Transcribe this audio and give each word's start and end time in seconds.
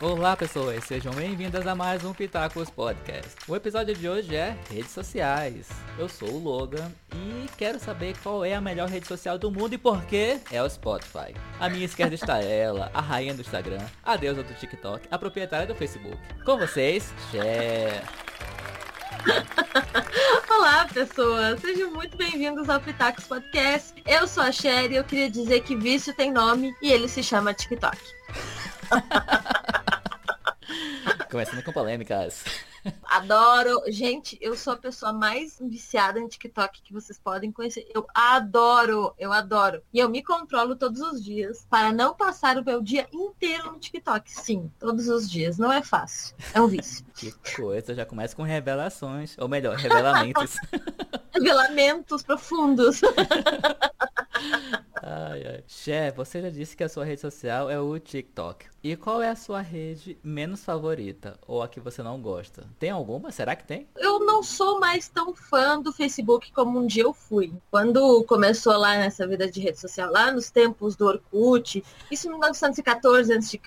Olá 0.00 0.36
pessoas, 0.36 0.82
sejam 0.84 1.14
bem-vindas 1.14 1.64
a 1.68 1.74
mais 1.74 2.04
um 2.04 2.12
Pitacos 2.12 2.68
Podcast. 2.68 3.36
O 3.46 3.54
episódio 3.54 3.94
de 3.94 4.08
hoje 4.08 4.34
é 4.34 4.56
redes 4.68 4.90
sociais. 4.90 5.68
Eu 5.96 6.08
sou 6.08 6.28
o 6.30 6.38
Logan 6.38 6.90
e 7.14 7.46
quero 7.56 7.78
saber 7.78 8.16
qual 8.20 8.44
é 8.44 8.54
a 8.54 8.60
melhor 8.60 8.88
rede 8.88 9.06
social 9.06 9.38
do 9.38 9.52
mundo 9.52 9.74
e 9.74 9.78
por 9.78 10.04
quê 10.06 10.40
é 10.50 10.60
o 10.60 10.68
Spotify. 10.68 11.32
À 11.60 11.68
minha 11.68 11.84
esquerda 11.84 12.12
está 12.12 12.38
ela, 12.42 12.90
a 12.92 13.00
rainha 13.00 13.34
do 13.34 13.42
Instagram, 13.42 13.86
a 14.02 14.16
deusa 14.16 14.42
do 14.42 14.52
TikTok, 14.52 15.06
a 15.08 15.16
proprietária 15.16 15.66
do 15.66 15.76
Facebook. 15.76 16.18
Com 16.44 16.58
vocês, 16.58 17.14
Cher. 17.30 18.02
Olá, 20.50 20.88
pessoas! 20.92 21.60
Sejam 21.60 21.92
muito 21.92 22.16
bem-vindos 22.16 22.68
ao 22.68 22.80
Pitacos 22.80 23.28
Podcast. 23.28 23.94
Eu 24.04 24.26
sou 24.26 24.42
a 24.42 24.50
Cher 24.50 24.90
e 24.90 24.96
eu 24.96 25.04
queria 25.04 25.30
dizer 25.30 25.60
que 25.62 25.76
vício 25.76 26.12
tem 26.16 26.32
nome 26.32 26.74
e 26.82 26.90
ele 26.90 27.06
se 27.06 27.22
chama 27.22 27.54
TikTok. 27.54 27.96
Começando 31.34 31.64
com 31.64 31.72
polêmicas. 31.72 32.44
Adoro. 33.02 33.82
Gente, 33.88 34.38
eu 34.40 34.54
sou 34.56 34.74
a 34.74 34.76
pessoa 34.76 35.12
mais 35.12 35.58
viciada 35.60 36.20
em 36.20 36.28
TikTok 36.28 36.80
que 36.80 36.92
vocês 36.92 37.18
podem 37.18 37.50
conhecer. 37.50 37.90
Eu 37.92 38.06
adoro, 38.14 39.12
eu 39.18 39.32
adoro. 39.32 39.82
E 39.92 39.98
eu 39.98 40.08
me 40.08 40.22
controlo 40.22 40.76
todos 40.76 41.00
os 41.00 41.24
dias 41.24 41.66
para 41.68 41.92
não 41.92 42.14
passar 42.14 42.56
o 42.56 42.64
meu 42.64 42.80
dia 42.80 43.08
inteiro 43.12 43.72
no 43.72 43.80
TikTok. 43.80 44.30
Sim, 44.30 44.70
todos 44.78 45.08
os 45.08 45.28
dias. 45.28 45.58
Não 45.58 45.72
é 45.72 45.82
fácil. 45.82 46.36
É 46.54 46.60
um 46.60 46.68
vício. 46.68 47.04
que 47.16 47.32
coisa, 47.56 47.96
já 47.96 48.06
começa 48.06 48.36
com 48.36 48.44
revelações. 48.44 49.36
Ou 49.36 49.48
melhor, 49.48 49.74
revelamentos. 49.74 50.54
Revelamentos 51.34 52.22
profundos. 52.22 53.00
ai, 55.02 55.46
ai. 55.46 55.64
Chef, 55.66 56.16
você 56.16 56.40
já 56.40 56.50
disse 56.50 56.76
que 56.76 56.84
a 56.84 56.88
sua 56.88 57.04
rede 57.04 57.20
social 57.20 57.68
é 57.68 57.80
o 57.80 57.98
TikTok. 57.98 58.66
E 58.84 58.96
qual 58.96 59.22
é 59.22 59.30
a 59.30 59.36
sua 59.36 59.62
rede 59.62 60.18
menos 60.22 60.62
favorita? 60.62 61.38
Ou 61.46 61.62
a 61.62 61.68
que 61.68 61.80
você 61.80 62.02
não 62.02 62.20
gosta? 62.20 62.66
Tem 62.78 62.90
alguma? 62.90 63.32
Será 63.32 63.56
que 63.56 63.66
tem? 63.66 63.88
Eu 63.96 64.20
não 64.20 64.42
sou 64.42 64.78
mais 64.78 65.08
tão 65.08 65.34
fã 65.34 65.80
do 65.80 65.90
Facebook 65.90 66.52
como 66.52 66.78
um 66.78 66.86
dia 66.86 67.04
eu 67.04 67.14
fui. 67.14 67.50
Quando 67.70 68.22
começou 68.24 68.76
lá 68.76 68.98
nessa 68.98 69.26
vida 69.26 69.50
de 69.50 69.58
rede 69.58 69.80
social, 69.80 70.12
lá 70.12 70.30
nos 70.30 70.50
tempos 70.50 70.96
do 70.96 71.06
Orkut, 71.06 71.82
isso 72.10 72.26
em 72.26 72.30
1914 72.32 73.32
a.C., 73.32 73.58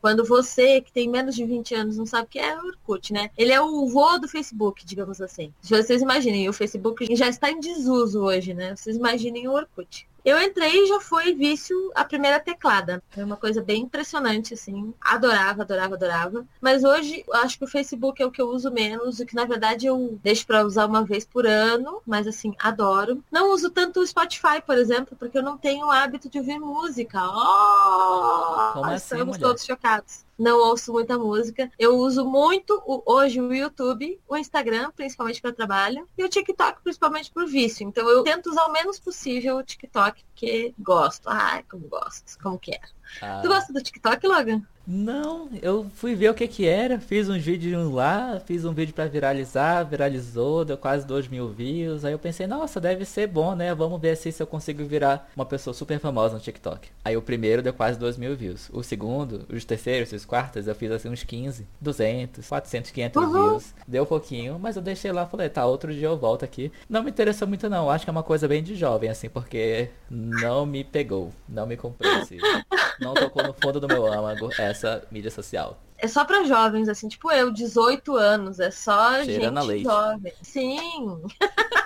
quando 0.00 0.24
você, 0.24 0.80
que 0.80 0.92
tem 0.92 1.08
menos 1.08 1.36
de 1.36 1.44
20 1.44 1.74
anos, 1.76 1.96
não 1.96 2.06
sabe 2.06 2.24
o 2.24 2.30
que 2.30 2.40
é 2.40 2.58
Orkut, 2.58 3.12
né? 3.12 3.30
Ele 3.38 3.52
é 3.52 3.60
o 3.60 3.86
vô 3.86 4.18
do 4.18 4.26
Facebook, 4.26 4.84
digamos 4.84 5.20
assim. 5.20 5.54
Se 5.62 5.76
vocês 5.76 6.02
imaginem, 6.02 6.48
o 6.48 6.52
Facebook 6.52 6.89
já 7.12 7.28
está 7.28 7.50
em 7.50 7.60
desuso 7.60 8.20
hoje, 8.20 8.54
né? 8.54 8.74
Vocês 8.76 8.96
imaginem 8.96 9.48
o 9.48 9.52
Orkut. 9.52 10.08
Eu 10.24 10.40
entrei 10.40 10.84
e 10.84 10.86
já 10.86 11.00
foi 11.00 11.34
vício 11.34 11.90
a 11.94 12.04
primeira 12.04 12.38
teclada. 12.38 13.02
Foi 13.08 13.24
uma 13.24 13.36
coisa 13.36 13.62
bem 13.62 13.82
impressionante, 13.82 14.52
assim. 14.52 14.92
Adorava, 15.00 15.62
adorava, 15.62 15.94
adorava. 15.94 16.46
Mas 16.60 16.84
hoje, 16.84 17.24
acho 17.32 17.58
que 17.58 17.64
o 17.64 17.68
Facebook 17.68 18.22
é 18.22 18.26
o 18.26 18.30
que 18.30 18.40
eu 18.40 18.48
uso 18.48 18.70
menos, 18.70 19.18
o 19.18 19.26
que 19.26 19.34
na 19.34 19.46
verdade 19.46 19.86
eu 19.86 20.18
deixo 20.22 20.46
para 20.46 20.64
usar 20.64 20.86
uma 20.86 21.04
vez 21.04 21.24
por 21.24 21.46
ano, 21.46 22.02
mas 22.06 22.26
assim, 22.26 22.54
adoro. 22.58 23.24
Não 23.30 23.52
uso 23.52 23.70
tanto 23.70 24.00
o 24.00 24.06
Spotify, 24.06 24.60
por 24.64 24.76
exemplo, 24.76 25.16
porque 25.18 25.38
eu 25.38 25.42
não 25.42 25.56
tenho 25.56 25.86
o 25.86 25.90
hábito 25.90 26.28
de 26.28 26.38
ouvir 26.38 26.58
música. 26.58 27.18
Oh! 27.24 28.72
Como 28.74 28.84
assim, 28.86 29.14
Estamos 29.14 29.38
mulher? 29.38 29.40
todos 29.40 29.64
chocados 29.64 30.29
não 30.40 30.58
ouço 30.58 30.90
muita 30.90 31.18
música. 31.18 31.70
Eu 31.78 31.96
uso 31.98 32.24
muito 32.24 32.82
o, 32.86 33.02
hoje 33.04 33.40
o 33.40 33.52
YouTube, 33.52 34.18
o 34.26 34.36
Instagram, 34.36 34.90
principalmente 34.96 35.40
para 35.42 35.52
trabalho, 35.52 36.08
e 36.16 36.24
o 36.24 36.28
TikTok, 36.28 36.80
principalmente 36.82 37.30
por 37.30 37.46
vício. 37.46 37.86
Então 37.86 38.08
eu 38.08 38.22
tento 38.22 38.48
usar 38.48 38.64
o 38.64 38.72
menos 38.72 38.98
possível 38.98 39.58
o 39.58 39.62
TikTok, 39.62 40.24
porque 40.24 40.74
gosto. 40.78 41.28
Ai, 41.28 41.62
como 41.70 41.86
gosto, 41.86 42.38
como 42.42 42.58
quero. 42.58 42.88
Ah. 43.20 43.40
Tu 43.42 43.48
gosta 43.48 43.72
do 43.72 43.82
TikTok, 43.82 44.26
Logan? 44.26 44.62
Não, 44.86 45.48
eu 45.62 45.86
fui 45.94 46.16
ver 46.16 46.30
o 46.30 46.34
que 46.34 46.48
que 46.48 46.66
era, 46.66 46.98
fiz 46.98 47.28
uns 47.28 47.42
vídeos 47.42 47.92
lá, 47.92 48.40
fiz 48.44 48.64
um 48.64 48.72
vídeo 48.72 48.92
pra 48.92 49.06
viralizar, 49.06 49.84
viralizou, 49.84 50.64
deu 50.64 50.76
quase 50.76 51.06
2 51.06 51.28
mil 51.28 51.48
views. 51.48 52.04
Aí 52.04 52.12
eu 52.12 52.18
pensei, 52.18 52.46
nossa, 52.46 52.80
deve 52.80 53.04
ser 53.04 53.28
bom, 53.28 53.54
né? 53.54 53.72
Vamos 53.72 54.00
ver 54.00 54.10
assim 54.10 54.32
se 54.32 54.42
eu 54.42 54.46
consigo 54.48 54.84
virar 54.84 55.30
uma 55.36 55.46
pessoa 55.46 55.72
super 55.74 56.00
famosa 56.00 56.34
no 56.34 56.40
TikTok. 56.40 56.88
Aí 57.04 57.16
o 57.16 57.22
primeiro 57.22 57.62
deu 57.62 57.72
quase 57.72 57.98
2 58.00 58.16
mil 58.16 58.34
views. 58.34 58.68
O 58.72 58.82
segundo, 58.82 59.46
os 59.48 59.64
terceiros, 59.64 60.10
os 60.12 60.24
quartos, 60.24 60.66
eu 60.66 60.74
fiz 60.74 60.90
assim 60.90 61.08
uns 61.08 61.22
15, 61.22 61.66
200, 61.80 62.48
400, 62.48 62.90
500 62.90 63.22
Uhum. 63.22 63.32
views. 63.32 63.74
Deu 63.86 64.04
pouquinho, 64.04 64.58
mas 64.58 64.74
eu 64.74 64.82
deixei 64.82 65.12
lá, 65.12 65.24
falei, 65.24 65.48
tá, 65.48 65.64
outro 65.66 65.92
dia 65.92 66.08
eu 66.08 66.16
volto 66.18 66.44
aqui. 66.44 66.72
Não 66.88 67.04
me 67.04 67.10
interessou 67.10 67.46
muito 67.46 67.68
não, 67.68 67.88
acho 67.90 68.04
que 68.04 68.10
é 68.10 68.12
uma 68.12 68.24
coisa 68.24 68.48
bem 68.48 68.60
de 68.62 68.74
jovem, 68.74 69.08
assim, 69.08 69.28
porque 69.28 69.88
não 70.10 70.66
me 70.66 70.82
pegou, 70.82 71.30
não 71.48 71.64
me 71.66 71.76
comprou, 71.76 72.10
assim. 72.16 72.38
Não 73.00 73.14
tocou 73.14 73.42
no 73.42 73.54
fundo 73.54 73.80
do 73.80 73.88
meu 73.88 74.06
âmago 74.06 74.50
essa 74.58 75.02
mídia 75.10 75.30
social. 75.30 75.78
É 75.98 76.08
só 76.08 76.24
para 76.24 76.44
jovens, 76.44 76.88
assim, 76.88 77.08
tipo 77.08 77.30
eu, 77.30 77.50
18 77.50 78.16
anos. 78.16 78.58
É 78.58 78.70
só 78.70 79.22
Cheirando 79.22 79.60
gente 79.62 79.82
jovem. 79.82 80.32
Sim. 80.42 81.22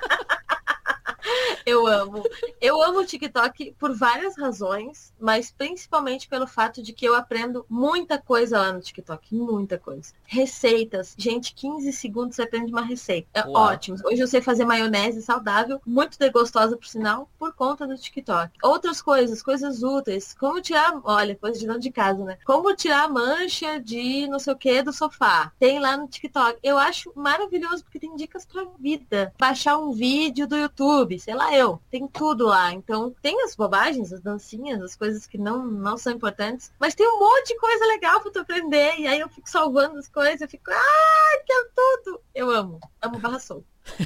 Eu 1.66 1.86
amo. 1.86 2.22
Eu 2.60 2.82
amo 2.82 3.00
o 3.00 3.06
TikTok 3.06 3.74
por 3.78 3.94
várias 3.94 4.36
razões, 4.36 5.12
mas 5.18 5.50
principalmente 5.50 6.28
pelo 6.28 6.46
fato 6.46 6.82
de 6.82 6.92
que 6.92 7.06
eu 7.06 7.14
aprendo 7.14 7.64
muita 7.68 8.18
coisa 8.18 8.58
lá 8.58 8.72
no 8.72 8.80
TikTok. 8.80 9.34
Muita 9.34 9.78
coisa. 9.78 10.12
Receitas. 10.24 11.14
Gente, 11.16 11.54
15 11.54 11.92
segundos 11.92 12.36
você 12.36 12.42
aprende 12.42 12.70
uma 12.70 12.82
receita. 12.82 13.28
É 13.32 13.46
Uau. 13.46 13.54
ótimo. 13.54 13.96
Hoje 14.04 14.20
eu 14.20 14.26
sei 14.26 14.42
fazer 14.42 14.64
maionese 14.64 15.22
saudável, 15.22 15.80
muito 15.86 16.18
gostosa, 16.30 16.76
por 16.76 16.86
sinal, 16.86 17.28
por 17.38 17.54
conta 17.54 17.86
do 17.86 17.96
TikTok. 17.96 18.52
Outras 18.62 19.00
coisas, 19.00 19.42
coisas 19.42 19.82
úteis. 19.82 20.34
Como 20.34 20.60
tirar, 20.60 21.00
olha, 21.04 21.36
coisa 21.36 21.58
de 21.58 21.66
dentro 21.66 21.80
de 21.80 21.90
casa, 21.90 22.24
né? 22.24 22.38
Como 22.44 22.74
tirar 22.74 23.04
a 23.04 23.08
mancha 23.08 23.80
de 23.80 24.26
não 24.28 24.38
sei 24.38 24.52
o 24.52 24.56
que 24.56 24.82
do 24.82 24.92
sofá. 24.92 25.52
Tem 25.58 25.78
lá 25.78 25.96
no 25.96 26.08
TikTok. 26.08 26.58
Eu 26.62 26.76
acho 26.76 27.12
maravilhoso 27.14 27.84
porque 27.84 27.98
tem 27.98 28.14
dicas 28.16 28.44
pra 28.44 28.66
vida. 28.78 29.32
Baixar 29.38 29.78
um 29.78 29.92
vídeo 29.92 30.46
do 30.46 30.56
YouTube, 30.56 31.18
sei 31.18 31.34
lá 31.34 31.53
eu. 31.56 31.80
Tem 31.90 32.06
tudo 32.08 32.46
lá. 32.46 32.72
Então, 32.72 33.14
tem 33.22 33.42
as 33.42 33.54
bobagens, 33.56 34.12
as 34.12 34.20
dancinhas, 34.20 34.80
as 34.82 34.96
coisas 34.96 35.26
que 35.26 35.38
não, 35.38 35.64
não 35.64 35.96
são 35.96 36.12
importantes. 36.12 36.72
Mas 36.78 36.94
tem 36.94 37.06
um 37.08 37.18
monte 37.18 37.48
de 37.48 37.58
coisa 37.58 37.84
legal 37.86 38.20
pra 38.20 38.30
tu 38.30 38.38
aprender. 38.40 38.94
E 38.98 39.06
aí 39.06 39.20
eu 39.20 39.28
fico 39.28 39.48
salvando 39.48 39.98
as 39.98 40.08
coisas. 40.08 40.40
Eu 40.40 40.48
fico, 40.48 40.70
ah, 40.70 41.42
quero 41.46 41.68
tudo. 41.74 42.20
Eu 42.34 42.50
amo. 42.50 42.80
Amo 43.02 43.18
Barra 43.18 43.38
Soul. 43.38 43.64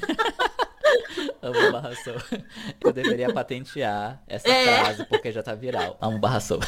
Amo 1.42 1.72
barra 1.72 1.94
soul. 1.96 2.16
Eu 2.80 2.92
deveria 2.92 3.32
patentear 3.32 4.22
essa 4.26 4.48
É. 4.48 4.82
frase 4.84 5.04
porque 5.04 5.30
já 5.30 5.42
tá 5.42 5.54
viral. 5.54 5.96
Amo 6.00 6.18
barra 6.18 6.40
soul. 6.40 6.60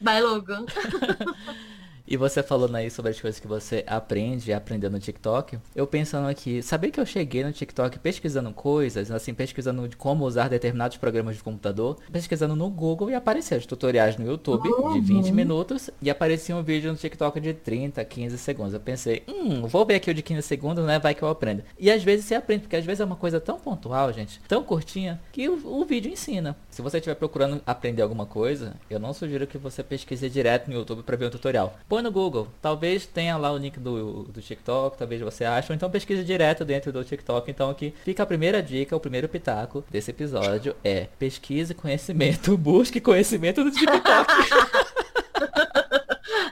Vai, 0.00 0.20
Logan. 0.20 0.66
E 2.10 2.16
você 2.16 2.42
falando 2.42 2.74
aí 2.74 2.90
sobre 2.90 3.10
as 3.10 3.20
coisas 3.20 3.38
que 3.38 3.46
você 3.46 3.84
aprende 3.86 4.50
aprendeu 4.50 4.88
no 4.88 4.98
TikTok. 4.98 5.58
Eu 5.76 5.86
pensando 5.86 6.26
aqui, 6.26 6.62
sabia 6.62 6.90
que 6.90 6.98
eu 6.98 7.04
cheguei 7.04 7.44
no 7.44 7.52
TikTok 7.52 7.98
pesquisando 7.98 8.50
coisas, 8.50 9.10
assim, 9.10 9.34
pesquisando 9.34 9.86
de 9.86 9.94
como 9.94 10.24
usar 10.24 10.48
determinados 10.48 10.96
programas 10.96 11.36
de 11.36 11.42
computador, 11.42 11.98
pesquisando 12.10 12.56
no 12.56 12.70
Google 12.70 13.10
e 13.10 13.14
apareciam 13.14 13.58
os 13.58 13.66
tutoriais 13.66 14.16
no 14.16 14.26
YouTube 14.26 14.70
de 14.94 15.00
20 15.00 15.32
minutos 15.32 15.90
e 16.00 16.08
aparecia 16.08 16.56
um 16.56 16.62
vídeo 16.62 16.90
no 16.90 16.96
TikTok 16.96 17.38
de 17.40 17.52
30, 17.52 18.02
15 18.02 18.38
segundos. 18.38 18.72
Eu 18.72 18.80
pensei, 18.80 19.22
hum, 19.28 19.66
vou 19.66 19.84
ver 19.84 19.96
aqui 19.96 20.10
o 20.10 20.14
de 20.14 20.22
15 20.22 20.40
segundos, 20.40 20.86
né? 20.86 20.98
Vai 20.98 21.14
que 21.14 21.22
eu 21.22 21.28
aprendo. 21.28 21.62
E 21.78 21.90
às 21.90 22.02
vezes 22.02 22.24
você 22.24 22.34
aprende, 22.34 22.62
porque 22.62 22.76
às 22.76 22.86
vezes 22.86 23.02
é 23.02 23.04
uma 23.04 23.16
coisa 23.16 23.38
tão 23.38 23.58
pontual, 23.58 24.10
gente, 24.14 24.40
tão 24.48 24.64
curtinha, 24.64 25.20
que 25.30 25.46
o, 25.46 25.82
o 25.82 25.84
vídeo 25.84 26.10
ensina. 26.10 26.56
Se 26.78 26.82
você 26.82 26.98
estiver 26.98 27.16
procurando 27.16 27.60
aprender 27.66 28.02
alguma 28.02 28.24
coisa, 28.24 28.76
eu 28.88 29.00
não 29.00 29.12
sugiro 29.12 29.48
que 29.48 29.58
você 29.58 29.82
pesquise 29.82 30.30
direto 30.30 30.68
no 30.68 30.74
YouTube 30.74 31.02
para 31.02 31.16
ver 31.16 31.26
um 31.26 31.30
tutorial. 31.30 31.76
Põe 31.88 32.02
no 32.02 32.12
Google, 32.12 32.46
talvez 32.62 33.04
tenha 33.04 33.36
lá 33.36 33.50
o 33.50 33.58
link 33.58 33.80
do, 33.80 34.22
do 34.22 34.40
TikTok, 34.40 34.96
talvez 34.96 35.20
você 35.20 35.44
ache, 35.44 35.72
ou 35.72 35.74
então 35.74 35.90
pesquise 35.90 36.22
direto 36.22 36.64
dentro 36.64 36.92
do 36.92 37.02
TikTok. 37.02 37.50
Então 37.50 37.68
aqui 37.68 37.92
fica 38.04 38.22
a 38.22 38.26
primeira 38.26 38.62
dica, 38.62 38.94
o 38.94 39.00
primeiro 39.00 39.28
pitaco 39.28 39.84
desse 39.90 40.12
episódio 40.12 40.76
é 40.84 41.08
pesquise 41.18 41.74
conhecimento, 41.74 42.54
busque 42.56 43.00
conhecimento 43.00 43.64
do 43.64 43.72
TikTok. 43.72 44.32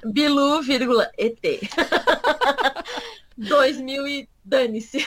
Bilu, 0.13 0.61
vírgula, 0.61 1.09
ET. 1.17 1.39
2000 3.39 4.09
e 4.11 4.29
dane-se. 4.45 5.07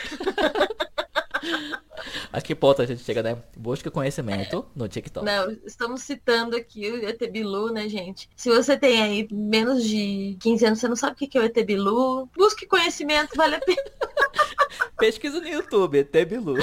a 2.32 2.42
que 2.42 2.56
ponto 2.56 2.82
a 2.82 2.86
gente 2.86 3.04
chega, 3.04 3.22
né? 3.22 3.38
Busque 3.56 3.90
conhecimento 3.90 4.66
no 4.76 4.88
TikTok. 4.88 5.26
Não, 5.26 5.52
estamos 5.66 6.04
citando 6.04 6.56
aqui 6.56 6.90
o 6.90 7.08
ET 7.08 7.20
Bilu, 7.32 7.72
né, 7.72 7.88
gente? 7.88 8.30
Se 8.36 8.50
você 8.50 8.78
tem 8.78 9.02
aí 9.02 9.28
menos 9.32 9.84
de 9.84 10.38
15 10.40 10.66
anos, 10.66 10.80
você 10.80 10.88
não 10.88 10.96
sabe 10.96 11.14
o 11.14 11.16
que 11.16 11.38
é 11.38 11.42
o 11.42 11.46
ET 11.46 11.66
Bilu, 11.66 12.28
busque 12.36 12.66
conhecimento, 12.66 13.36
vale 13.36 13.56
a 13.56 13.60
pena. 13.60 13.82
Pesquisa 14.98 15.40
no 15.40 15.48
YouTube, 15.48 16.00
ET 16.00 16.26
Bilu. 16.28 16.56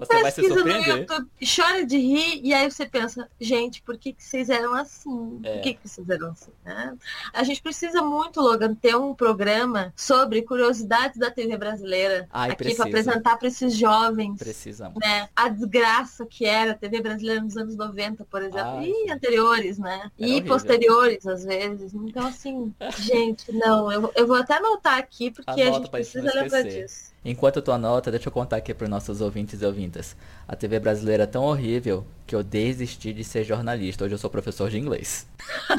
Você 0.00 0.22
vai 0.22 0.30
se 0.30 0.48
surpreender. 0.48 1.00
YouTube, 1.00 1.28
chora 1.44 1.84
de 1.84 1.98
rir 1.98 2.40
e 2.42 2.54
aí 2.54 2.70
você 2.70 2.86
pensa, 2.86 3.28
gente, 3.38 3.82
por 3.82 3.98
que, 3.98 4.14
que 4.14 4.24
vocês 4.24 4.48
eram 4.48 4.74
assim? 4.74 5.40
É. 5.42 5.54
Por 5.54 5.62
que, 5.62 5.74
que 5.74 5.88
vocês 5.88 6.08
eram 6.08 6.30
assim? 6.30 6.50
Né? 6.64 6.96
A 7.34 7.44
gente 7.44 7.60
precisa 7.60 8.02
muito, 8.02 8.40
Logan, 8.40 8.74
ter 8.74 8.96
um 8.96 9.14
programa 9.14 9.92
sobre 9.94 10.40
curiosidades 10.40 11.18
da 11.18 11.30
TV 11.30 11.56
brasileira 11.58 12.26
Ai, 12.32 12.52
aqui 12.52 12.74
para 12.74 12.86
apresentar 12.86 13.36
para 13.36 13.48
esses 13.48 13.76
jovens. 13.76 14.38
Precisamos. 14.70 14.98
Né? 15.00 15.28
A 15.34 15.48
desgraça 15.48 16.24
que 16.24 16.46
era 16.46 16.72
a 16.72 16.74
TV 16.74 17.00
brasileira 17.00 17.40
nos 17.40 17.56
anos 17.56 17.76
90, 17.76 18.24
por 18.24 18.42
exemplo. 18.42 18.78
Ai, 18.78 18.90
e 18.90 19.10
anteriores, 19.10 19.78
né? 19.78 19.94
Era 19.96 20.12
e 20.18 20.30
horrível. 20.32 20.48
posteriores, 20.48 21.26
às 21.26 21.44
vezes. 21.44 21.92
Então, 21.92 22.26
assim, 22.26 22.72
gente, 22.98 23.52
não, 23.52 23.90
eu, 23.90 24.12
eu 24.14 24.26
vou 24.26 24.36
até 24.36 24.56
anotar 24.56 24.98
aqui, 24.98 25.30
porque 25.30 25.50
Anota 25.50 25.68
a 25.68 25.72
gente 25.72 25.90
precisa 25.90 26.32
lembrar 26.34 26.62
disso. 26.62 27.10
Enquanto 27.22 27.60
tu 27.60 27.70
anota, 27.70 28.10
deixa 28.10 28.28
eu 28.28 28.32
contar 28.32 28.56
aqui 28.56 28.72
para 28.72 28.84
os 28.84 28.90
nossos 28.90 29.20
ouvintes 29.20 29.60
e 29.60 29.66
ouvintas. 29.66 30.16
A 30.48 30.56
TV 30.56 30.80
brasileira 30.80 31.24
é 31.24 31.26
tão 31.26 31.44
horrível 31.44 32.06
que 32.26 32.34
eu 32.34 32.42
desisti 32.42 33.12
de 33.12 33.22
ser 33.22 33.44
jornalista. 33.44 34.04
Hoje 34.04 34.14
eu 34.14 34.18
sou 34.18 34.30
professor 34.30 34.70
de 34.70 34.78
inglês. 34.78 35.26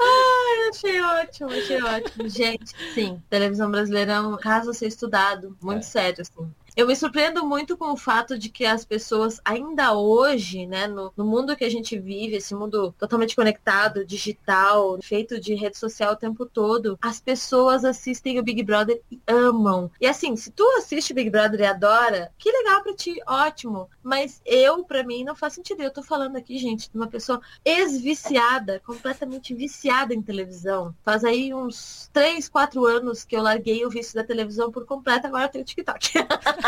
Ai, 0.00 0.68
achei 0.70 1.00
ótimo, 1.00 1.50
achei 1.50 1.82
ótimo. 1.82 2.28
Gente, 2.28 2.74
sim, 2.94 3.22
televisão 3.30 3.70
brasileira 3.70 4.14
é 4.14 4.20
um 4.20 4.36
caso 4.36 4.70
a 4.70 4.74
ser 4.74 4.86
estudado, 4.86 5.56
muito 5.60 5.80
é. 5.80 5.82
sério, 5.82 6.22
assim. 6.22 6.52
Eu 6.78 6.86
me 6.86 6.94
surpreendo 6.94 7.44
muito 7.44 7.76
com 7.76 7.90
o 7.90 7.96
fato 7.96 8.38
de 8.38 8.48
que 8.48 8.64
as 8.64 8.84
pessoas 8.84 9.40
ainda 9.44 9.94
hoje, 9.94 10.64
né, 10.64 10.86
no, 10.86 11.12
no, 11.16 11.24
mundo 11.24 11.56
que 11.56 11.64
a 11.64 11.68
gente 11.68 11.98
vive, 11.98 12.36
esse 12.36 12.54
mundo 12.54 12.94
totalmente 12.96 13.34
conectado, 13.34 14.06
digital, 14.06 14.96
feito 15.02 15.40
de 15.40 15.56
rede 15.56 15.76
social 15.76 16.12
o 16.12 16.16
tempo 16.16 16.46
todo, 16.46 16.96
as 17.02 17.20
pessoas 17.20 17.84
assistem 17.84 18.38
o 18.38 18.44
Big 18.44 18.62
Brother 18.62 19.02
e 19.10 19.20
amam. 19.26 19.90
E 20.00 20.06
assim, 20.06 20.36
se 20.36 20.52
tu 20.52 20.62
assiste 20.78 21.12
Big 21.12 21.28
Brother 21.30 21.58
e 21.58 21.66
adora, 21.66 22.32
que 22.38 22.48
legal 22.48 22.80
pra 22.84 22.94
ti, 22.94 23.20
ótimo. 23.26 23.90
Mas 24.00 24.40
eu, 24.46 24.84
pra 24.84 25.02
mim, 25.02 25.24
não 25.24 25.34
faz 25.34 25.54
sentido. 25.54 25.82
Eu 25.82 25.92
tô 25.92 26.04
falando 26.04 26.36
aqui, 26.36 26.58
gente, 26.58 26.88
de 26.88 26.96
uma 26.96 27.08
pessoa 27.08 27.40
ex-viciada, 27.64 28.80
completamente 28.86 29.52
viciada 29.52 30.14
em 30.14 30.22
televisão. 30.22 30.94
Faz 31.04 31.24
aí 31.24 31.52
uns 31.52 32.08
3, 32.12 32.48
4 32.48 32.86
anos 32.86 33.24
que 33.24 33.34
eu 33.34 33.42
larguei 33.42 33.84
o 33.84 33.90
vício 33.90 34.14
da 34.14 34.22
televisão 34.22 34.70
por 34.70 34.86
completo, 34.86 35.26
agora 35.26 35.46
eu 35.46 35.48
tenho 35.48 35.64
TikTok. 35.64 36.12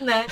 né? 0.00 0.26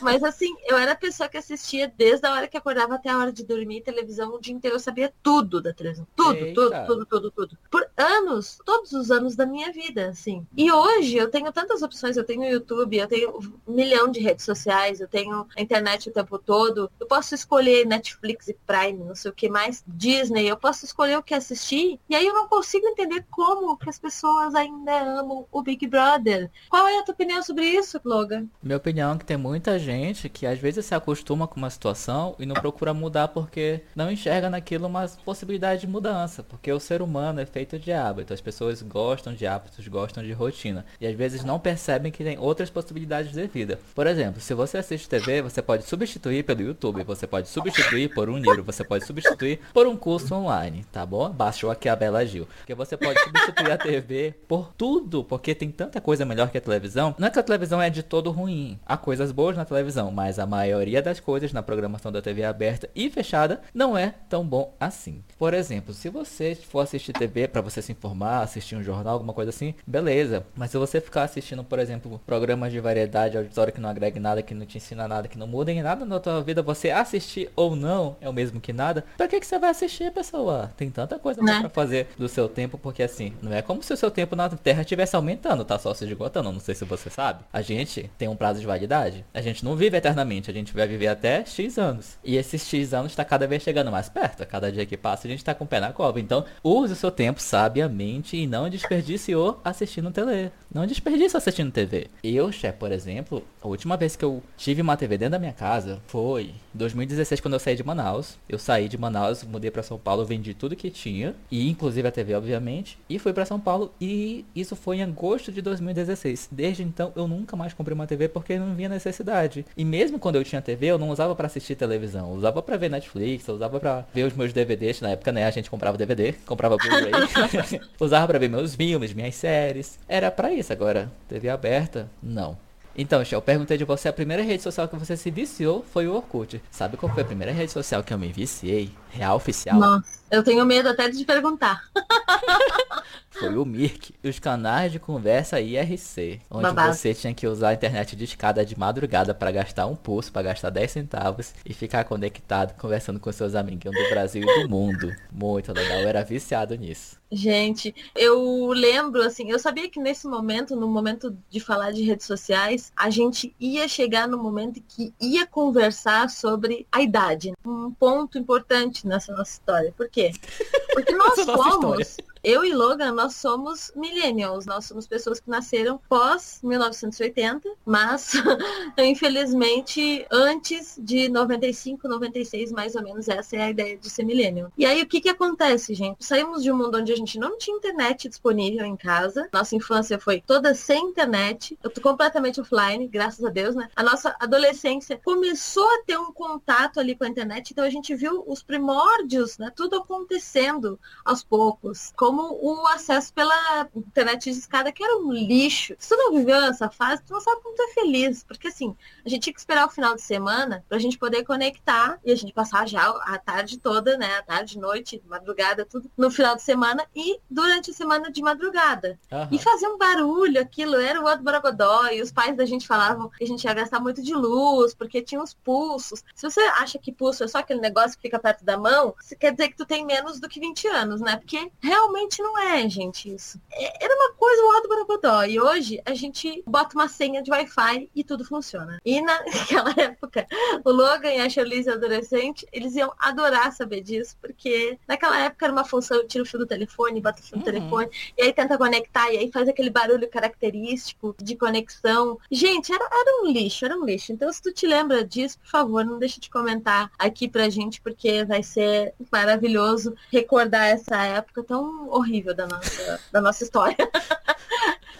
Mas 0.00 0.22
assim, 0.22 0.54
eu 0.66 0.76
era 0.76 0.92
a 0.92 0.96
pessoa 0.96 1.28
que 1.28 1.36
assistia 1.36 1.92
desde 1.96 2.26
a 2.26 2.32
hora 2.32 2.48
que 2.48 2.56
acordava 2.56 2.94
até 2.94 3.08
a 3.10 3.18
hora 3.18 3.32
de 3.32 3.44
dormir 3.44 3.82
televisão 3.82 4.34
o 4.34 4.40
dia 4.40 4.54
inteiro. 4.54 4.76
Eu 4.76 4.80
sabia 4.80 5.12
tudo 5.22 5.60
da 5.60 5.72
televisão. 5.72 6.06
Tudo, 6.16 6.36
Eita. 6.36 6.54
tudo, 6.54 6.86
tudo, 6.86 7.06
tudo, 7.06 7.30
tudo. 7.30 7.58
Por 7.70 7.88
anos, 7.96 8.58
todos 8.64 8.92
os 8.92 9.10
anos 9.10 9.36
da 9.36 9.46
minha 9.46 9.72
vida, 9.72 10.08
assim. 10.08 10.46
E 10.56 10.70
hoje 10.70 11.16
eu 11.16 11.30
tenho 11.30 11.52
tantas 11.52 11.82
opções. 11.82 12.16
Eu 12.16 12.24
tenho 12.24 12.44
YouTube, 12.44 12.96
eu 12.96 13.08
tenho 13.08 13.38
um 13.38 13.72
milhão 13.72 14.10
de 14.10 14.20
redes 14.20 14.44
sociais, 14.44 15.00
eu 15.00 15.08
tenho 15.08 15.46
a 15.56 15.60
internet 15.60 16.08
o 16.08 16.12
tempo 16.12 16.38
todo. 16.38 16.90
Eu 16.98 17.06
posso 17.06 17.34
escolher 17.34 17.86
Netflix 17.86 18.48
e 18.48 18.54
Prime, 18.66 19.04
não 19.04 19.14
sei 19.14 19.30
o 19.30 19.34
que 19.34 19.48
mais, 19.48 19.82
Disney. 19.86 20.46
Eu 20.46 20.56
posso 20.56 20.84
escolher 20.84 21.18
o 21.18 21.22
que 21.22 21.34
assistir. 21.34 21.98
E 22.08 22.14
aí 22.14 22.26
eu 22.26 22.34
não 22.34 22.48
consigo 22.48 22.86
entender 22.86 23.24
como 23.30 23.76
que 23.76 23.88
as 23.88 23.98
pessoas 23.98 24.54
ainda 24.54 24.92
amam 25.00 25.46
o 25.50 25.62
Big 25.62 25.86
Brother. 25.86 26.50
Qual 26.68 26.86
é 26.86 26.98
a 26.98 27.02
tua 27.02 27.14
opinião 27.14 27.42
sobre 27.42 27.66
isso, 27.66 28.00
Logan? 28.04 28.46
Minha 28.62 28.76
opinião 28.76 29.09
é 29.14 29.18
que 29.18 29.24
tem 29.24 29.36
muita 29.36 29.78
gente 29.78 30.28
que 30.28 30.46
às 30.46 30.58
vezes 30.58 30.86
se 30.86 30.94
acostuma 30.94 31.46
com 31.46 31.56
uma 31.56 31.70
situação 31.70 32.34
e 32.38 32.46
não 32.46 32.54
procura 32.54 32.94
mudar 32.94 33.28
porque 33.28 33.80
não 33.94 34.10
enxerga 34.10 34.50
naquilo 34.50 34.86
uma 34.86 35.06
possibilidade 35.24 35.82
de 35.82 35.86
mudança. 35.86 36.42
Porque 36.42 36.72
o 36.72 36.80
ser 36.80 37.02
humano 37.02 37.40
é 37.40 37.46
feito 37.46 37.78
de 37.78 37.92
hábito. 37.92 38.32
As 38.32 38.40
pessoas 38.40 38.82
gostam 38.82 39.34
de 39.34 39.46
hábitos, 39.46 39.86
gostam 39.88 40.22
de 40.22 40.32
rotina. 40.32 40.84
E 41.00 41.06
às 41.06 41.14
vezes 41.14 41.44
não 41.44 41.58
percebem 41.58 42.12
que 42.12 42.24
tem 42.24 42.38
outras 42.38 42.70
possibilidades 42.70 43.32
de 43.32 43.46
vida. 43.46 43.78
Por 43.94 44.06
exemplo, 44.06 44.40
se 44.40 44.54
você 44.54 44.78
assiste 44.78 45.08
TV, 45.08 45.42
você 45.42 45.62
pode 45.62 45.84
substituir 45.84 46.44
pelo 46.44 46.62
YouTube, 46.62 47.04
você 47.04 47.26
pode 47.26 47.48
substituir 47.48 48.12
por 48.14 48.28
um 48.28 48.38
livro, 48.38 48.62
você 48.62 48.84
pode 48.84 49.06
substituir 49.06 49.60
por 49.72 49.86
um 49.86 49.96
curso 49.96 50.34
online, 50.34 50.84
tá 50.90 51.04
bom? 51.04 51.30
Baixou 51.30 51.70
aqui 51.70 51.88
a 51.88 51.96
Bela 51.96 52.24
Gil. 52.24 52.46
Porque 52.58 52.74
você 52.74 52.96
pode 52.96 53.20
substituir 53.20 53.72
a 53.72 53.78
TV 53.78 54.34
por 54.46 54.72
tudo, 54.76 55.24
porque 55.24 55.54
tem 55.54 55.70
tanta 55.70 56.00
coisa 56.00 56.24
melhor 56.24 56.50
que 56.50 56.58
a 56.58 56.60
televisão. 56.60 57.14
Não 57.18 57.28
é 57.28 57.30
que 57.30 57.38
a 57.38 57.42
televisão 57.42 57.80
é 57.80 57.90
de 57.90 58.02
todo 58.02 58.30
ruim. 58.30 58.78
Há 58.86 58.96
coisas 59.00 59.32
boas 59.32 59.56
na 59.56 59.64
televisão, 59.64 60.10
mas 60.10 60.38
a 60.38 60.46
maioria 60.46 61.02
das 61.02 61.20
coisas 61.20 61.52
na 61.52 61.62
programação 61.62 62.12
da 62.12 62.22
TV 62.22 62.44
aberta 62.44 62.88
e 62.94 63.10
fechada 63.10 63.60
não 63.74 63.96
é 63.96 64.14
tão 64.28 64.44
bom 64.44 64.74
assim. 64.78 65.22
Por 65.38 65.54
exemplo, 65.54 65.92
se 65.92 66.08
você 66.08 66.54
for 66.54 66.80
assistir 66.80 67.12
TV 67.12 67.48
para 67.48 67.60
você 67.60 67.82
se 67.82 67.92
informar, 67.92 68.42
assistir 68.42 68.76
um 68.76 68.82
jornal, 68.82 69.14
alguma 69.14 69.32
coisa 69.32 69.50
assim, 69.50 69.74
beleza. 69.86 70.44
Mas 70.54 70.70
se 70.70 70.78
você 70.78 71.00
ficar 71.00 71.22
assistindo, 71.22 71.64
por 71.64 71.78
exemplo, 71.78 72.20
programas 72.26 72.72
de 72.72 72.80
variedade, 72.80 73.36
auditório 73.36 73.72
que 73.72 73.80
não 73.80 73.88
agrega 73.88 74.20
nada, 74.20 74.42
que 74.42 74.54
não 74.54 74.66
te 74.66 74.76
ensina 74.76 75.08
nada, 75.08 75.28
que 75.28 75.38
não 75.38 75.46
muda 75.46 75.72
em 75.72 75.82
nada 75.82 76.04
na 76.04 76.20
tua 76.20 76.42
vida, 76.42 76.62
você 76.62 76.90
assistir 76.90 77.50
ou 77.56 77.74
não 77.74 78.16
é 78.20 78.28
o 78.28 78.32
mesmo 78.32 78.60
que 78.60 78.72
nada. 78.72 79.04
Pra 79.16 79.28
que, 79.28 79.40
que 79.40 79.46
você 79.46 79.58
vai 79.58 79.70
assistir, 79.70 80.12
pessoa? 80.12 80.70
Tem 80.76 80.90
tanta 80.90 81.18
coisa 81.18 81.42
né? 81.42 81.60
para 81.60 81.68
fazer 81.70 82.08
do 82.18 82.28
seu 82.28 82.48
tempo, 82.48 82.78
porque 82.78 83.02
assim, 83.02 83.32
não 83.42 83.52
é 83.52 83.62
como 83.62 83.82
se 83.82 83.92
o 83.92 83.96
seu 83.96 84.10
tempo 84.10 84.36
na 84.36 84.48
Terra 84.48 84.82
estivesse 84.82 85.16
aumentando, 85.16 85.64
tá 85.64 85.78
só 85.78 85.94
se 85.94 86.04
esgotando. 86.04 86.52
Não 86.52 86.60
sei 86.60 86.74
se 86.74 86.84
você 86.84 87.08
sabe. 87.10 87.44
A 87.52 87.62
gente 87.62 88.10
tem 88.18 88.28
um 88.28 88.36
prazo 88.36 88.60
de 88.60 88.66
validade. 88.66 88.89
A 89.32 89.40
gente 89.40 89.64
não 89.64 89.76
vive 89.76 89.96
eternamente, 89.96 90.50
a 90.50 90.54
gente 90.54 90.72
vai 90.72 90.86
viver 90.86 91.08
até 91.08 91.44
X 91.44 91.78
anos. 91.78 92.18
E 92.24 92.36
esses 92.36 92.66
X 92.66 92.92
anos 92.92 93.12
está 93.12 93.24
cada 93.24 93.46
vez 93.46 93.62
chegando 93.62 93.90
mais 93.90 94.08
perto. 94.08 94.42
A 94.42 94.46
cada 94.46 94.70
dia 94.70 94.86
que 94.86 94.96
passa, 94.96 95.26
a 95.26 95.30
gente 95.30 95.40
está 95.40 95.54
com 95.54 95.64
o 95.64 95.66
pé 95.66 95.80
na 95.80 95.92
cova. 95.92 96.20
Então, 96.20 96.44
use 96.62 96.92
o 96.92 96.96
seu 96.96 97.10
tempo 97.10 97.40
sabiamente 97.40 98.36
e 98.36 98.46
não 98.46 98.68
desperdice 98.68 99.34
o 99.34 99.56
assistindo 99.64 100.10
tele. 100.10 100.50
Não 100.72 100.86
desperdice 100.86 101.36
assistindo 101.36 101.72
TV. 101.72 102.08
Eu, 102.22 102.52
chefe, 102.52 102.78
por 102.78 102.92
exemplo, 102.92 103.44
a 103.60 103.68
última 103.68 103.96
vez 103.96 104.16
que 104.16 104.24
eu 104.24 104.42
tive 104.56 104.82
uma 104.82 104.96
TV 104.96 105.18
dentro 105.18 105.32
da 105.32 105.38
minha 105.38 105.52
casa 105.52 106.00
foi 106.06 106.54
em 106.74 106.78
2016, 106.78 107.40
quando 107.40 107.54
eu 107.54 107.60
saí 107.60 107.76
de 107.76 107.82
Manaus. 107.82 108.38
Eu 108.48 108.58
saí 108.58 108.88
de 108.88 108.96
Manaus, 108.96 109.42
mudei 109.42 109.70
para 109.70 109.82
São 109.82 109.98
Paulo, 109.98 110.24
vendi 110.24 110.54
tudo 110.54 110.76
que 110.76 110.90
tinha, 110.90 111.34
e 111.50 111.68
inclusive 111.68 112.06
a 112.06 112.12
TV, 112.12 112.34
obviamente, 112.34 112.98
e 113.08 113.18
fui 113.18 113.32
para 113.32 113.44
São 113.44 113.58
Paulo. 113.58 113.92
E 114.00 114.44
isso 114.54 114.76
foi 114.76 114.98
em 114.98 115.02
agosto 115.02 115.50
de 115.50 115.60
2016. 115.60 116.48
Desde 116.52 116.82
então, 116.82 117.12
eu 117.16 117.26
nunca 117.26 117.56
mais 117.56 117.72
comprei 117.72 117.94
uma 117.94 118.06
TV 118.06 118.28
porque 118.28 118.58
não 118.58 118.74
vinha 118.80 118.88
necessidade. 118.88 119.66
E 119.76 119.84
mesmo 119.84 120.18
quando 120.18 120.36
eu 120.36 120.44
tinha 120.44 120.62
TV, 120.62 120.86
eu 120.86 120.98
não 120.98 121.10
usava 121.10 121.34
para 121.34 121.46
assistir 121.46 121.74
televisão. 121.74 122.30
Eu 122.30 122.36
usava 122.36 122.62
para 122.62 122.76
ver 122.76 122.90
Netflix, 122.90 123.46
eu 123.46 123.54
usava 123.54 123.78
para 123.78 124.06
ver 124.12 124.24
os 124.24 124.34
meus 124.34 124.52
DVDs. 124.52 125.00
Na 125.00 125.10
época, 125.10 125.30
né, 125.30 125.44
a 125.44 125.50
gente 125.50 125.70
comprava 125.70 125.98
DVD, 125.98 126.32
comprava 126.46 126.76
Blu-ray. 126.76 127.12
usava 128.00 128.26
para 128.26 128.38
ver 128.38 128.48
meus 128.48 128.74
filmes, 128.74 129.12
minhas 129.12 129.34
séries. 129.34 129.98
Era 130.08 130.30
para 130.30 130.52
isso. 130.52 130.72
Agora, 130.72 131.10
TV 131.28 131.48
aberta, 131.50 132.08
não. 132.22 132.56
Então, 132.96 133.22
eu 133.30 133.40
perguntei 133.40 133.78
de 133.78 133.84
você, 133.84 134.08
a 134.08 134.12
primeira 134.12 134.42
rede 134.42 134.62
social 134.62 134.88
que 134.88 134.96
você 134.96 135.16
se 135.16 135.30
viciou 135.30 135.84
foi 135.92 136.08
o 136.08 136.14
Orkut. 136.14 136.60
Sabe 136.70 136.96
qual 136.96 137.12
foi 137.12 137.22
a 137.22 137.26
primeira 137.26 137.52
rede 137.52 137.70
social 137.70 138.02
que 138.02 138.12
eu 138.12 138.18
me 138.18 138.32
viciei? 138.32 138.90
Real 139.10 139.36
oficial? 139.36 139.78
Nossa, 139.78 140.20
eu 140.30 140.42
tenho 140.42 140.64
medo 140.66 140.88
até 140.88 141.08
de 141.08 141.24
perguntar. 141.24 141.82
foi 143.40 143.56
o 143.56 143.64
Mirk, 143.64 144.14
os 144.22 144.38
canais 144.38 144.92
de 144.92 144.98
conversa 144.98 145.60
IRC, 145.60 146.42
onde 146.50 146.62
Babado. 146.62 146.94
você 146.94 147.14
tinha 147.14 147.32
que 147.32 147.46
usar 147.46 147.70
a 147.70 147.74
internet 147.74 148.14
de 148.14 148.24
escada 148.24 148.64
de 148.64 148.78
madrugada 148.78 149.34
para 149.34 149.50
gastar 149.50 149.86
um 149.86 149.96
pulso, 149.96 150.30
para 150.30 150.42
gastar 150.42 150.68
10 150.68 150.90
centavos 150.90 151.54
e 151.64 151.72
ficar 151.72 152.04
conectado, 152.04 152.78
conversando 152.78 153.18
com 153.18 153.32
seus 153.32 153.54
amiguinhos 153.54 153.96
do 153.96 154.10
Brasil 154.10 154.42
e 154.42 154.62
do 154.62 154.68
mundo. 154.68 155.10
Muito 155.32 155.72
legal, 155.72 156.00
eu 156.00 156.08
era 156.08 156.22
viciado 156.22 156.74
nisso. 156.76 157.18
Gente, 157.32 157.94
eu 158.14 158.66
lembro, 158.72 159.22
assim, 159.22 159.50
eu 159.50 159.58
sabia 159.58 159.88
que 159.88 160.00
nesse 160.00 160.26
momento, 160.26 160.74
no 160.74 160.88
momento 160.88 161.36
de 161.48 161.60
falar 161.60 161.92
de 161.92 162.02
redes 162.02 162.26
sociais, 162.26 162.92
a 162.96 163.08
gente 163.08 163.54
ia 163.58 163.86
chegar 163.88 164.28
no 164.28 164.36
momento 164.36 164.82
que 164.88 165.14
ia 165.20 165.46
conversar 165.46 166.28
sobre 166.28 166.86
a 166.90 167.00
idade. 167.00 167.52
Um 167.64 167.92
ponto 167.92 168.36
importante 168.36 169.06
nessa 169.06 169.32
nossa 169.32 169.52
história. 169.52 169.94
Por 169.96 170.10
quê? 170.10 170.32
Porque 170.92 171.14
nós 171.14 171.36
somos 171.36 172.16
eu 172.42 172.64
e 172.64 172.72
Logan, 172.72 173.12
nós 173.12 173.36
somos 173.36 173.92
millennials, 173.94 174.64
nós 174.64 174.86
somos 174.86 175.06
pessoas 175.06 175.40
que 175.40 175.50
nasceram 175.50 176.00
pós 176.08 176.60
1980, 176.62 177.70
mas 177.84 178.32
infelizmente 178.98 180.26
antes 180.30 180.98
de 180.98 181.28
95, 181.28 182.08
96, 182.08 182.72
mais 182.72 182.94
ou 182.94 183.02
menos, 183.02 183.28
essa 183.28 183.56
é 183.56 183.62
a 183.62 183.70
ideia 183.70 183.96
de 183.96 184.08
ser 184.08 184.24
millennial. 184.24 184.72
E 184.76 184.86
aí 184.86 185.02
o 185.02 185.06
que 185.06 185.20
que 185.20 185.28
acontece, 185.28 185.94
gente? 185.94 186.24
Saímos 186.24 186.62
de 186.62 186.72
um 186.72 186.76
mundo 186.76 186.96
onde 186.96 187.12
a 187.12 187.16
gente 187.16 187.38
não 187.38 187.58
tinha 187.58 187.76
internet 187.76 188.28
disponível 188.28 188.86
em 188.86 188.96
casa. 188.96 189.48
Nossa 189.52 189.76
infância 189.76 190.18
foi 190.18 190.40
toda 190.40 190.74
sem 190.74 191.08
internet. 191.08 191.78
Eu 191.82 191.90
tô 191.90 192.00
completamente 192.00 192.60
offline, 192.60 193.06
graças 193.06 193.44
a 193.44 193.50
Deus, 193.50 193.74
né? 193.74 193.88
A 193.94 194.02
nossa 194.02 194.34
adolescência 194.40 195.20
começou 195.22 195.86
a 195.86 196.02
ter 196.06 196.18
um 196.18 196.32
contato 196.32 196.98
ali 196.98 197.14
com 197.14 197.24
a 197.24 197.28
internet, 197.28 197.72
então 197.72 197.84
a 197.84 197.90
gente 197.90 198.14
viu 198.14 198.42
os 198.46 198.62
primórdios, 198.62 199.58
né? 199.58 199.70
Tudo 199.74 199.96
acontecendo 199.96 200.98
aos 201.24 201.44
poucos. 201.44 202.12
Com 202.16 202.29
como 202.30 202.56
o 202.62 202.86
acesso 202.86 203.34
pela 203.34 203.88
internet 203.96 204.52
de 204.52 204.56
escada, 204.56 204.92
que 204.92 205.02
era 205.02 205.18
um 205.18 205.32
lixo. 205.32 205.96
Se 205.98 206.10
tu 206.10 206.16
não 206.16 206.32
viveu 206.36 206.62
essa 206.62 206.88
fase, 206.88 207.24
tu 207.24 207.32
não 207.32 207.40
sabe 207.40 207.60
como 207.60 207.74
tu 207.74 207.82
é 207.82 207.88
feliz. 207.88 208.44
Porque 208.44 208.68
assim, 208.68 208.94
a 209.24 209.28
gente 209.28 209.42
tinha 209.42 209.52
que 209.52 209.58
esperar 209.58 209.84
o 209.84 209.90
final 209.90 210.14
de 210.14 210.22
semana 210.22 210.84
pra 210.88 210.98
gente 211.00 211.18
poder 211.18 211.42
conectar 211.42 212.20
e 212.24 212.30
a 212.30 212.36
gente 212.36 212.52
passar 212.52 212.86
já 212.86 213.04
a 213.08 213.36
tarde 213.36 213.80
toda, 213.80 214.16
né? 214.16 214.36
A 214.36 214.42
tarde, 214.42 214.78
noite, 214.78 215.20
madrugada, 215.26 215.84
tudo 215.84 216.08
no 216.16 216.30
final 216.30 216.54
de 216.54 216.62
semana 216.62 217.04
e 217.16 217.40
durante 217.50 217.90
a 217.90 217.94
semana 217.94 218.30
de 218.30 218.40
madrugada. 218.42 219.18
Uhum. 219.32 219.48
E 219.50 219.58
fazer 219.58 219.88
um 219.88 219.98
barulho, 219.98 220.60
aquilo 220.60 220.94
era 220.96 221.20
o 221.20 221.24
outro 221.24 221.42
baragodó. 221.42 222.06
E 222.12 222.22
os 222.22 222.30
pais 222.30 222.56
da 222.56 222.64
gente 222.64 222.86
falavam 222.86 223.28
que 223.30 223.42
a 223.42 223.46
gente 223.46 223.64
ia 223.64 223.74
gastar 223.74 223.98
muito 223.98 224.22
de 224.22 224.34
luz, 224.34 224.94
porque 224.94 225.20
tinha 225.20 225.42
os 225.42 225.52
pulsos. 225.52 226.22
Se 226.32 226.48
você 226.48 226.60
acha 226.60 226.96
que 226.96 227.10
pulso 227.10 227.42
é 227.42 227.48
só 227.48 227.58
aquele 227.58 227.80
negócio 227.80 228.16
que 228.16 228.22
fica 228.22 228.38
perto 228.38 228.64
da 228.64 228.78
mão, 228.78 229.16
quer 229.40 229.50
dizer 229.50 229.70
que 229.70 229.76
tu 229.76 229.84
tem 229.84 230.06
menos 230.06 230.38
do 230.38 230.48
que 230.48 230.60
20 230.60 230.86
anos, 230.86 231.20
né? 231.20 231.36
Porque 231.36 231.72
realmente 231.80 232.19
não 232.42 232.58
é, 232.58 232.88
gente, 232.88 233.32
isso. 233.32 233.60
É, 233.72 234.04
era 234.04 234.14
uma 234.14 234.32
coisa 234.34 234.62
o 234.62 234.74
outro 234.74 234.88
baragodó. 234.88 235.44
E 235.44 235.60
hoje 235.60 236.00
a 236.04 236.14
gente 236.14 236.62
bota 236.66 236.94
uma 236.94 237.08
senha 237.08 237.42
de 237.42 237.50
Wi-Fi 237.50 238.10
e 238.14 238.24
tudo 238.24 238.44
funciona. 238.44 238.98
E 239.04 239.20
naquela 239.22 239.94
época, 239.96 240.46
o 240.84 240.90
Logan 240.90 241.30
e 241.30 241.40
a 241.40 241.48
Charlize 241.48 241.90
adolescente, 241.90 242.66
eles 242.72 242.94
iam 242.94 243.12
adorar 243.18 243.72
saber 243.72 244.00
disso, 244.00 244.36
porque 244.40 244.98
naquela 245.06 245.38
época 245.38 245.66
era 245.66 245.72
uma 245.72 245.84
função, 245.84 246.26
tira 246.26 246.42
o 246.42 246.46
fio 246.46 246.58
do 246.58 246.66
telefone, 246.66 247.20
bota 247.20 247.40
o 247.40 247.44
fio 247.44 247.58
do 247.58 247.58
uhum. 247.58 247.64
telefone, 247.64 248.10
e 248.36 248.42
aí 248.42 248.52
tenta 248.52 248.76
conectar, 248.76 249.30
e 249.32 249.38
aí 249.38 249.50
faz 249.52 249.68
aquele 249.68 249.90
barulho 249.90 250.28
característico 250.28 251.34
de 251.40 251.56
conexão. 251.56 252.38
Gente, 252.50 252.92
era, 252.92 253.04
era 253.04 253.42
um 253.42 253.50
lixo, 253.50 253.84
era 253.84 253.96
um 253.96 254.04
lixo. 254.04 254.32
Então, 254.32 254.52
se 254.52 254.62
tu 254.62 254.72
te 254.72 254.86
lembra 254.86 255.24
disso, 255.24 255.58
por 255.58 255.68
favor, 255.68 256.04
não 256.04 256.18
deixe 256.18 256.40
de 256.40 256.50
comentar 256.50 257.10
aqui 257.18 257.48
pra 257.48 257.68
gente, 257.68 258.00
porque 258.00 258.44
vai 258.44 258.62
ser 258.62 259.14
maravilhoso 259.30 260.14
recordar 260.32 260.88
essa 260.88 261.22
época 261.22 261.62
tão 261.62 262.09
horrível 262.10 262.54
da 262.54 262.66
nossa, 262.66 263.20
da 263.32 263.40
nossa 263.40 263.64
história. 263.64 263.96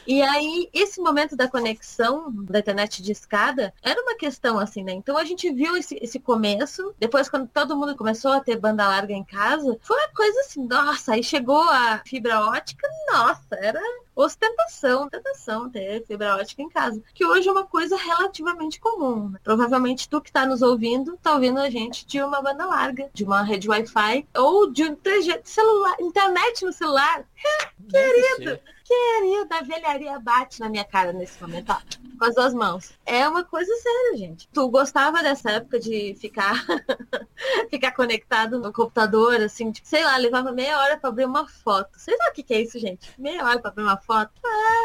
E 0.07 0.23
aí, 0.23 0.69
esse 0.73 1.01
momento 1.01 1.37
da 1.37 1.49
conexão 1.49 2.33
da 2.45 2.59
internet 2.59 3.03
de 3.03 3.13
escada 3.13 3.73
era 3.83 4.01
uma 4.03 4.17
questão 4.17 4.59
assim, 4.59 4.83
né? 4.83 4.93
Então 4.93 5.17
a 5.17 5.25
gente 5.25 5.51
viu 5.53 5.77
esse, 5.77 5.99
esse 6.01 6.19
começo, 6.19 6.95
depois 6.99 7.29
quando 7.29 7.49
todo 7.49 7.77
mundo 7.77 7.97
começou 7.97 8.33
a 8.33 8.41
ter 8.41 8.57
banda 8.57 8.87
larga 8.87 9.13
em 9.13 9.25
casa, 9.25 9.79
foi 9.83 9.97
uma 9.99 10.15
coisa 10.15 10.41
assim, 10.41 10.67
nossa, 10.67 11.15
aí 11.15 11.23
chegou 11.23 11.63
a 11.63 12.03
fibra 12.05 12.41
ótica, 12.41 12.89
nossa, 13.13 13.57
era 13.57 13.81
ostentação, 14.15 15.05
ostentação 15.05 15.71
ter 15.71 16.05
fibra 16.07 16.37
ótica 16.37 16.63
em 16.63 16.69
casa, 16.69 17.03
que 17.15 17.25
hoje 17.25 17.49
é 17.49 17.53
uma 17.53 17.67
coisa 17.67 17.97
relativamente 17.97 18.81
comum. 18.81 19.31
Né? 19.31 19.39
Provavelmente 19.43 20.09
tu 20.09 20.21
que 20.21 20.29
está 20.29 20.47
nos 20.47 20.63
ouvindo, 20.63 21.15
está 21.15 21.35
ouvindo 21.35 21.59
a 21.59 21.71
gente 21.71 22.07
de 22.07 22.23
uma 22.23 22.43
banda 22.43 22.67
larga, 22.67 23.09
de 23.13 23.25
uma 23.25 23.43
rede 23.43 23.69
Wi-Fi 23.69 24.27
ou 24.37 24.71
de 24.71 24.85
um 24.85 24.97
3G 24.97 25.41
celular, 25.45 25.97
internet 26.01 26.65
no 26.65 26.73
celular. 26.73 27.25
Querido! 27.91 28.61
Querida, 28.91 29.57
a 29.57 29.63
velharia 29.63 30.19
bate 30.19 30.59
na 30.59 30.69
minha 30.69 30.85
cara 30.85 31.13
nesse 31.13 31.41
momento, 31.41 31.71
ó, 31.71 31.77
com 32.19 32.25
as 32.25 32.35
duas 32.35 32.53
mãos. 32.53 32.93
É 33.07 33.29
uma 33.29 33.45
coisa 33.45 33.73
séria, 33.77 34.19
gente. 34.19 34.49
Tu 34.53 34.69
gostava 34.69 35.23
dessa 35.23 35.53
época 35.53 35.79
de 35.79 36.17
ficar 36.19 36.55
ficar 37.71 37.93
conectado 37.93 38.59
no 38.59 38.73
computador, 38.73 39.41
assim, 39.41 39.71
tipo, 39.71 39.87
sei 39.87 40.05
lá, 40.05 40.17
levava 40.17 40.51
meia 40.51 40.77
hora 40.79 40.97
para 40.97 41.09
abrir 41.09 41.25
uma 41.25 41.47
foto. 41.47 41.91
Vocês 41.97 42.17
sabem 42.17 42.33
o 42.33 42.35
que, 42.35 42.43
que 42.43 42.55
é 42.55 42.63
isso, 42.63 42.79
gente? 42.81 43.13
Meia 43.17 43.45
hora 43.45 43.61
para 43.61 43.71
abrir 43.71 43.85
uma 43.85 43.97
foto? 43.97 44.33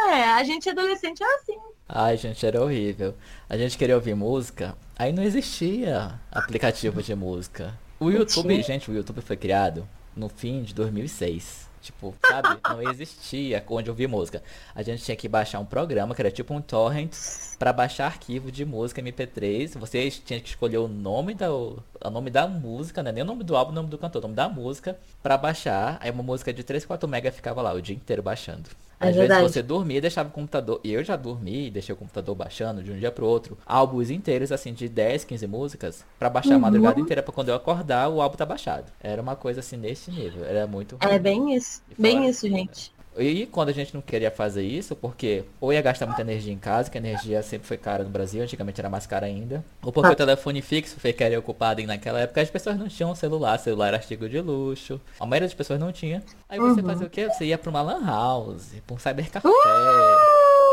É, 0.10 0.26
a 0.34 0.44
gente 0.44 0.70
adolescente 0.70 1.24
é 1.24 1.36
assim. 1.36 1.58
Ai, 1.90 2.18
gente, 2.18 2.46
era 2.46 2.62
horrível. 2.62 3.16
A 3.50 3.58
gente 3.58 3.78
queria 3.78 3.96
ouvir 3.96 4.16
música, 4.16 4.78
aí 4.98 5.12
não 5.12 5.24
existia 5.24 6.20
aplicativo 6.32 7.02
de 7.02 7.16
música. 7.16 7.78
O 8.00 8.12
YouTube, 8.12 8.62
gente, 8.62 8.92
o 8.92 8.94
YouTube 8.94 9.22
foi 9.22 9.38
criado 9.38 9.88
no 10.16 10.30
fim 10.30 10.64
de 10.64 10.74
2006. 10.74 11.66
Tipo, 11.82 12.16
sabe? 12.28 12.60
Não 12.68 12.82
existia 12.90 13.64
onde 13.70 13.92
ouvir 13.92 14.08
música. 14.08 14.42
A 14.74 14.82
gente 14.82 15.04
tinha 15.04 15.16
que 15.16 15.28
baixar 15.28 15.60
um 15.60 15.66
programa 15.66 16.16
que 16.16 16.22
era 16.22 16.32
tipo 16.32 16.52
um 16.52 16.60
torrent 16.60 17.14
para 17.60 17.72
baixar 17.72 18.08
arquivo 18.08 18.52
de 18.52 18.66
música 18.66 19.04
MP3. 19.04 19.78
Você 19.78 20.10
tinha 20.10 20.40
que 20.40 20.50
escolher 20.50 20.80
o 20.80 20.88
nome 20.88 21.36
da, 21.36 21.54
o 21.54 21.84
nome 22.12 22.32
da 22.32 22.48
música, 22.48 23.04
né? 23.04 23.12
Nem 23.12 23.22
o 23.22 23.26
nome 23.26 23.44
do 23.44 23.56
álbum, 23.56 23.72
o 23.72 23.76
nome 23.76 23.90
do 23.90 24.00
cantor, 24.00 24.20
o 24.20 24.24
nome 24.24 24.36
da 24.36 24.50
música 24.50 24.98
para 25.22 25.38
baixar. 25.38 26.00
Aí 26.02 26.10
uma 26.10 26.24
música 26.24 26.52
de 26.52 26.64
3, 26.64 26.86
4 26.86 27.08
mega 27.08 27.32
ficava 27.32 27.62
lá 27.62 27.72
o 27.72 27.82
dia 27.82 27.96
inteiro 27.96 28.24
baixando. 28.24 28.68
É 29.00 29.10
Às 29.10 29.16
verdade. 29.16 29.42
vezes 29.42 29.54
você 29.54 29.62
dormia 29.64 29.98
e 29.98 30.02
deixava 30.02 30.30
o 30.30 30.32
computador. 30.32 30.80
E 30.84 30.94
eu 30.94 31.04
já 31.04 31.16
dormi 31.16 31.68
e 31.68 31.72
deixei 31.72 31.94
o 31.94 31.98
computador 31.98 32.36
baixando 32.36 32.82
de 32.82 32.92
um 32.92 32.98
dia 32.98 33.12
pro 33.12 33.26
outro. 33.26 33.58
Álbuns 33.66 34.10
inteiros, 34.10 34.52
assim, 34.52 34.74
de 34.74 34.88
10, 34.88 35.26
15 35.26 35.48
músicas, 35.48 36.06
para 36.18 36.30
baixar 36.30 36.52
uhum. 36.52 36.56
a 36.56 36.60
madrugada 36.60 37.00
inteira, 37.00 37.22
pra 37.22 37.34
quando 37.34 37.50
eu 37.50 37.56
acordar, 37.56 38.10
o 38.10 38.22
álbum 38.22 38.38
tá 38.38 38.46
baixado. 38.46 38.92
Era 39.02 39.22
uma 39.22 39.36
coisa 39.36 39.60
assim 39.60 39.78
nesse 39.78 40.10
nível. 40.12 40.46
Era 40.46 40.66
muito 40.66 40.98
é 41.02 41.06
ruim. 41.06 41.16
É 41.16 41.20
bem 41.20 41.56
isso. 41.56 41.82
Bem 41.98 42.30
isso, 42.30 42.48
gente. 42.48 42.95
E 43.18 43.46
quando 43.46 43.70
a 43.70 43.74
gente 43.74 43.94
não 43.94 44.02
queria 44.02 44.30
fazer 44.30 44.64
isso, 44.64 44.96
porque 44.96 45.44
ou 45.60 45.72
ia 45.72 45.82
gastar 45.82 46.06
muita 46.06 46.22
energia 46.22 46.54
em 46.54 46.58
casa, 46.58 46.90
que 46.90 46.98
a 46.98 47.02
energia 47.02 47.42
sempre 47.42 47.68
foi 47.68 47.78
cara 47.78 48.04
no 48.04 48.10
Brasil, 48.10 48.44
antigamente 48.44 48.80
era 48.80 48.90
mais 48.90 49.08
cara 49.08 49.26
ainda, 49.26 49.64
ou 49.82 49.92
porque 49.92 50.10
ah. 50.10 50.14
o 50.14 50.16
telefone 50.16 50.62
fixo 50.62 51.00
foi 51.00 51.14
querer 51.14 51.38
ocupado 51.38 51.82
e 51.82 51.86
naquela 51.86 52.20
época 52.20 52.42
as 52.42 52.50
pessoas 52.50 52.78
não 52.78 52.88
tinham 52.88 53.16
celular, 53.16 53.58
celular 53.58 53.88
era 53.88 53.98
artigo 53.98 54.28
de 54.28 54.40
luxo, 54.42 55.00
a 55.20 55.26
maioria 55.26 55.48
das 55.48 55.56
pessoas 55.56 55.80
não 55.80 55.92
tinha. 55.92 56.24
Aí 56.50 56.60
você 56.60 56.82
uhum. 56.82 56.88
fazia 56.88 57.08
o 57.08 57.10
quê? 57.10 57.28
Você 57.30 57.46
ia 57.46 57.58
pra 57.58 57.70
uma 57.70 57.82
lan 57.82 58.06
house, 58.06 58.74
pra 58.86 58.96
um 58.96 59.00
cybercafé, 59.00 59.48
uh! 59.48 59.52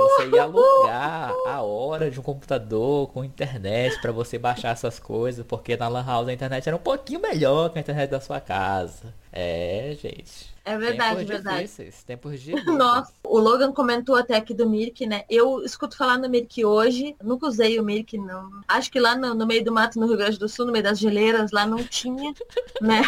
você 0.02 0.28
ia 0.34 0.42
alugar 0.42 1.32
a 1.46 1.62
hora 1.62 2.11
de 2.11 2.18
um 2.18 2.22
computador 2.22 3.08
com 3.08 3.25
internet 3.25 4.00
para 4.00 4.11
você 4.11 4.38
baixar 4.38 4.70
essas 4.70 4.99
coisas, 4.99 5.44
porque 5.46 5.76
na 5.76 5.88
lan 5.88 6.04
house 6.04 6.28
a 6.28 6.32
internet 6.32 6.66
era 6.66 6.76
um 6.76 6.80
pouquinho 6.80 7.20
melhor 7.20 7.70
que 7.70 7.78
a 7.78 7.80
internet 7.80 8.11
da 8.11 8.20
sua 8.20 8.40
casa. 8.40 9.14
É, 9.32 9.96
gente. 10.00 10.51
É 10.64 10.78
verdade, 10.78 11.16
tempos 11.16 11.28
verdade. 11.28 11.62
Difíceis, 11.62 12.02
tempos 12.04 12.40
de 12.40 12.52
Nossa, 12.71 13.12
o 13.25 13.38
Logan 13.38 13.73
comentou 13.73 14.14
até 14.14 14.37
aqui 14.37 14.54
do 14.54 14.69
Mirk, 14.69 15.04
né? 15.07 15.25
Eu 15.28 15.64
escuto 15.64 15.97
falar 15.97 16.19
no 16.19 16.28
Mirk 16.28 16.64
hoje, 16.64 17.16
nunca 17.23 17.47
usei 17.47 17.81
o 17.81 17.83
Mirk, 17.83 18.16
não. 18.16 18.49
Acho 18.69 18.90
que 18.90 19.00
lá 19.00 19.16
no, 19.16 19.35
no, 19.35 19.47
meio 19.47 19.64
do 19.64 19.73
mato, 19.73 19.99
no 19.99 20.07
Rio 20.07 20.16
Grande 20.16 20.38
do 20.38 20.49
Sul, 20.49 20.66
no 20.66 20.73
meio 20.73 20.85
das 20.85 20.99
geleiras, 20.99 21.50
lá 21.50 21.66
não 21.66 21.83
tinha, 21.83 22.33
né? 22.81 23.02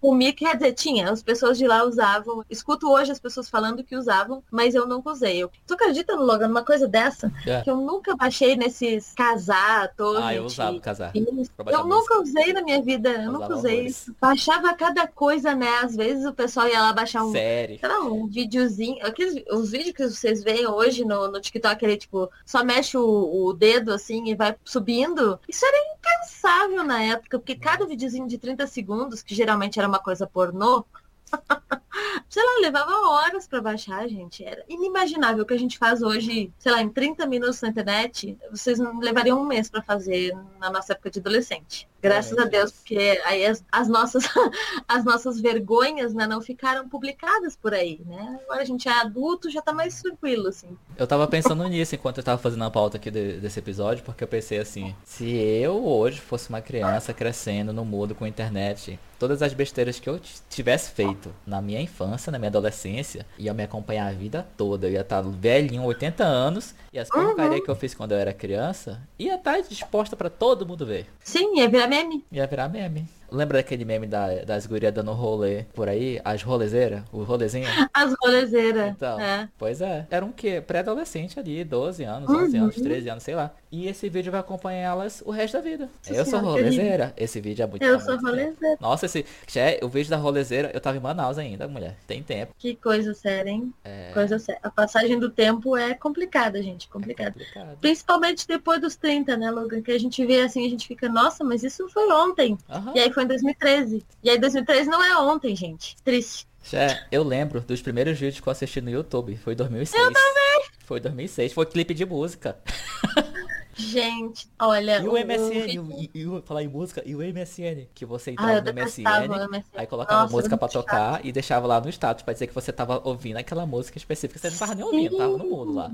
O 0.00 0.14
Mirk, 0.14 0.38
quer 0.38 0.56
dizer, 0.56 0.72
tinha, 0.72 1.10
as 1.10 1.22
pessoas 1.22 1.58
de 1.58 1.66
lá 1.66 1.84
usavam. 1.84 2.44
Escuto 2.48 2.90
hoje 2.90 3.12
as 3.12 3.20
pessoas 3.20 3.48
falando 3.48 3.84
que 3.84 3.96
usavam, 3.96 4.42
mas 4.50 4.74
eu 4.74 4.86
nunca 4.86 5.10
usei. 5.10 5.42
Eu, 5.42 5.50
tu 5.66 5.74
acredita 5.74 6.16
no 6.16 6.22
Logan, 6.22 6.48
numa 6.48 6.64
coisa 6.64 6.88
dessa? 6.88 7.30
É. 7.46 7.60
Que 7.60 7.70
eu 7.70 7.76
nunca 7.76 8.16
baixei 8.16 8.56
nesses 8.56 9.12
casar, 9.14 9.92
torrent. 9.94 10.24
Ah, 10.24 10.34
eu 10.34 10.44
usava 10.44 10.80
casar. 10.80 11.12
Eu 11.14 11.84
nunca 11.84 12.20
usei 12.20 12.52
na 12.54 12.62
minha 12.62 12.80
vida, 12.80 13.10
eu, 13.10 13.22
eu 13.22 13.32
nunca 13.32 13.54
usei 13.54 13.86
isso. 13.86 14.14
Baixava 14.18 14.72
cada 14.74 15.06
coisa, 15.06 15.54
né? 15.54 15.68
Às 15.82 15.94
vezes 15.94 16.24
o 16.24 16.32
pessoal 16.32 16.66
ia 16.66 16.80
lá 16.80 16.85
baixar 16.92 17.24
um, 17.24 17.32
Série. 17.32 17.78
Sei 17.78 17.88
lá, 17.88 18.00
um 18.00 18.26
videozinho. 18.26 19.04
Aqueles, 19.04 19.42
os 19.50 19.70
vídeos 19.70 19.94
que 19.94 20.08
vocês 20.08 20.42
veem 20.42 20.66
hoje 20.66 21.04
no, 21.04 21.28
no 21.30 21.40
TikTok, 21.40 21.84
ele 21.84 21.96
tipo, 21.96 22.30
só 22.44 22.64
mexe 22.64 22.96
o, 22.96 23.46
o 23.46 23.52
dedo 23.52 23.92
assim 23.92 24.28
e 24.28 24.34
vai 24.34 24.56
subindo. 24.64 25.38
Isso 25.48 25.64
era 25.64 25.76
impensável 25.94 26.84
na 26.84 27.02
época, 27.02 27.38
porque 27.38 27.56
cada 27.56 27.86
videozinho 27.86 28.26
de 28.26 28.38
30 28.38 28.66
segundos, 28.66 29.22
que 29.22 29.34
geralmente 29.34 29.78
era 29.78 29.88
uma 29.88 29.98
coisa 29.98 30.26
pornô, 30.26 30.84
sei 32.28 32.42
lá, 32.42 32.60
levava 32.60 32.92
horas 33.08 33.46
para 33.46 33.60
baixar, 33.60 34.08
gente. 34.08 34.44
Era 34.44 34.64
inimaginável 34.68 35.42
o 35.42 35.46
que 35.46 35.54
a 35.54 35.58
gente 35.58 35.78
faz 35.78 36.02
hoje, 36.02 36.52
sei 36.58 36.72
lá, 36.72 36.82
em 36.82 36.88
30 36.88 37.26
minutos 37.26 37.60
na 37.60 37.68
internet. 37.68 38.38
Vocês 38.50 38.78
levariam 39.00 39.40
um 39.40 39.46
mês 39.46 39.68
para 39.68 39.82
fazer 39.82 40.36
na 40.58 40.70
nossa 40.70 40.92
época 40.92 41.10
de 41.10 41.18
adolescente. 41.18 41.88
Graças 42.02 42.36
é, 42.36 42.42
a 42.42 42.44
Deus, 42.44 42.72
porque 42.72 43.20
aí 43.24 43.46
as, 43.46 43.64
as, 43.70 43.88
nossas, 43.88 44.24
as 44.86 45.04
nossas 45.04 45.40
vergonhas 45.40 46.14
né, 46.14 46.26
não 46.26 46.40
ficaram 46.40 46.88
publicadas 46.88 47.56
por 47.56 47.74
aí, 47.74 48.00
né? 48.06 48.38
Agora 48.44 48.62
a 48.62 48.64
gente 48.64 48.88
é 48.88 48.92
adulto, 48.92 49.50
já 49.50 49.62
tá 49.62 49.72
mais 49.72 50.00
tranquilo, 50.00 50.48
assim. 50.48 50.76
Eu 50.96 51.06
tava 51.06 51.26
pensando 51.26 51.66
nisso 51.68 51.94
enquanto 51.94 52.18
eu 52.18 52.24
tava 52.24 52.40
fazendo 52.40 52.64
a 52.64 52.70
pauta 52.70 52.96
aqui 52.96 53.10
de, 53.10 53.38
desse 53.38 53.58
episódio, 53.58 54.04
porque 54.04 54.22
eu 54.22 54.28
pensei 54.28 54.58
assim, 54.58 54.94
se 55.04 55.28
eu 55.34 55.84
hoje 55.86 56.20
fosse 56.20 56.48
uma 56.48 56.60
criança 56.60 57.12
crescendo 57.12 57.72
no 57.72 57.84
mundo 57.84 58.14
com 58.14 58.26
internet, 58.26 58.98
todas 59.18 59.42
as 59.42 59.52
besteiras 59.52 59.98
que 59.98 60.08
eu 60.08 60.20
tivesse 60.48 60.90
feito 60.90 61.32
na 61.46 61.60
minha 61.60 61.80
infância, 61.80 62.30
na 62.30 62.38
minha 62.38 62.48
adolescência, 62.48 63.26
ia 63.38 63.54
me 63.54 63.62
acompanhar 63.62 64.08
a 64.08 64.12
vida 64.12 64.46
toda. 64.56 64.86
Eu 64.86 64.92
ia 64.92 65.00
estar 65.00 65.22
tá 65.22 65.28
velhinho, 65.28 65.82
80 65.84 66.24
anos, 66.24 66.74
e 66.96 66.98
as 66.98 67.10
uhum. 67.10 67.26
porcarias 67.26 67.60
que 67.60 67.70
eu 67.70 67.76
fiz 67.76 67.94
quando 67.94 68.12
eu 68.12 68.18
era 68.18 68.32
criança, 68.32 69.02
ia 69.18 69.34
estar 69.34 69.56
tá 69.56 69.60
disposta 69.60 70.16
para 70.16 70.30
todo 70.30 70.66
mundo 70.66 70.86
ver. 70.86 71.06
Sim, 71.22 71.58
ia 71.58 71.68
virar 71.68 71.86
meme. 71.86 72.24
Ia 72.32 72.46
virar 72.46 72.68
meme. 72.70 73.06
Lembra 73.30 73.58
daquele 73.58 73.84
meme 73.84 74.06
da, 74.06 74.44
das 74.44 74.66
gurias 74.66 74.94
dando 74.94 75.12
rolê 75.12 75.64
por 75.74 75.88
aí? 75.88 76.20
As 76.24 76.42
rolezeiras? 76.42 77.02
O 77.12 77.22
rolezinho? 77.22 77.66
As 77.92 78.14
rolezeiras. 78.22 78.92
Então, 78.92 79.20
é. 79.20 79.48
pois 79.58 79.80
é. 79.80 80.06
Era 80.10 80.24
um 80.24 80.32
quê? 80.32 80.60
Pré-adolescente 80.60 81.38
ali, 81.38 81.64
12 81.64 82.04
anos, 82.04 82.30
11 82.30 82.56
uhum. 82.56 82.62
anos, 82.64 82.76
13 82.76 83.10
anos, 83.10 83.22
sei 83.22 83.34
lá. 83.34 83.52
E 83.70 83.88
esse 83.88 84.08
vídeo 84.08 84.30
vai 84.30 84.40
acompanhar 84.40 84.80
elas 84.80 85.22
o 85.24 85.30
resto 85.30 85.54
da 85.54 85.60
vida. 85.60 85.90
eu 86.08 86.24
sou 86.24 86.40
rolezeira. 86.40 87.12
Esse 87.16 87.40
vídeo 87.40 87.62
é 87.62 87.66
muito 87.66 87.82
Eu 87.82 88.00
sou 88.00 88.16
rolezeira. 88.18 88.76
Nossa, 88.80 89.06
esse. 89.06 89.24
É, 89.54 89.80
o 89.82 89.88
vídeo 89.88 90.10
da 90.10 90.16
rolezeira, 90.16 90.70
eu 90.72 90.80
tava 90.80 90.96
em 90.96 91.00
Manaus 91.00 91.38
ainda, 91.38 91.66
mulher. 91.66 91.96
Tem 92.06 92.22
tempo. 92.22 92.54
Que 92.58 92.76
coisa 92.76 93.12
séria, 93.14 93.50
hein? 93.50 93.72
É... 93.84 94.10
Coisa 94.12 94.38
séria. 94.38 94.60
A 94.62 94.70
passagem 94.70 95.18
do 95.18 95.30
tempo 95.30 95.76
é 95.76 95.94
complicada, 95.94 96.62
gente. 96.62 96.88
Complicada. 96.88 97.30
É 97.30 97.32
complicado. 97.32 97.78
Principalmente 97.80 98.46
depois 98.46 98.80
dos 98.80 98.96
30, 98.96 99.36
né, 99.36 99.50
Logan? 99.50 99.82
Que 99.82 99.92
a 99.92 99.98
gente 99.98 100.24
vê 100.24 100.42
assim, 100.42 100.64
a 100.64 100.70
gente 100.70 100.86
fica, 100.86 101.08
nossa, 101.08 101.42
mas 101.42 101.62
isso 101.62 101.88
foi 101.88 102.10
ontem. 102.12 102.56
Uhum. 102.68 102.92
E 102.94 103.00
aí 103.00 103.12
foi 103.12 103.24
em 103.24 103.26
2013. 103.26 104.04
E 104.22 104.30
aí 104.30 104.38
2013 104.38 104.88
não 104.88 105.04
é 105.04 105.18
ontem, 105.18 105.56
gente. 105.56 105.96
Triste. 106.04 106.46
Já, 106.68 107.06
eu 107.12 107.22
lembro 107.22 107.60
dos 107.60 107.80
primeiros 107.80 108.18
vídeos 108.18 108.40
que 108.40 108.48
eu 108.48 108.50
assisti 108.50 108.80
no 108.80 108.90
YouTube. 108.90 109.36
Foi 109.36 109.52
em 109.52 109.56
2006. 109.56 110.02
Eu 110.02 110.12
também. 110.12 110.64
Foi 110.80 111.00
2006. 111.00 111.52
Foi 111.52 111.66
clipe 111.66 111.94
de 111.94 112.04
música. 112.04 112.56
Gente, 113.76 114.48
olha. 114.58 115.00
E 115.02 115.06
o 115.06 115.12
MSN, 115.12 115.78
o, 115.80 115.92
e, 115.92 116.10
e, 116.14 116.42
falar 116.42 116.62
em 116.62 116.68
música, 116.68 117.02
e 117.04 117.14
o 117.14 117.18
MSN, 117.18 117.86
que 117.94 118.06
você 118.06 118.30
entrava 118.30 118.52
ah, 118.52 118.60
no 118.62 118.72
MSN, 118.72 119.02
MSN, 119.48 119.64
aí 119.74 119.86
colocava 119.86 120.22
Nossa, 120.22 120.34
música 120.34 120.56
pra 120.56 120.68
tocar 120.68 121.12
chato. 121.16 121.26
e 121.26 121.32
deixava 121.32 121.66
lá 121.66 121.78
no 121.78 121.90
status 121.90 122.22
pra 122.22 122.32
dizer 122.32 122.46
que 122.46 122.54
você 122.54 122.72
tava 122.72 123.02
ouvindo 123.04 123.36
aquela 123.36 123.66
música 123.66 123.98
específica. 123.98 124.38
Você 124.38 124.48
não 124.50 124.56
tava 124.56 124.74
nem 124.74 124.84
ouvindo, 124.84 125.18
tava 125.18 125.36
no 125.36 125.44
mundo 125.44 125.74
lá. 125.74 125.90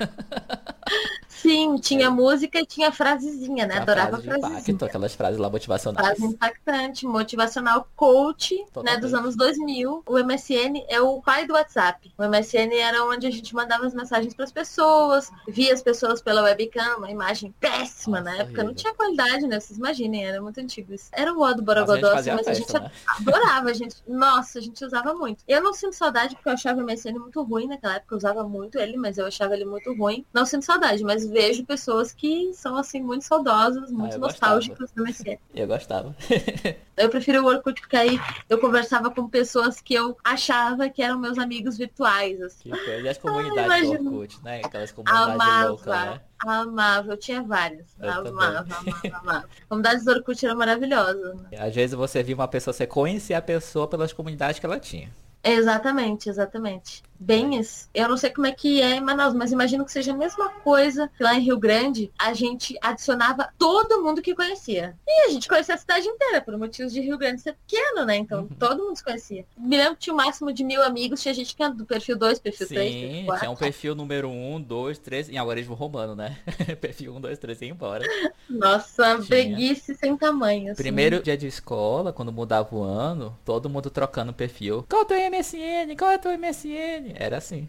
Sim, 1.32 1.76
tinha 1.78 2.06
é. 2.06 2.10
música 2.10 2.60
e 2.60 2.66
tinha 2.66 2.92
frasezinha, 2.92 3.66
né? 3.66 3.78
Adorava 3.78 4.10
frase 4.18 4.26
frasezinha. 4.26 4.60
Impacto, 4.60 4.84
aquelas 4.84 5.14
frases 5.14 5.38
lá 5.38 5.48
motivacionais. 5.48 6.06
Frase 6.06 6.24
impactante, 6.24 7.06
motivacional 7.06 7.88
coach, 7.96 8.56
Totalmente. 8.66 8.94
né, 8.94 9.00
dos 9.00 9.14
anos 9.14 9.34
2000. 9.34 10.02
O 10.06 10.18
MSN 10.18 10.84
é 10.88 11.00
o 11.00 11.20
pai 11.22 11.46
do 11.46 11.54
WhatsApp. 11.54 12.12
O 12.18 12.22
MSN 12.22 12.72
era 12.74 13.04
onde 13.04 13.26
a 13.26 13.30
gente 13.30 13.54
mandava 13.54 13.86
as 13.86 13.94
mensagens 13.94 14.34
para 14.34 14.44
as 14.44 14.52
pessoas, 14.52 15.30
via 15.48 15.72
as 15.72 15.82
pessoas 15.82 16.20
pela 16.20 16.42
webcam, 16.42 16.98
uma 16.98 17.10
imagem 17.10 17.52
péssima 17.58 18.20
Nossa, 18.20 18.30
na 18.30 18.42
época, 18.42 18.48
horrível. 18.48 18.64
não 18.66 18.74
tinha 18.74 18.94
qualidade, 18.94 19.46
né? 19.46 19.58
Vocês 19.58 19.78
imaginem, 19.78 20.26
era 20.26 20.40
muito 20.40 20.60
antigo 20.60 20.92
isso. 20.92 21.08
Era 21.12 21.32
o 21.32 21.36
modo 21.36 21.62
Borogodó, 21.62 22.12
assim, 22.12 22.30
mas 22.30 22.46
a 22.46 22.54
gente 22.54 22.72
né? 22.72 22.90
adorava, 23.18 23.70
a 23.70 23.74
gente, 23.74 23.96
nossa, 24.06 24.58
a 24.58 24.62
gente 24.62 24.84
usava 24.84 25.14
muito. 25.14 25.42
Eu 25.48 25.62
não 25.62 25.72
sinto 25.72 25.94
saudade 25.94 26.34
porque 26.34 26.48
eu 26.48 26.52
achava 26.52 26.80
o 26.80 26.84
MSN 26.84 27.18
muito 27.18 27.42
ruim 27.42 27.66
naquela 27.66 27.96
época, 27.96 28.14
eu 28.14 28.18
usava 28.18 28.44
muito 28.44 28.78
ele, 28.78 28.96
mas 28.96 29.18
eu 29.18 29.26
achava 29.26 29.54
ele 29.54 29.64
muito 29.64 29.92
ruim. 29.94 30.24
Não 30.32 30.44
sinto 30.44 30.64
saudade, 30.64 31.02
mas 31.02 31.21
vejo 31.26 31.64
pessoas 31.64 32.12
que 32.12 32.52
são, 32.54 32.76
assim, 32.76 33.00
muito 33.00 33.24
saudosas, 33.24 33.90
ah, 33.90 33.92
muito 33.92 34.16
ah, 34.16 34.18
nostálgicas 34.18 34.90
do 34.92 35.04
MSN. 35.04 35.38
Eu 35.54 35.66
gostava. 35.66 36.14
eu 36.96 37.08
prefiro 37.08 37.42
o 37.42 37.46
Orkut 37.46 37.80
porque 37.80 37.96
aí 37.96 38.20
eu 38.48 38.58
conversava 38.58 39.10
com 39.10 39.28
pessoas 39.28 39.80
que 39.80 39.94
eu 39.94 40.16
achava 40.22 40.88
que 40.88 41.02
eram 41.02 41.18
meus 41.18 41.38
amigos 41.38 41.76
virtuais, 41.76 42.40
assim. 42.40 42.70
Que 42.70 43.00
E 43.00 43.08
as 43.08 43.18
comunidades 43.18 43.98
do 43.98 44.14
Orkut, 44.14 44.38
né? 44.42 44.60
Aquelas 44.64 44.92
comunidades 44.92 45.34
Amava. 45.34 45.68
loucas, 45.68 45.86
né? 45.86 46.20
Amava, 46.38 47.12
eu 47.12 47.16
tinha 47.16 47.42
várias. 47.42 47.86
Eu 48.00 48.10
amava, 48.10 48.58
amava, 48.58 48.66
amava. 49.12 49.48
Comunidades 49.68 50.04
do 50.04 50.12
Orkut 50.12 50.44
era 50.44 50.54
maravilhosa. 50.54 51.34
Né? 51.34 51.58
Às 51.58 51.74
vezes 51.74 51.94
você 51.94 52.22
via 52.22 52.34
uma 52.34 52.48
pessoa, 52.48 52.74
você 52.74 52.86
conhecia 52.86 53.38
a 53.38 53.42
pessoa 53.42 53.88
pelas 53.88 54.12
comunidades 54.12 54.58
que 54.58 54.66
ela 54.66 54.78
tinha. 54.78 55.10
Exatamente, 55.44 56.28
exatamente. 56.28 57.02
Isso. 57.60 57.88
Eu 57.94 58.08
não 58.08 58.16
sei 58.16 58.30
como 58.30 58.46
é 58.46 58.52
que 58.52 58.80
é 58.80 58.96
em 58.96 59.00
Manaus, 59.00 59.34
mas 59.34 59.52
imagino 59.52 59.84
que 59.84 59.92
seja 59.92 60.12
a 60.12 60.16
mesma 60.16 60.48
coisa 60.48 61.10
que 61.16 61.22
lá 61.22 61.34
em 61.34 61.42
Rio 61.42 61.58
Grande. 61.58 62.10
A 62.18 62.34
gente 62.34 62.76
adicionava 62.80 63.48
todo 63.58 64.02
mundo 64.02 64.22
que 64.22 64.34
conhecia. 64.34 64.96
E 65.06 65.26
a 65.26 65.30
gente 65.30 65.48
conhecia 65.48 65.74
a 65.74 65.78
cidade 65.78 66.06
inteira, 66.06 66.40
por 66.40 66.56
motivos 66.56 66.92
de 66.92 67.00
Rio 67.00 67.18
Grande 67.18 67.40
ser 67.40 67.56
pequeno, 67.66 68.04
né? 68.04 68.16
Então 68.16 68.42
uhum. 68.42 68.48
todo 68.58 68.84
mundo 68.84 68.96
se 68.96 69.04
conhecia. 69.04 69.44
Me 69.56 69.76
lembro 69.76 69.94
que 69.94 70.00
tinha 70.00 70.14
o 70.14 70.16
um 70.16 70.22
máximo 70.24 70.52
de 70.52 70.64
mil 70.64 70.82
amigos, 70.82 71.22
tinha 71.22 71.34
gente 71.34 71.54
que 71.54 71.62
era 71.62 71.72
do 71.72 71.84
perfil 71.84 72.16
2, 72.16 72.38
perfil 72.38 72.68
3, 72.68 72.94
perfil 72.94 73.26
4. 73.26 73.40
tinha 73.40 73.50
um 73.50 73.56
perfil 73.56 73.94
número 73.94 74.28
1, 74.28 74.62
2, 74.62 74.98
3, 74.98 75.28
em 75.30 75.38
algoritmo 75.38 75.74
romano, 75.74 76.14
né? 76.14 76.38
perfil 76.80 77.14
1, 77.16 77.20
2, 77.20 77.38
3 77.38 77.62
e 77.62 77.66
embora. 77.66 78.04
Nossa, 78.48 79.14
tinha. 79.16 79.26
preguiça 79.26 79.94
sem 79.94 80.16
tamanho. 80.16 80.72
Assim. 80.72 80.82
Primeiro 80.82 81.22
dia 81.22 81.36
de 81.36 81.46
escola, 81.46 82.12
quando 82.12 82.32
mudava 82.32 82.74
o 82.74 82.82
ano, 82.82 83.36
todo 83.44 83.68
mundo 83.68 83.90
trocando 83.90 84.32
perfil. 84.32 84.84
Qual 84.88 85.02
é 85.02 85.04
o 85.04 85.08
teu 85.08 85.30
MSN? 85.30 85.96
Qual 85.96 86.10
é 86.10 86.16
o 86.16 86.18
teu 86.18 86.38
MSN? 86.38 87.11
Era 87.16 87.38
assim. 87.38 87.68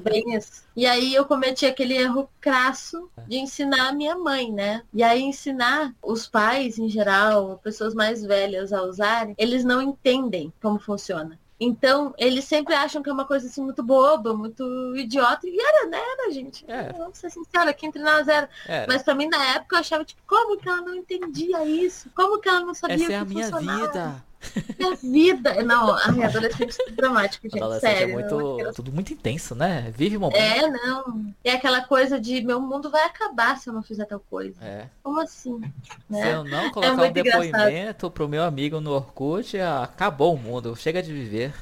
Bem 0.00 0.34
isso. 0.34 0.64
E 0.76 0.86
aí 0.86 1.14
eu 1.14 1.24
cometi 1.24 1.66
aquele 1.66 1.94
erro 1.94 2.28
crasso 2.40 3.10
de 3.26 3.38
ensinar 3.38 3.88
a 3.88 3.92
minha 3.92 4.16
mãe, 4.16 4.52
né? 4.52 4.82
E 4.92 5.02
aí 5.02 5.22
ensinar 5.22 5.94
os 6.02 6.26
pais, 6.26 6.78
em 6.78 6.88
geral, 6.88 7.60
pessoas 7.62 7.94
mais 7.94 8.22
velhas 8.22 8.72
a 8.72 8.82
usarem, 8.82 9.34
eles 9.38 9.64
não 9.64 9.80
entendem 9.80 10.52
como 10.60 10.78
funciona. 10.78 11.38
Então, 11.60 12.14
eles 12.16 12.44
sempre 12.44 12.72
acham 12.72 13.02
que 13.02 13.10
é 13.10 13.12
uma 13.12 13.24
coisa 13.24 13.48
assim 13.48 13.60
muito 13.60 13.82
boba, 13.82 14.32
muito 14.32 14.62
idiota. 14.96 15.40
E 15.44 15.58
era, 15.60 15.88
né? 15.88 15.98
Era, 15.98 16.30
gente. 16.30 16.64
É. 16.68 16.92
Vamos 16.92 17.18
ser 17.18 17.30
sinceros, 17.30 17.68
aqui 17.68 17.84
entre 17.84 18.00
nós 18.00 18.28
era. 18.28 18.48
era. 18.66 18.86
Mas 18.86 19.02
pra 19.02 19.14
mim, 19.14 19.26
na 19.26 19.44
época, 19.56 19.74
eu 19.74 19.80
achava, 19.80 20.04
tipo, 20.04 20.22
como 20.24 20.56
que 20.56 20.68
ela 20.68 20.80
não 20.80 20.94
entendia 20.94 21.64
isso? 21.64 22.10
Como 22.14 22.40
que 22.40 22.48
ela 22.48 22.60
não 22.60 22.74
sabia 22.74 22.94
Essa 22.94 23.12
é 23.12 23.16
a 23.16 23.24
minha 23.24 23.50
vida. 23.50 24.24
Minha 24.78 24.94
vida. 24.96 25.62
Não, 25.62 25.90
a 25.90 26.12
minha 26.12 26.26
adolescente 26.26 26.76
é 26.86 26.90
dramático, 26.90 27.48
gente. 27.48 27.62
Adolescente 27.62 27.90
é 27.90 27.98
sério. 27.98 28.12
É 28.12 28.14
muito, 28.14 28.72
tudo 28.74 28.92
muito 28.92 29.12
intenso, 29.12 29.54
né? 29.54 29.92
Vive 29.96 30.16
o 30.16 30.20
momento. 30.20 30.38
É, 30.38 30.68
não. 30.68 31.34
É 31.44 31.52
aquela 31.52 31.82
coisa 31.82 32.20
de 32.20 32.40
meu 32.42 32.60
mundo 32.60 32.90
vai 32.90 33.04
acabar 33.04 33.58
se 33.58 33.68
eu 33.68 33.74
não 33.74 33.82
fizer 33.82 34.04
tal 34.04 34.20
coisa. 34.20 34.56
É. 34.62 34.86
Como 35.02 35.20
assim? 35.20 35.60
Né? 36.08 36.22
Se 36.22 36.28
eu 36.28 36.44
não 36.44 36.60
é 36.60 36.70
colocar 36.70 36.88
é 36.88 37.08
um 37.08 37.12
depoimento 37.12 37.56
engraçado. 37.56 38.10
pro 38.10 38.28
meu 38.28 38.42
amigo 38.42 38.80
no 38.80 38.92
Orkut, 38.92 39.58
acabou 39.58 40.34
o 40.34 40.38
mundo. 40.38 40.76
Chega 40.76 41.02
de 41.02 41.12
viver. 41.12 41.52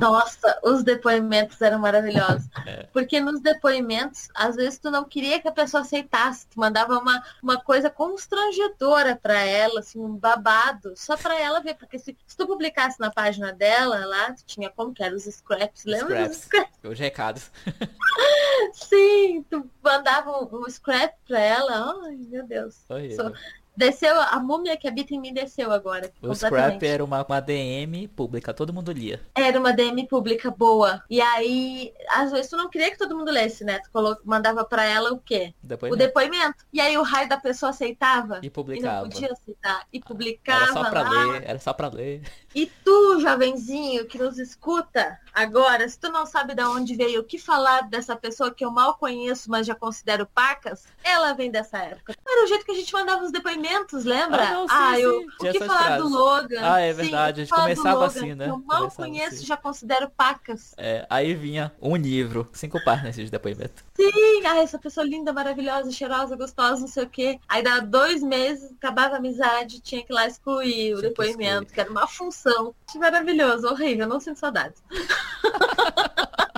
Nossa, 0.00 0.58
os 0.62 0.82
depoimentos 0.82 1.60
eram 1.60 1.78
maravilhosos. 1.78 2.48
É. 2.64 2.84
Porque 2.92 3.18
nos 3.18 3.40
depoimentos, 3.40 4.28
às 4.34 4.54
vezes 4.54 4.78
tu 4.78 4.88
não 4.88 5.04
queria 5.04 5.40
que 5.40 5.48
a 5.48 5.52
pessoa 5.52 5.80
aceitasse. 5.80 6.46
Tu 6.46 6.60
mandava 6.60 6.96
uma, 6.96 7.20
uma 7.42 7.60
coisa 7.60 7.90
constrangedora 7.90 9.18
para 9.20 9.40
ela, 9.40 9.80
assim, 9.80 9.98
um 9.98 10.14
babado, 10.14 10.92
só 10.94 11.16
para 11.16 11.36
ela 11.40 11.60
ver 11.60 11.74
porque 11.74 11.98
se, 11.98 12.16
se, 12.24 12.36
tu 12.36 12.46
publicasse 12.46 13.00
na 13.00 13.10
página 13.10 13.52
dela 13.52 14.06
lá, 14.06 14.32
tu 14.32 14.44
tinha 14.46 14.70
como 14.70 14.94
que 14.94 15.02
era 15.02 15.14
os 15.14 15.24
scraps, 15.24 15.84
lembra 15.84 16.06
scraps. 16.06 16.28
dos 16.28 16.44
scraps? 16.44 16.78
Os 16.84 16.98
recados. 16.98 17.50
Sim, 18.72 19.44
tu 19.50 19.68
mandava 19.82 20.30
um, 20.30 20.60
um 20.60 20.70
scrap 20.70 21.14
pra 21.26 21.40
ela, 21.40 22.00
ai 22.04 22.16
meu 22.16 22.46
Deus. 22.46 22.76
Sou, 22.86 23.32
Desceu, 23.76 24.20
a 24.20 24.38
múmia 24.38 24.76
que 24.76 24.86
habita 24.86 25.14
em 25.14 25.20
mim 25.20 25.32
desceu 25.32 25.72
agora. 25.72 26.12
O 26.20 26.34
Scrap 26.34 26.82
era 26.82 27.04
uma, 27.04 27.24
uma 27.24 27.40
DM 27.40 28.06
pública, 28.08 28.52
todo 28.52 28.72
mundo 28.72 28.92
lia. 28.92 29.20
Era 29.34 29.58
uma 29.58 29.72
DM 29.72 30.06
pública 30.06 30.50
boa. 30.50 31.02
E 31.08 31.20
aí, 31.20 31.92
às 32.10 32.30
vezes 32.30 32.50
tu 32.50 32.56
não 32.56 32.68
queria 32.68 32.90
que 32.90 32.98
todo 32.98 33.16
mundo 33.16 33.30
lesse, 33.30 33.64
né? 33.64 33.78
Tu 33.78 33.90
colocou, 33.90 34.22
mandava 34.24 34.64
pra 34.64 34.84
ela 34.84 35.12
o 35.12 35.18
quê? 35.18 35.54
Depoimento. 35.62 35.94
O 35.94 36.06
depoimento. 36.06 36.64
E 36.72 36.80
aí 36.80 36.96
o 36.98 37.02
raio 37.02 37.28
da 37.28 37.38
pessoa 37.38 37.70
aceitava. 37.70 38.40
E 38.42 38.50
publicava. 38.50 39.00
E 39.00 39.02
não 39.02 39.10
podia 39.10 39.32
aceitar. 39.32 39.86
E 39.92 40.00
publicava. 40.00 40.64
Era 40.64 40.72
só 40.72 40.90
pra 40.90 41.02
lá. 41.02 41.24
ler, 41.24 41.42
era 41.46 41.58
só 41.58 41.72
pra 41.72 41.88
ler. 41.88 42.22
E 42.54 42.66
tu, 42.84 43.20
jovenzinho, 43.20 44.06
que 44.06 44.18
nos 44.18 44.38
escuta 44.38 45.18
agora, 45.32 45.88
se 45.88 45.98
tu 45.98 46.10
não 46.10 46.26
sabe 46.26 46.54
de 46.54 46.62
onde 46.62 46.94
veio 46.94 47.20
o 47.20 47.24
que 47.24 47.38
falar 47.38 47.88
dessa 47.88 48.14
pessoa 48.14 48.50
que 48.50 48.64
eu 48.64 48.70
mal 48.70 48.94
conheço, 48.94 49.50
mas 49.50 49.66
já 49.66 49.74
considero 49.74 50.26
pacas, 50.26 50.84
ela 51.02 51.32
vem 51.32 51.50
dessa 51.50 51.78
época. 51.78 52.14
Era 52.26 52.44
o 52.44 52.46
jeito 52.46 52.64
que 52.64 52.72
a 52.72 52.74
gente 52.74 52.92
mandava 52.92 53.24
os 53.24 53.32
depoimentos, 53.32 54.04
lembra? 54.04 54.48
Ah, 54.48 54.50
não, 54.52 54.68
sim, 54.68 54.74
ah 54.74 55.00
eu, 55.00 55.20
o 55.20 55.52
que 55.52 55.58
falar 55.60 55.84
frases. 55.84 56.02
do 56.02 56.08
Logan? 56.10 56.60
Ah, 56.62 56.80
é 56.80 56.92
verdade, 56.92 57.46
sim, 57.46 57.52
a 57.52 57.56
gente 57.56 57.62
começava 57.62 58.00
Logan, 58.00 58.06
assim, 58.06 58.34
né? 58.34 58.48
Eu 58.48 58.58
mal 58.58 58.78
começava 58.78 59.08
conheço, 59.08 59.34
assim. 59.36 59.46
já 59.46 59.56
considero 59.56 60.10
pacas. 60.10 60.74
É, 60.76 61.06
aí 61.08 61.34
vinha 61.34 61.72
um 61.80 61.96
livro, 61.96 62.48
cinco 62.52 62.82
páginas 62.84 63.16
de 63.16 63.30
depoimento. 63.30 63.82
Sim, 64.10 64.46
ah, 64.46 64.58
essa 64.58 64.80
pessoa 64.80 65.06
linda, 65.06 65.32
maravilhosa, 65.32 65.92
cheirosa, 65.92 66.34
gostosa, 66.34 66.80
não 66.80 66.88
sei 66.88 67.04
o 67.04 67.08
quê. 67.08 67.38
Aí 67.48 67.62
dá 67.62 67.78
dois 67.78 68.20
meses, 68.20 68.72
acabava 68.72 69.14
a 69.14 69.18
amizade, 69.18 69.80
tinha 69.80 70.02
que 70.02 70.12
ir 70.12 70.14
lá 70.14 70.26
excluir 70.26 70.94
o 70.94 71.00
depoimento, 71.00 71.68
que, 71.68 71.74
que 71.74 71.80
era 71.80 71.90
uma 71.90 72.08
função. 72.08 72.74
Maravilhoso, 72.96 73.68
horrível, 73.68 74.08
não 74.08 74.18
sinto 74.18 74.40
saudades. 74.40 74.82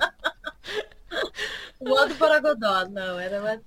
O 1.91 2.03
Odo 2.03 2.15
Borogodó, 2.15 2.89
não, 2.89 3.19
era 3.19 3.41
uma... 3.41 3.61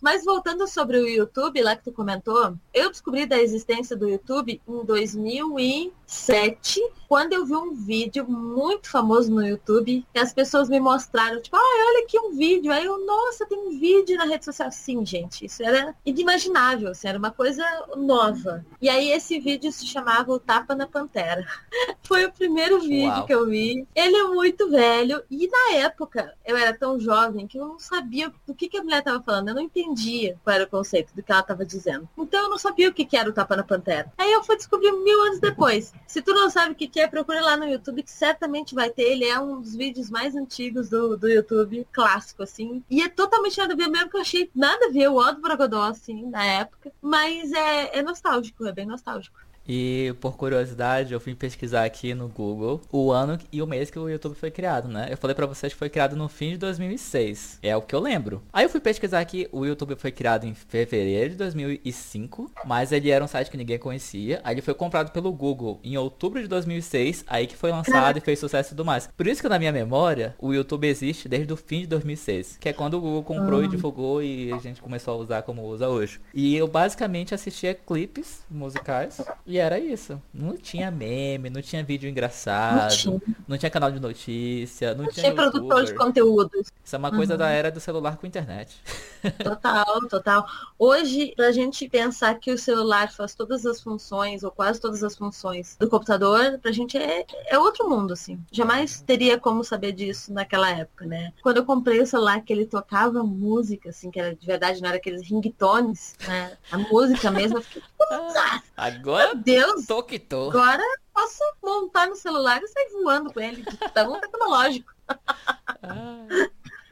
Mas 0.00 0.24
voltando 0.24 0.66
sobre 0.66 0.98
o 0.98 1.06
YouTube, 1.06 1.62
lá 1.62 1.76
que 1.76 1.84
tu 1.84 1.92
comentou, 1.92 2.54
eu 2.72 2.90
descobri 2.90 3.26
da 3.26 3.38
existência 3.38 3.96
do 3.96 4.08
YouTube 4.08 4.60
em 4.66 4.84
2007, 4.84 6.80
quando 7.08 7.32
eu 7.32 7.44
vi 7.44 7.54
um 7.54 7.74
vídeo 7.74 8.28
muito 8.28 8.90
famoso 8.90 9.30
no 9.32 9.44
YouTube, 9.44 10.06
que 10.12 10.18
as 10.18 10.32
pessoas 10.32 10.68
me 10.68 10.78
mostraram, 10.78 11.40
tipo, 11.40 11.56
ah, 11.56 11.86
olha 11.88 12.04
aqui 12.04 12.18
um 12.18 12.36
vídeo. 12.36 12.70
Aí 12.70 12.84
eu, 12.84 13.04
nossa, 13.04 13.46
tem 13.46 13.58
um 13.58 13.78
vídeo 13.78 14.16
na 14.16 14.24
rede 14.24 14.44
social. 14.44 14.70
Sim, 14.70 15.04
gente, 15.04 15.46
isso 15.46 15.62
era 15.62 15.94
inimaginável, 16.04 16.90
assim, 16.90 17.08
era 17.08 17.18
uma 17.18 17.30
coisa 17.30 17.64
nova. 17.96 18.64
E 18.80 18.88
aí 18.88 19.10
esse 19.10 19.38
vídeo 19.40 19.72
se 19.72 19.86
chamava 19.86 20.30
O 20.32 20.38
Tapa 20.38 20.74
na 20.74 20.86
Pantera. 20.86 21.46
Foi 22.02 22.24
o 22.24 22.32
primeiro 22.32 22.80
vídeo 22.80 23.10
Uau. 23.10 23.26
que 23.26 23.34
eu 23.34 23.46
vi. 23.46 23.86
Ele 23.94 24.16
é 24.16 24.24
muito 24.24 24.70
velho 24.70 25.22
e 25.30 25.48
na 25.48 25.78
época 25.78 26.34
eu 26.44 26.56
era 26.56 26.72
tão 26.72 26.98
jovem 26.98 27.27
que 27.46 27.58
eu 27.58 27.66
não 27.66 27.78
sabia 27.78 28.32
do 28.46 28.54
que, 28.54 28.68
que 28.68 28.78
a 28.78 28.82
mulher 28.82 28.98
estava 28.98 29.22
falando. 29.22 29.48
Eu 29.48 29.54
não 29.54 29.62
entendia 29.62 30.36
qual 30.42 30.54
era 30.54 30.64
o 30.64 30.68
conceito 30.68 31.14
do 31.14 31.22
que 31.22 31.30
ela 31.30 31.40
estava 31.40 31.64
dizendo. 31.64 32.08
Então 32.16 32.44
eu 32.44 32.50
não 32.50 32.58
sabia 32.58 32.88
o 32.88 32.92
que, 32.92 33.04
que 33.04 33.16
era 33.16 33.28
o 33.28 33.32
tapa 33.32 33.56
na 33.56 33.62
pantera. 33.62 34.12
Aí 34.16 34.32
eu 34.32 34.42
fui 34.42 34.56
descobrir 34.56 34.92
mil 34.92 35.22
anos 35.22 35.40
depois. 35.40 35.92
Se 36.06 36.22
tu 36.22 36.32
não 36.32 36.50
sabe 36.50 36.72
o 36.72 36.74
que, 36.74 36.88
que 36.88 37.00
é, 37.00 37.06
procure 37.06 37.40
lá 37.40 37.56
no 37.56 37.68
YouTube, 37.68 38.02
que 38.02 38.10
certamente 38.10 38.74
vai 38.74 38.90
ter. 38.90 39.02
Ele 39.02 39.24
é 39.24 39.38
um 39.38 39.60
dos 39.60 39.74
vídeos 39.74 40.10
mais 40.10 40.34
antigos 40.34 40.88
do, 40.88 41.16
do 41.16 41.28
YouTube, 41.28 41.86
clássico, 41.92 42.42
assim. 42.42 42.82
E 42.90 43.02
é 43.02 43.08
totalmente 43.08 43.58
nada 43.58 43.74
a 43.74 43.76
ver, 43.76 43.88
mesmo 43.88 44.10
que 44.10 44.16
eu 44.16 44.20
achei 44.20 44.50
nada 44.54 44.86
a 44.86 44.90
ver 44.90 45.08
o 45.08 45.16
Odo 45.16 45.40
Bragodó, 45.40 45.82
assim, 45.84 46.26
na 46.26 46.44
época. 46.44 46.92
Mas 47.00 47.52
é, 47.52 47.98
é 47.98 48.02
nostálgico, 48.02 48.66
é 48.66 48.72
bem 48.72 48.86
nostálgico. 48.86 49.38
E 49.68 50.14
por 50.20 50.36
curiosidade, 50.36 51.12
eu 51.12 51.20
fui 51.20 51.34
pesquisar 51.34 51.84
aqui 51.84 52.14
no 52.14 52.26
Google 52.26 52.80
o 52.90 53.12
ano 53.12 53.38
e 53.52 53.60
o 53.60 53.66
mês 53.66 53.90
que 53.90 53.98
o 53.98 54.08
YouTube 54.08 54.34
foi 54.34 54.50
criado, 54.50 54.88
né? 54.88 55.08
Eu 55.10 55.16
falei 55.18 55.34
para 55.34 55.44
vocês 55.44 55.72
que 55.72 55.78
foi 55.78 55.90
criado 55.90 56.16
no 56.16 56.28
fim 56.28 56.52
de 56.52 56.56
2006. 56.56 57.58
É 57.62 57.76
o 57.76 57.82
que 57.82 57.94
eu 57.94 58.00
lembro. 58.00 58.42
Aí 58.52 58.64
eu 58.64 58.70
fui 58.70 58.80
pesquisar 58.80 59.20
aqui, 59.20 59.46
o 59.52 59.66
YouTube 59.66 59.94
foi 59.96 60.10
criado 60.10 60.46
em 60.46 60.54
fevereiro 60.54 61.30
de 61.30 61.36
2005, 61.36 62.50
mas 62.64 62.92
ele 62.92 63.10
era 63.10 63.22
um 63.22 63.28
site 63.28 63.50
que 63.50 63.58
ninguém 63.58 63.78
conhecia. 63.78 64.40
Aí 64.42 64.54
ele 64.54 64.62
foi 64.62 64.72
comprado 64.72 65.12
pelo 65.12 65.30
Google 65.32 65.78
em 65.84 65.98
outubro 65.98 66.40
de 66.40 66.48
2006, 66.48 67.24
aí 67.26 67.46
que 67.46 67.56
foi 67.56 67.70
lançado 67.70 68.16
e 68.16 68.20
fez 68.22 68.38
sucesso 68.38 68.70
e 68.70 68.70
tudo 68.70 68.86
mais. 68.86 69.08
Por 69.14 69.26
isso 69.26 69.42
que 69.42 69.48
na 69.48 69.58
minha 69.58 69.72
memória, 69.72 70.34
o 70.38 70.54
YouTube 70.54 70.86
existe 70.86 71.28
desde 71.28 71.52
o 71.52 71.56
fim 71.56 71.80
de 71.80 71.88
2006, 71.88 72.56
que 72.58 72.70
é 72.70 72.72
quando 72.72 72.94
o 72.94 73.00
Google 73.00 73.22
comprou 73.22 73.62
e 73.62 73.68
divulgou 73.68 74.22
e 74.22 74.50
a 74.50 74.58
gente 74.58 74.80
começou 74.80 75.14
a 75.14 75.16
usar 75.18 75.42
como 75.42 75.62
usa 75.62 75.88
hoje. 75.88 76.20
E 76.32 76.56
eu 76.56 76.66
basicamente 76.66 77.34
assistia 77.34 77.74
clipes 77.74 78.42
musicais 78.50 79.20
e 79.46 79.57
era 79.58 79.78
isso. 79.78 80.20
Não 80.32 80.56
tinha 80.56 80.90
meme, 80.90 81.50
não 81.50 81.60
tinha 81.62 81.82
vídeo 81.82 82.08
engraçado, 82.08 82.82
não 82.82 82.88
tinha, 82.88 83.36
não 83.48 83.58
tinha 83.58 83.70
canal 83.70 83.90
de 83.90 84.00
notícia, 84.00 84.94
não, 84.94 85.04
não 85.04 85.10
tinha, 85.10 85.24
tinha 85.24 85.34
produtor 85.34 85.84
de 85.84 85.94
conteúdos. 85.94 86.68
Isso 86.84 86.96
é 86.96 86.98
uma 86.98 87.10
coisa 87.10 87.34
uhum. 87.34 87.38
da 87.38 87.48
era 87.48 87.70
do 87.70 87.80
celular 87.80 88.16
com 88.16 88.26
internet. 88.26 88.80
Total, 89.42 90.00
total. 90.08 90.46
Hoje, 90.78 91.32
pra 91.34 91.50
gente 91.50 91.88
pensar 91.88 92.36
que 92.36 92.52
o 92.52 92.58
celular 92.58 93.10
faz 93.10 93.34
todas 93.34 93.66
as 93.66 93.82
funções, 93.82 94.44
ou 94.44 94.50
quase 94.50 94.80
todas 94.80 95.02
as 95.02 95.16
funções 95.16 95.76
do 95.78 95.88
computador, 95.88 96.58
pra 96.62 96.70
gente 96.70 96.96
é, 96.96 97.26
é 97.48 97.58
outro 97.58 97.88
mundo, 97.88 98.12
assim. 98.12 98.38
Jamais 98.52 99.02
teria 99.02 99.38
como 99.38 99.64
saber 99.64 99.90
disso 99.90 100.32
naquela 100.32 100.70
época, 100.70 101.04
né? 101.04 101.32
Quando 101.42 101.56
eu 101.56 101.64
comprei 101.64 102.00
o 102.00 102.06
celular 102.06 102.40
que 102.42 102.52
ele 102.52 102.64
tocava 102.64 103.24
música, 103.24 103.90
assim, 103.90 104.10
que 104.10 104.20
era 104.20 104.34
de 104.34 104.46
verdade, 104.46 104.80
não 104.80 104.88
era 104.88 104.98
aqueles 104.98 105.22
ringtones, 105.22 106.14
né? 106.26 106.56
A 106.70 106.78
música 106.78 107.30
mesmo, 107.30 107.58
eu 107.58 107.62
fiquei. 107.62 107.82
Agora, 108.76 109.34
Meu 109.34 109.42
Deus! 109.48 109.86
Tô 109.86 110.02
que 110.02 110.18
tô. 110.18 110.50
Agora 110.50 110.82
posso 111.14 111.42
montar 111.62 112.06
no 112.06 112.16
celular 112.16 112.60
e 112.62 112.68
sair 112.68 112.90
voando 113.02 113.32
com 113.32 113.40
ele, 113.40 113.64
tão 113.94 114.20
tecnológico. 114.20 114.92
Ah. 115.08 116.26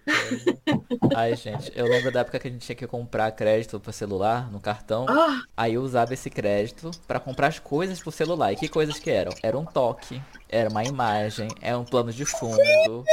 Ai, 1.17 1.35
gente, 1.35 1.73
eu 1.75 1.85
lembro 1.87 2.13
da 2.13 2.21
época 2.21 2.39
que 2.39 2.49
a 2.49 2.51
gente 2.51 2.65
tinha 2.65 2.77
que 2.77 2.87
comprar 2.87 3.31
crédito 3.33 3.79
pro 3.79 3.93
celular, 3.93 4.51
no 4.51 4.61
cartão. 4.61 5.05
Ah. 5.09 5.43
Aí 5.57 5.75
eu 5.75 5.83
usava 5.83 6.15
esse 6.15 6.31
crédito 6.31 6.91
para 7.07 7.21
comprar 7.21 7.49
as 7.49 7.59
coisas 7.59 8.01
pro 8.01 8.13
celular. 8.13 8.53
E 8.53 8.57
que 8.57 8.69
coisas 8.69 8.99
que 8.99 9.11
eram? 9.11 9.33
Era 9.43 9.59
um 9.59 9.65
toque, 9.65 10.23
era 10.49 10.71
uma 10.71 10.85
imagem, 10.85 11.49
era 11.61 11.79
um 11.79 11.85
plano 11.85 12.13
de 12.13 12.25
fundo. 12.25 13.05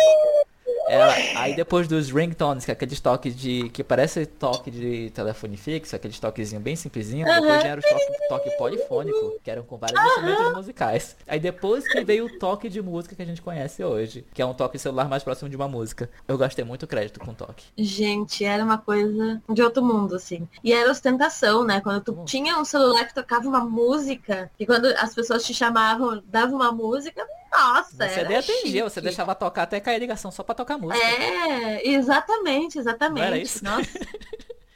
Ela, 0.93 1.13
aí 1.35 1.55
depois 1.55 1.87
dos 1.87 2.09
ringtones, 2.09 2.65
que 2.65 2.71
é 2.71 2.73
aqueles 2.73 2.99
toques 2.99 3.35
de. 3.35 3.69
que 3.69 3.83
parece 3.83 4.25
toque 4.25 4.69
de 4.69 5.09
telefone 5.11 5.57
fixo, 5.57 5.95
aqueles 5.95 6.19
toquezinho 6.19 6.61
bem 6.61 6.75
simplesinho, 6.75 7.27
uhum. 7.27 7.33
depois 7.33 7.63
vieram 7.63 7.79
os 7.79 7.89
toque, 7.89 8.27
toque 8.29 8.57
polifônico, 8.57 9.39
que 9.43 9.49
eram 9.49 9.63
com 9.63 9.77
vários 9.77 9.99
uhum. 9.99 10.07
instrumentos 10.07 10.53
musicais. 10.53 11.15
Aí 11.27 11.39
depois 11.39 11.87
que 11.87 12.03
veio 12.03 12.25
o 12.25 12.39
toque 12.39 12.69
de 12.69 12.81
música 12.81 13.15
que 13.15 13.21
a 13.21 13.25
gente 13.25 13.41
conhece 13.41 13.83
hoje, 13.83 14.25
que 14.33 14.41
é 14.41 14.45
um 14.45 14.53
toque 14.53 14.77
celular 14.77 15.09
mais 15.09 15.23
próximo 15.23 15.49
de 15.49 15.55
uma 15.55 15.67
música. 15.67 16.09
Eu 16.27 16.37
gastei 16.37 16.63
muito 16.63 16.85
crédito 16.87 17.19
com 17.19 17.33
toque. 17.33 17.65
Gente, 17.77 18.45
era 18.45 18.63
uma 18.63 18.77
coisa 18.77 19.41
de 19.49 19.61
outro 19.61 19.83
mundo, 19.83 20.15
assim. 20.15 20.47
E 20.63 20.73
era 20.73 20.91
ostentação, 20.91 21.63
né? 21.63 21.81
Quando 21.81 22.01
tu 22.01 22.23
tinha 22.25 22.57
um 22.57 22.65
celular 22.65 23.05
que 23.05 23.13
tocava 23.13 23.47
uma 23.47 23.63
música, 23.63 24.51
e 24.59 24.65
quando 24.65 24.85
as 24.85 25.13
pessoas 25.13 25.43
te 25.43 25.53
chamavam, 25.53 26.21
davam 26.27 26.55
uma 26.55 26.71
música, 26.71 27.25
nossa, 27.53 27.95
você 27.95 28.19
era 28.19 28.39
atendia, 28.39 28.83
você 28.83 28.99
deixava 28.99 29.35
tocar 29.35 29.63
até 29.63 29.79
cair 29.79 29.95
a 29.95 29.99
ligação 29.99 30.31
só 30.31 30.43
pra 30.43 30.55
tocar 30.55 30.77
música. 30.77 31.05
É, 31.05 31.87
exatamente, 31.87 32.79
exatamente. 32.79 33.19
Não 33.19 33.27
era 33.27 33.37
isso? 33.37 33.63
Nossa. 33.63 33.89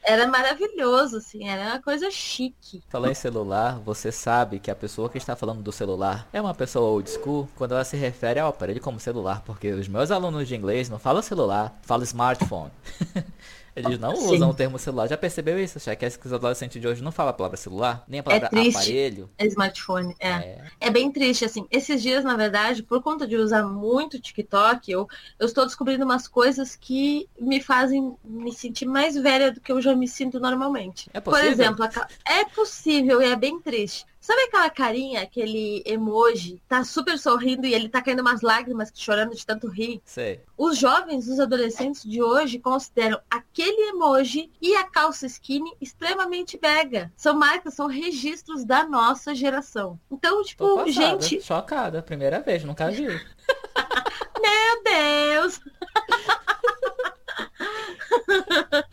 Era 0.07 0.25
maravilhoso, 0.25 1.17
assim, 1.17 1.49
era 1.49 1.71
uma 1.71 1.81
coisa 1.81 2.09
chique. 2.09 2.81
Falar 2.87 3.11
em 3.11 3.13
celular, 3.13 3.77
você 3.79 4.09
sabe 4.09 4.57
que 4.57 4.71
a 4.71 4.75
pessoa 4.75 5.09
que 5.09 5.17
está 5.17 5.35
falando 5.35 5.61
do 5.61 5.69
celular 5.69 6.25
é 6.31 6.39
uma 6.39 6.53
pessoa 6.53 6.89
old 6.89 7.09
school 7.09 7.49
quando 7.57 7.73
ela 7.73 7.83
se 7.83 7.97
refere 7.97 8.39
ao 8.39 8.47
aparelho 8.47 8.79
como 8.79 9.01
celular, 9.01 9.41
porque 9.45 9.69
os 9.73 9.89
meus 9.89 10.09
alunos 10.09 10.47
de 10.47 10.55
inglês 10.55 10.87
não 10.87 10.97
falam 10.97 11.21
celular, 11.21 11.77
falam 11.81 12.05
smartphone. 12.05 12.71
Eles 13.77 13.99
não 13.99 14.15
Sim. 14.15 14.35
usam 14.35 14.49
o 14.49 14.53
termo 14.53 14.79
celular. 14.79 15.07
Já 15.07 15.17
percebeu 15.17 15.59
isso? 15.59 15.79
Já 15.79 15.95
que 15.95 16.05
os 16.05 16.33
adolescentes 16.33 16.81
de 16.81 16.87
hoje 16.87 17.03
não 17.03 17.11
falam 17.11 17.29
a 17.29 17.33
palavra 17.33 17.57
celular, 17.57 18.03
nem 18.07 18.19
a 18.19 18.23
palavra 18.23 18.49
é 18.51 18.69
aparelho. 18.69 19.29
É 19.37 19.45
smartphone, 19.45 20.15
é. 20.19 20.29
é. 20.29 20.63
É 20.79 20.89
bem 20.89 21.11
triste, 21.11 21.45
assim. 21.45 21.67
Esses 21.69 22.01
dias, 22.01 22.23
na 22.23 22.35
verdade, 22.35 22.81
por 22.81 23.01
conta 23.01 23.27
de 23.27 23.35
usar 23.35 23.63
muito 23.63 24.19
TikTok, 24.19 24.91
eu, 24.91 25.07
eu 25.39 25.45
estou 25.45 25.65
descobrindo 25.65 26.03
umas 26.03 26.27
coisas 26.27 26.75
que 26.75 27.29
me 27.39 27.61
fazem 27.61 28.15
me 28.23 28.51
sentir 28.51 28.85
mais 28.85 29.15
velha 29.15 29.51
do 29.51 29.61
que 29.61 29.71
eu 29.71 29.81
já 29.81 29.95
me 29.95 30.07
sinto 30.07 30.39
normalmente. 30.39 31.09
É 31.13 31.19
possível? 31.19 31.45
Por 31.45 31.51
exemplo, 31.51 31.85
é 32.25 32.45
possível 32.45 33.21
e 33.21 33.25
é 33.25 33.35
bem 33.35 33.59
triste. 33.59 34.05
Sabe 34.27 34.41
aquela 34.41 34.69
carinha, 34.69 35.21
aquele 35.21 35.81
emoji, 35.85 36.61
tá 36.67 36.83
super 36.83 37.17
sorrindo 37.17 37.65
e 37.65 37.73
ele 37.73 37.87
tá 37.87 38.01
caindo 38.01 38.19
umas 38.19 38.41
lágrimas, 38.41 38.91
chorando 38.93 39.33
de 39.33 39.45
tanto 39.45 39.69
rir? 39.69 40.01
Sei. 40.03 40.41
Os 40.57 40.77
jovens, 40.77 41.29
os 41.29 41.39
adolescentes 41.39 42.03
de 42.03 42.21
hoje 42.21 42.59
consideram 42.59 43.21
aquele 43.29 43.87
emoji 43.87 44.51
e 44.61 44.75
a 44.75 44.83
calça 44.83 45.27
skinny 45.27 45.71
extremamente 45.79 46.57
bega. 46.57 47.09
São 47.15 47.37
marcas, 47.39 47.75
são 47.75 47.87
registros 47.87 48.65
da 48.65 48.85
nossa 48.85 49.33
geração. 49.33 49.97
Então, 50.11 50.43
tipo, 50.43 50.85
gente. 50.91 51.39
Chocada, 51.39 52.03
primeira 52.03 52.41
vez, 52.41 52.65
nunca 52.65 52.91
vi. 52.91 53.07
Meu 54.43 54.83
Deus! 54.83 55.61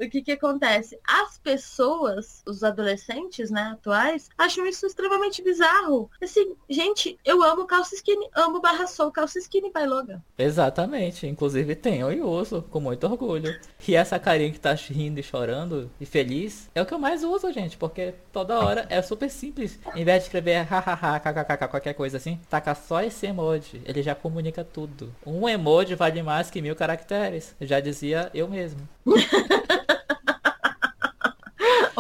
o 0.01 0.09
que 0.09 0.23
que 0.23 0.33
acontece? 0.33 0.99
As 1.07 1.39
pessoas, 1.39 2.43
os 2.47 2.65
adolescentes, 2.65 3.51
né, 3.51 3.71
atuais, 3.73 4.29
acham 4.37 4.67
isso 4.67 4.87
extremamente 4.87 5.43
bizarro. 5.43 6.11
Assim, 6.23 6.55
gente, 6.69 7.19
eu 7.25 7.43
amo 7.43 7.67
calça 7.67 7.95
skinny, 7.95 8.29
amo 8.35 8.61
barra 8.61 8.87
sol, 8.87 9.11
calça 9.11 9.39
skinny, 9.39 9.71
pai 9.71 9.87
Logan. 9.87 10.23
Exatamente, 10.39 11.27
inclusive 11.27 11.75
tenho 11.75 12.11
e 12.13 12.23
uso 12.23 12.63
com 12.71 12.81
muito 12.81 13.07
orgulho. 13.07 13.59
E 13.87 13.95
essa 13.95 14.19
carinha 14.19 14.53
que 14.53 14.61
tá 14.61 14.73
rindo 14.73 15.21
e 15.21 15.23
chorando 15.23 15.91
e 16.01 16.07
feliz 16.07 16.71
é 16.75 16.81
o 16.81 16.87
que 16.87 16.95
eu 16.95 16.99
mais 16.99 17.25
uso, 17.25 17.53
gente, 17.53 17.77
porque 17.77 18.15
toda 18.33 18.59
hora 18.59 18.87
é 18.89 19.03
super 19.03 19.29
simples. 19.29 19.79
Em 19.95 20.05
vez 20.05 20.19
de 20.19 20.25
escrever 20.25 20.63
hahaha, 20.63 21.19
kkk, 21.19 21.69
qualquer 21.69 21.95
coisa 21.95 22.17
assim, 22.17 22.39
taca 22.49 22.75
só 22.75 23.03
esse 23.03 23.27
emoji, 23.27 23.83
ele 23.85 24.03
já 24.03 24.15
comunica 24.15 24.65
tudo. 24.65 25.15
Um 25.27 25.49
emoji 25.49 25.95
vale 25.95 26.23
mais 26.23 26.51
que 26.51 26.63
mil 26.63 26.77
caracteres, 26.77 27.55
já 27.61 27.81
dizia 27.81 28.31
eu 28.33 28.49
mesmo. 28.49 28.89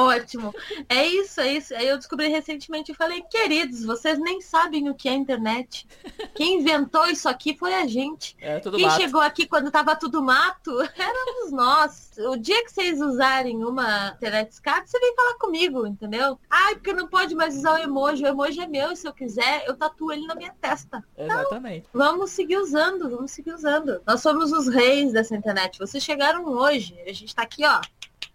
Ótimo. 0.01 0.55
É 0.89 1.07
isso, 1.07 1.41
é 1.41 1.53
isso. 1.53 1.75
Aí 1.75 1.89
eu 1.89 1.97
descobri 1.97 2.29
recentemente 2.29 2.93
e 2.93 2.95
falei, 2.95 3.23
queridos, 3.23 3.85
vocês 3.85 4.19
nem 4.19 4.41
sabem 4.41 4.89
o 4.89 4.95
que 4.95 5.09
é 5.09 5.15
internet. 5.15 5.87
Quem 6.35 6.61
inventou 6.61 7.07
isso 7.07 7.29
aqui 7.29 7.57
foi 7.57 7.75
a 7.75 7.87
gente. 7.87 8.37
É, 8.41 8.61
Quem 8.61 8.87
mato. 8.87 9.01
chegou 9.01 9.21
aqui 9.21 9.47
quando 9.47 9.71
tava 9.71 9.97
tudo 9.97 10.23
mato, 10.23 10.71
éramos 10.97 11.53
nós. 11.53 12.13
O 12.19 12.37
dia 12.37 12.65
que 12.65 12.73
vocês 12.73 13.01
usarem 13.01 13.65
uma 13.65 14.13
internet 14.17 14.51
escada, 14.53 14.87
você 14.87 14.99
vem 14.99 15.15
falar 15.15 15.35
comigo, 15.35 15.87
entendeu? 15.87 16.39
Ai, 16.49 16.75
porque 16.75 16.93
não 16.93 17.09
pode 17.09 17.35
mais 17.35 17.57
usar 17.57 17.75
o 17.75 17.83
emoji. 17.83 18.25
O 18.25 18.29
emoji 18.29 18.61
é 18.61 18.67
meu, 18.67 18.93
e 18.93 18.97
se 18.97 19.07
eu 19.07 19.13
quiser, 19.13 19.65
eu 19.67 19.77
tatuo 19.77 20.13
ele 20.13 20.27
na 20.27 20.35
minha 20.35 20.55
testa. 20.61 21.05
Exatamente. 21.17 21.87
Então, 21.89 22.01
vamos 22.07 22.31
seguir 22.31 22.59
usando, 22.59 23.09
vamos 23.09 23.31
seguir 23.31 23.55
usando. 23.55 24.01
Nós 24.07 24.21
somos 24.21 24.53
os 24.53 24.69
reis 24.69 25.13
dessa 25.13 25.37
internet. 25.37 25.79
Vocês 25.79 26.03
chegaram 26.03 26.45
hoje. 26.47 26.99
A 27.07 27.13
gente 27.13 27.35
tá 27.35 27.43
aqui, 27.43 27.65
ó, 27.65 27.81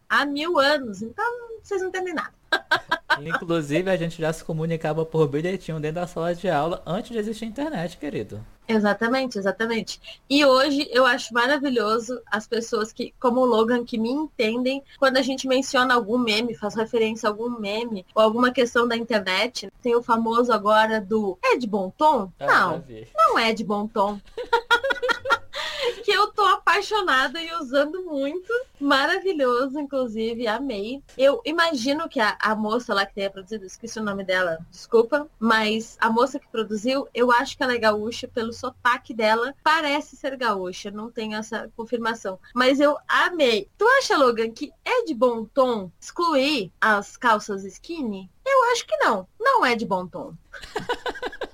há 0.10 0.26
mil 0.26 0.60
anos. 0.60 1.02
Então, 1.02 1.45
vocês 1.66 1.82
não 1.82 1.90
entendem 1.90 2.14
nada. 2.14 2.32
Inclusive, 3.20 3.90
a 3.90 3.96
gente 3.96 4.22
já 4.22 4.32
se 4.32 4.44
comunicava 4.44 5.06
por 5.06 5.28
bilhetinho 5.28 5.80
dentro 5.80 6.02
da 6.02 6.08
sala 6.08 6.36
de 6.36 6.50
aula 6.50 6.84
antes 6.86 7.12
de 7.12 7.18
existir 7.18 7.46
internet, 7.46 7.98
querido. 7.98 8.46
Exatamente, 8.68 9.38
exatamente. 9.38 10.00
E 10.30 10.44
hoje 10.44 10.88
eu 10.92 11.06
acho 11.06 11.34
maravilhoso 11.34 12.20
as 12.32 12.48
pessoas 12.48 12.92
que, 12.92 13.14
como 13.20 13.42
o 13.42 13.46
Logan, 13.46 13.86
que 13.86 13.98
me 13.98 14.10
entendem 14.10 14.84
quando 15.00 15.18
a 15.18 15.22
gente 15.22 15.48
menciona 15.48 15.94
algum 15.94 16.18
meme, 16.18 16.56
faz 16.56 16.76
referência 16.76 17.28
a 17.28 17.32
algum 17.32 17.50
meme 17.60 18.06
ou 18.14 18.22
alguma 18.22 18.52
questão 18.52 18.88
da 18.88 18.96
internet. 18.96 19.72
Tem 19.82 19.96
o 19.96 20.04
famoso 20.04 20.52
agora 20.52 21.00
do 21.00 21.38
é 21.44 21.58
de 21.58 21.68
bom 21.68 21.92
tom? 21.96 22.32
Ah, 22.40 22.46
não, 22.48 22.84
não 23.16 23.40
é 23.40 23.54
de 23.54 23.64
bom 23.64 23.88
tom. 23.88 24.20
que 26.06 26.12
eu 26.12 26.28
tô 26.28 26.46
apaixonada 26.46 27.42
e 27.42 27.52
usando 27.56 28.04
muito. 28.04 28.54
Maravilhoso, 28.80 29.80
inclusive, 29.80 30.46
amei. 30.46 31.02
Eu 31.18 31.42
imagino 31.44 32.08
que 32.08 32.20
a, 32.20 32.38
a 32.40 32.56
moça 32.56 32.94
lá 32.94 33.08
que 33.08 33.16
tenha 33.16 33.32
produzido, 33.32 33.66
esqueci 33.66 34.00
o 34.00 34.04
nome 34.04 34.24
dela, 34.24 34.60
desculpa, 34.70 35.28
mas 35.40 35.98
a 36.00 36.08
moça 36.08 36.40
que 36.40 36.48
produziu, 36.48 37.08
eu 37.12 37.32
acho 37.32 37.58
que 37.58 37.64
ela 37.64 37.74
é 37.74 37.80
gaúcha, 37.80 38.28
pelo 38.28 38.54
sotaque 38.54 39.16
dela, 39.16 39.56
parece 39.64 40.16
ser 40.16 40.38
gaúcha, 40.38 40.92
não 40.92 41.10
tenho 41.10 41.36
essa 41.36 41.72
confirmação. 41.76 42.38
Mas 42.54 42.80
eu 42.80 42.96
amei. 43.08 43.68
Tu 43.76 43.88
acha, 43.98 44.16
Logan, 44.16 44.52
que 44.52 44.72
é 44.86 45.06
de 45.06 45.14
bom 45.16 45.44
tom 45.44 45.90
excluir 46.00 46.72
as 46.80 47.18
calças 47.18 47.66
skinny? 47.66 48.30
Eu 48.46 48.72
acho 48.72 48.86
que 48.86 48.96
não. 48.98 49.28
Não 49.40 49.66
é 49.66 49.76
de 49.76 49.88
bom 49.88 50.06
tom. 50.06 50.36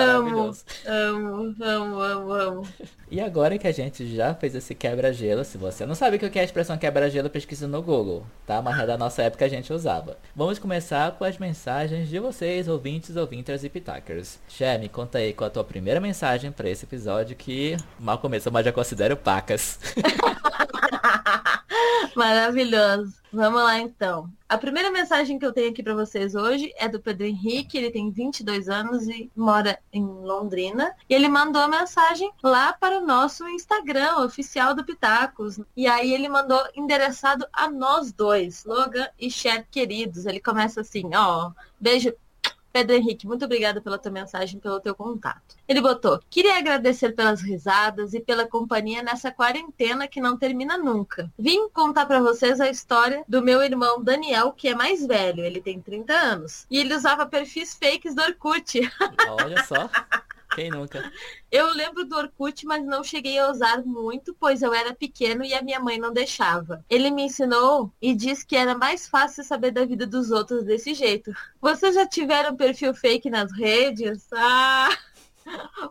amo, 0.00 0.52
amo, 0.86 1.54
amo, 1.60 2.00
amo, 2.00 2.32
amo. 2.32 2.68
E 3.10 3.20
agora 3.20 3.58
que 3.58 3.66
a 3.66 3.72
gente 3.72 4.06
já 4.14 4.34
fez 4.34 4.54
esse 4.54 4.74
quebra-gelo, 4.74 5.44
se 5.44 5.58
você 5.58 5.84
não 5.84 5.94
sabe 5.94 6.16
o 6.16 6.18
que 6.30 6.38
é 6.38 6.42
a 6.42 6.44
expressão 6.44 6.78
quebra-gelo, 6.78 7.28
pesquisa 7.28 7.66
no 7.66 7.82
Google, 7.82 8.24
tá? 8.46 8.62
Mas 8.62 8.78
é 8.78 8.86
da 8.86 8.96
nossa 8.96 9.22
época 9.22 9.44
a 9.44 9.48
gente 9.48 9.72
usava. 9.72 10.16
Vamos 10.34 10.58
começar 10.58 11.12
com 11.12 11.24
as 11.24 11.36
mensagens 11.36 12.08
de 12.08 12.18
vocês, 12.18 12.68
ouvintes, 12.68 13.16
ouvintas 13.16 13.64
e 13.64 13.68
pitacers. 13.68 14.38
Xé, 14.48 14.78
me 14.78 14.88
conta 14.88 15.18
aí 15.18 15.32
qual 15.32 15.48
a 15.48 15.50
tua 15.50 15.64
primeira 15.64 16.00
mensagem 16.00 16.52
para 16.52 16.70
esse 16.70 16.84
episódio 16.84 17.36
que 17.36 17.76
mal 17.98 18.18
começou, 18.18 18.52
mas 18.52 18.64
já 18.64 18.72
considero 18.72 19.16
pacas. 19.16 19.78
Maravilhoso. 22.14 23.20
Vamos 23.32 23.62
lá 23.62 23.78
então. 23.78 24.28
A 24.48 24.58
primeira 24.58 24.90
mensagem 24.90 25.38
que 25.38 25.46
eu 25.46 25.52
tenho 25.52 25.70
aqui 25.70 25.82
para 25.82 25.94
vocês 25.94 26.34
hoje 26.34 26.72
é 26.76 26.88
do 26.88 26.98
Pedro 26.98 27.24
Henrique, 27.24 27.78
ele 27.78 27.90
tem 27.92 28.10
22 28.10 28.68
anos 28.68 29.06
e 29.08 29.30
mora 29.36 29.78
em 29.92 30.04
Londrina. 30.04 30.92
E 31.08 31.14
ele 31.14 31.28
mandou 31.28 31.62
a 31.62 31.68
mensagem 31.68 32.32
lá 32.42 32.72
para 32.72 32.98
o 32.98 33.06
nosso 33.06 33.48
Instagram 33.48 34.16
oficial 34.16 34.74
do 34.74 34.84
Pitacos. 34.84 35.60
E 35.76 35.86
aí 35.86 36.12
ele 36.12 36.28
mandou 36.28 36.60
endereçado 36.74 37.46
a 37.52 37.70
nós 37.70 38.12
dois, 38.12 38.64
Logan 38.64 39.08
e 39.18 39.30
Cher 39.30 39.64
queridos. 39.70 40.26
Ele 40.26 40.40
começa 40.40 40.80
assim, 40.80 41.08
ó, 41.14 41.52
beijo 41.78 42.12
Pedro 42.72 42.94
Henrique, 42.96 43.26
muito 43.26 43.44
obrigada 43.44 43.80
pela 43.80 43.98
tua 43.98 44.12
mensagem, 44.12 44.60
pelo 44.60 44.80
teu 44.80 44.94
contato. 44.94 45.56
Ele 45.66 45.80
botou: 45.80 46.20
Queria 46.30 46.58
agradecer 46.58 47.12
pelas 47.12 47.40
risadas 47.40 48.14
e 48.14 48.20
pela 48.20 48.46
companhia 48.46 49.02
nessa 49.02 49.30
quarentena 49.30 50.06
que 50.06 50.20
não 50.20 50.36
termina 50.36 50.78
nunca. 50.78 51.30
Vim 51.38 51.68
contar 51.70 52.06
para 52.06 52.20
vocês 52.20 52.60
a 52.60 52.70
história 52.70 53.24
do 53.28 53.42
meu 53.42 53.62
irmão 53.62 54.02
Daniel, 54.02 54.52
que 54.52 54.68
é 54.68 54.74
mais 54.74 55.06
velho, 55.06 55.44
ele 55.44 55.60
tem 55.60 55.80
30 55.80 56.12
anos. 56.12 56.66
E 56.70 56.78
ele 56.78 56.94
usava 56.94 57.26
perfis 57.26 57.74
fakes 57.74 58.14
do 58.14 58.22
Orkut. 58.22 58.80
Olha 59.28 59.64
só. 59.64 59.90
Quem 60.54 60.70
nunca? 60.70 61.12
Eu 61.50 61.72
lembro 61.72 62.04
do 62.04 62.16
Orkut, 62.16 62.66
mas 62.66 62.84
não 62.84 63.04
cheguei 63.04 63.38
a 63.38 63.50
usar 63.50 63.84
muito, 63.84 64.34
pois 64.38 64.62
eu 64.62 64.74
era 64.74 64.94
pequeno 64.94 65.44
e 65.44 65.54
a 65.54 65.62
minha 65.62 65.78
mãe 65.80 65.98
não 65.98 66.12
deixava. 66.12 66.84
Ele 66.90 67.10
me 67.10 67.22
ensinou 67.22 67.92
e 68.00 68.14
disse 68.14 68.46
que 68.46 68.56
era 68.56 68.76
mais 68.76 69.08
fácil 69.08 69.44
saber 69.44 69.70
da 69.70 69.84
vida 69.84 70.06
dos 70.06 70.30
outros 70.30 70.64
desse 70.64 70.92
jeito. 70.94 71.32
Vocês 71.60 71.94
já 71.94 72.06
tiveram 72.06 72.56
perfil 72.56 72.94
fake 72.94 73.30
nas 73.30 73.52
redes? 73.52 74.26
Ah! 74.32 74.88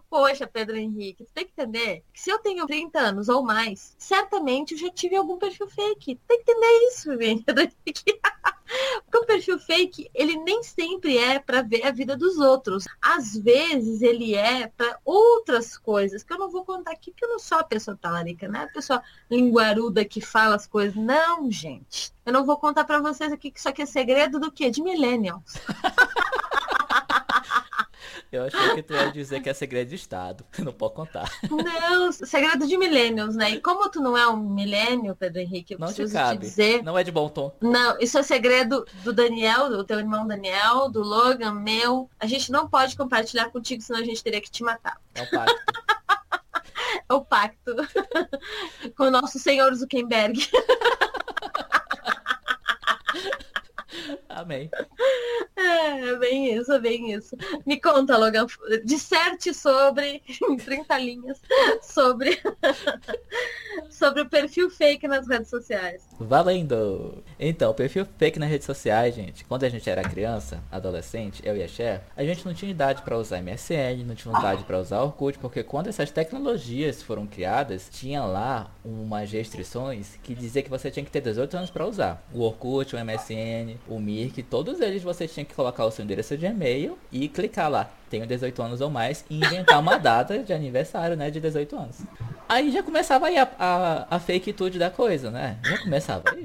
Poxa, 0.09 0.47
Pedro 0.47 0.75
Henrique, 0.75 1.25
tu 1.25 1.33
tem 1.33 1.45
que 1.45 1.51
entender 1.51 2.03
que 2.13 2.21
se 2.21 2.29
eu 2.29 2.39
tenho 2.39 2.65
30 2.65 2.99
anos 2.99 3.29
ou 3.29 3.43
mais, 3.43 3.95
certamente 3.97 4.73
eu 4.73 4.77
já 4.79 4.89
tive 4.89 5.15
algum 5.15 5.37
perfil 5.37 5.67
fake. 5.67 6.19
Tem 6.27 6.43
que 6.43 6.51
entender 6.51 6.87
isso, 6.87 7.09
Pedro 7.45 7.63
Henrique. 7.63 8.19
Porque 9.03 9.17
o 9.17 9.25
perfil 9.25 9.59
fake, 9.59 10.11
ele 10.13 10.37
nem 10.37 10.61
sempre 10.61 11.17
é 11.17 11.39
para 11.39 11.63
ver 11.63 11.85
a 11.85 11.91
vida 11.91 12.15
dos 12.15 12.37
outros. 12.37 12.85
Às 13.01 13.35
vezes 13.35 14.01
ele 14.01 14.35
é 14.35 14.67
para 14.67 14.99
outras 15.03 15.75
coisas, 15.77 16.21
que 16.23 16.31
eu 16.31 16.37
não 16.37 16.51
vou 16.51 16.63
contar 16.63 16.91
aqui, 16.91 17.09
porque 17.11 17.25
eu 17.25 17.29
não 17.29 17.39
sou 17.39 17.57
a 17.57 17.63
pessoa 17.63 17.97
talarica, 17.99 18.47
né? 18.47 18.63
A 18.63 18.73
pessoa 18.73 19.01
linguaruda 19.29 20.05
que 20.05 20.21
fala 20.21 20.55
as 20.55 20.67
coisas. 20.67 20.95
Não, 20.95 21.51
gente. 21.51 22.13
Eu 22.23 22.31
não 22.31 22.45
vou 22.45 22.57
contar 22.57 22.83
para 22.83 23.01
vocês 23.01 23.31
aqui 23.31 23.49
que 23.49 23.59
isso 23.59 23.69
aqui 23.69 23.81
é 23.81 23.87
segredo 23.87 24.39
do 24.39 24.51
quê? 24.51 24.69
De 24.69 24.83
millennials. 24.83 25.55
Eu 28.31 28.43
achei 28.43 28.75
que 28.75 28.83
tu 28.83 28.93
ia 28.93 29.11
dizer 29.11 29.41
que 29.41 29.49
é 29.49 29.53
segredo 29.53 29.89
de 29.89 29.95
Estado. 29.95 30.45
Não 30.59 30.71
pode 30.71 30.93
contar. 30.93 31.27
Não, 31.49 32.11
segredo 32.11 32.67
de 32.67 32.77
millennials, 32.77 33.35
né? 33.35 33.51
E 33.51 33.61
como 33.61 33.89
tu 33.89 33.99
não 33.99 34.15
é 34.15 34.27
um 34.27 34.37
milênio, 34.37 35.15
Pedro 35.15 35.41
Henrique, 35.41 35.73
eu 35.73 35.79
não 35.79 35.87
preciso 35.87 36.11
te, 36.11 36.13
cabe. 36.13 36.37
te 36.37 36.41
dizer. 36.41 36.83
Não 36.83 36.95
é 36.95 37.03
de 37.03 37.11
bom 37.11 37.27
tom. 37.27 37.51
Não, 37.59 37.97
isso 37.99 38.19
é 38.19 38.23
segredo 38.23 38.85
do 39.03 39.11
Daniel, 39.11 39.69
do 39.69 39.83
teu 39.83 39.97
irmão 39.97 40.27
Daniel, 40.27 40.89
do 40.89 41.01
Logan, 41.01 41.53
meu. 41.53 42.07
A 42.19 42.27
gente 42.27 42.51
não 42.51 42.69
pode 42.69 42.95
compartilhar 42.95 43.49
contigo, 43.49 43.81
senão 43.81 43.99
a 43.99 44.05
gente 44.05 44.23
teria 44.23 44.41
que 44.41 44.51
te 44.51 44.63
matar. 44.63 45.01
É 45.15 45.23
o 45.23 45.29
pacto. 45.31 45.55
é 47.09 47.13
o 47.13 47.25
pacto. 47.25 47.75
Com 48.95 49.05
o 49.05 49.11
nosso 49.11 49.39
senhor 49.39 49.73
Zuckerberg. 49.73 50.47
Amém. 54.39 54.69
É, 55.59 56.15
bem 56.15 56.55
isso, 56.55 56.71
é 56.71 56.79
bem 56.79 57.11
isso. 57.11 57.35
Me 57.65 57.79
conta, 57.79 58.17
Logan, 58.17 58.47
disserte 58.85 59.53
sobre, 59.53 60.23
em 60.49 60.55
30 60.55 60.97
linhas, 60.99 61.41
sobre, 61.81 62.39
sobre 63.91 64.21
o 64.21 64.29
perfil 64.29 64.69
fake 64.69 65.05
nas 65.05 65.27
redes 65.27 65.49
sociais. 65.49 66.07
Valendo! 66.17 67.21
Então, 67.37 67.71
o 67.71 67.73
perfil 67.73 68.07
fake 68.17 68.39
nas 68.39 68.49
redes 68.49 68.65
sociais, 68.65 69.13
gente, 69.13 69.43
quando 69.43 69.65
a 69.65 69.69
gente 69.69 69.89
era 69.89 70.01
criança, 70.01 70.63
adolescente, 70.71 71.41
eu 71.45 71.57
e 71.57 71.63
a 71.63 71.67
Cher, 71.67 72.03
a 72.15 72.23
gente 72.23 72.45
não 72.45 72.53
tinha 72.53 72.71
idade 72.71 73.01
para 73.01 73.17
usar 73.17 73.41
MSN, 73.41 74.05
não 74.05 74.15
tinha 74.15 74.37
idade 74.37 74.63
para 74.63 74.79
usar 74.79 75.01
Orkut, 75.01 75.37
porque 75.39 75.61
quando 75.61 75.87
essas 75.87 76.09
tecnologias 76.09 77.03
foram 77.03 77.27
criadas, 77.27 77.89
tinha 77.91 78.23
lá 78.23 78.71
umas 78.83 79.29
restrições 79.29 80.17
que 80.23 80.33
dizia 80.33 80.63
que 80.63 80.69
você 80.69 80.89
tinha 80.89 81.03
que 81.03 81.11
ter 81.11 81.21
18 81.21 81.57
anos 81.57 81.69
para 81.69 81.85
usar. 81.85 82.25
O 82.33 82.41
Orkut, 82.41 82.95
o 82.95 82.99
MSN, 82.99 83.77
o 83.87 83.99
Mirk, 84.29 84.43
todos 84.43 84.79
eles 84.79 85.01
você 85.01 85.27
tinha 85.27 85.43
que 85.43 85.53
colocar 85.53 85.85
o 85.85 85.91
seu 85.91 86.05
endereço 86.05 86.37
de 86.37 86.45
e-mail 86.45 86.97
e 87.11 87.27
clicar 87.27 87.69
lá, 87.69 87.89
tenho 88.09 88.25
18 88.25 88.61
anos 88.61 88.81
ou 88.81 88.89
mais, 88.89 89.25
e 89.29 89.37
inventar 89.37 89.79
uma 89.79 89.97
data 89.99 90.39
de 90.39 90.53
aniversário, 90.53 91.17
né, 91.17 91.31
de 91.31 91.39
18 91.39 91.75
anos. 91.75 91.97
Aí 92.47 92.71
já 92.71 92.81
começava 92.81 93.27
aí 93.27 93.37
a, 93.37 93.47
a, 93.59 94.15
a 94.15 94.19
fake 94.19 94.53
tudo 94.53 94.79
da 94.79 94.89
coisa, 94.89 95.29
né? 95.29 95.57
Já 95.63 95.77
começava 95.79 96.23
aí 96.31 96.43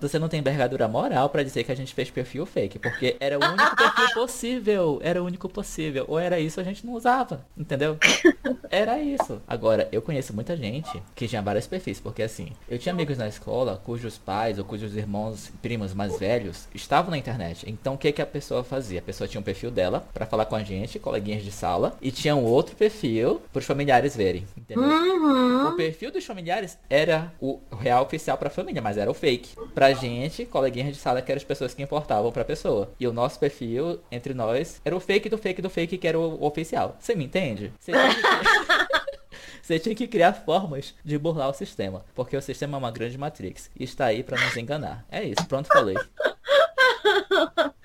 você 0.00 0.18
não 0.18 0.28
tem 0.28 0.40
envergadura 0.40 0.88
moral 0.88 1.28
para 1.28 1.42
dizer 1.42 1.64
que 1.64 1.72
a 1.72 1.74
gente 1.74 1.94
fez 1.94 2.10
perfil 2.10 2.46
fake, 2.46 2.78
porque 2.78 3.16
era 3.20 3.38
o 3.38 3.44
único 3.44 3.76
perfil 3.76 4.14
possível, 4.14 5.00
era 5.02 5.22
o 5.22 5.26
único 5.26 5.48
possível. 5.48 6.04
Ou 6.08 6.18
era 6.18 6.40
isso, 6.40 6.60
a 6.60 6.64
gente 6.64 6.86
não 6.86 6.94
usava, 6.94 7.46
entendeu? 7.56 7.98
Era 8.70 9.00
isso. 9.00 9.42
Agora, 9.48 9.88
eu 9.90 10.00
conheço 10.00 10.32
muita 10.32 10.56
gente 10.56 11.02
que 11.14 11.26
tinha 11.26 11.42
vários 11.42 11.66
perfis, 11.66 11.98
porque 11.98 12.22
assim, 12.22 12.52
eu 12.68 12.78
tinha 12.78 12.92
amigos 12.92 13.18
na 13.18 13.26
escola 13.26 13.80
cujos 13.84 14.16
pais 14.16 14.58
ou 14.60 14.64
cujos 14.64 14.96
irmãos, 14.96 15.50
primos 15.60 15.92
mais 15.92 16.16
velhos 16.18 16.68
estavam 16.72 17.10
na 17.10 17.18
internet. 17.18 17.68
Então, 17.68 17.94
o 17.94 17.98
que 17.98 18.12
que 18.12 18.22
a 18.22 18.26
pessoa 18.26 18.62
fazia? 18.62 19.00
A 19.00 19.02
pessoa 19.02 19.26
tinha 19.26 19.40
um 19.40 19.44
perfil 19.44 19.72
dela 19.72 20.06
para 20.14 20.24
falar 20.24 20.44
com 20.44 20.54
a 20.54 20.62
gente, 20.62 21.00
coleguinhas 21.00 21.42
de 21.42 21.50
sala, 21.50 21.96
e 22.00 22.12
tinha 22.12 22.36
um 22.36 22.44
outro 22.44 22.76
perfil 22.76 23.42
para 23.52 23.58
os 23.58 23.66
familiares 23.66 24.14
verem, 24.14 24.46
entendeu? 24.56 24.84
Uhum. 24.84 25.68
O 25.68 25.76
perfil 25.76 26.12
dos 26.12 26.24
familiares 26.24 26.78
era 26.88 27.32
o 27.40 27.58
real 27.78 28.04
oficial 28.04 28.38
para 28.38 28.48
a 28.48 28.52
família, 28.52 28.80
mas 28.80 28.96
era 28.96 29.10
o 29.10 29.14
fake. 29.14 29.50
Pra 29.90 29.98
gente, 29.98 30.46
coleguinhas 30.46 30.94
de 30.94 31.02
sala 31.02 31.20
que 31.20 31.32
eram 31.32 31.38
as 31.38 31.44
pessoas 31.44 31.74
que 31.74 31.82
importavam 31.82 32.30
pra 32.30 32.44
pessoa. 32.44 32.92
E 33.00 33.08
o 33.08 33.12
nosso 33.12 33.40
perfil, 33.40 33.98
entre 34.08 34.32
nós, 34.32 34.80
era 34.84 34.94
o 34.94 35.00
fake 35.00 35.28
do 35.28 35.36
fake 35.36 35.60
do 35.60 35.68
fake 35.68 35.98
que 35.98 36.06
era 36.06 36.16
o 36.16 36.44
oficial. 36.44 36.96
Você 37.00 37.16
me 37.16 37.24
entende? 37.24 37.72
Você. 37.80 37.90
Você 39.60 39.80
tinha 39.82 39.94
que 39.96 40.06
criar 40.06 40.32
formas 40.32 40.94
de 41.04 41.18
burlar 41.18 41.48
o 41.48 41.54
sistema. 41.54 42.04
Porque 42.14 42.36
o 42.36 42.40
sistema 42.40 42.76
é 42.76 42.78
uma 42.78 42.92
grande 42.92 43.18
matrix. 43.18 43.68
E 43.76 43.82
está 43.82 44.06
aí 44.06 44.22
pra 44.22 44.40
nos 44.40 44.56
enganar. 44.56 45.04
É 45.10 45.24
isso, 45.24 45.44
pronto, 45.48 45.66
falei. 45.66 45.96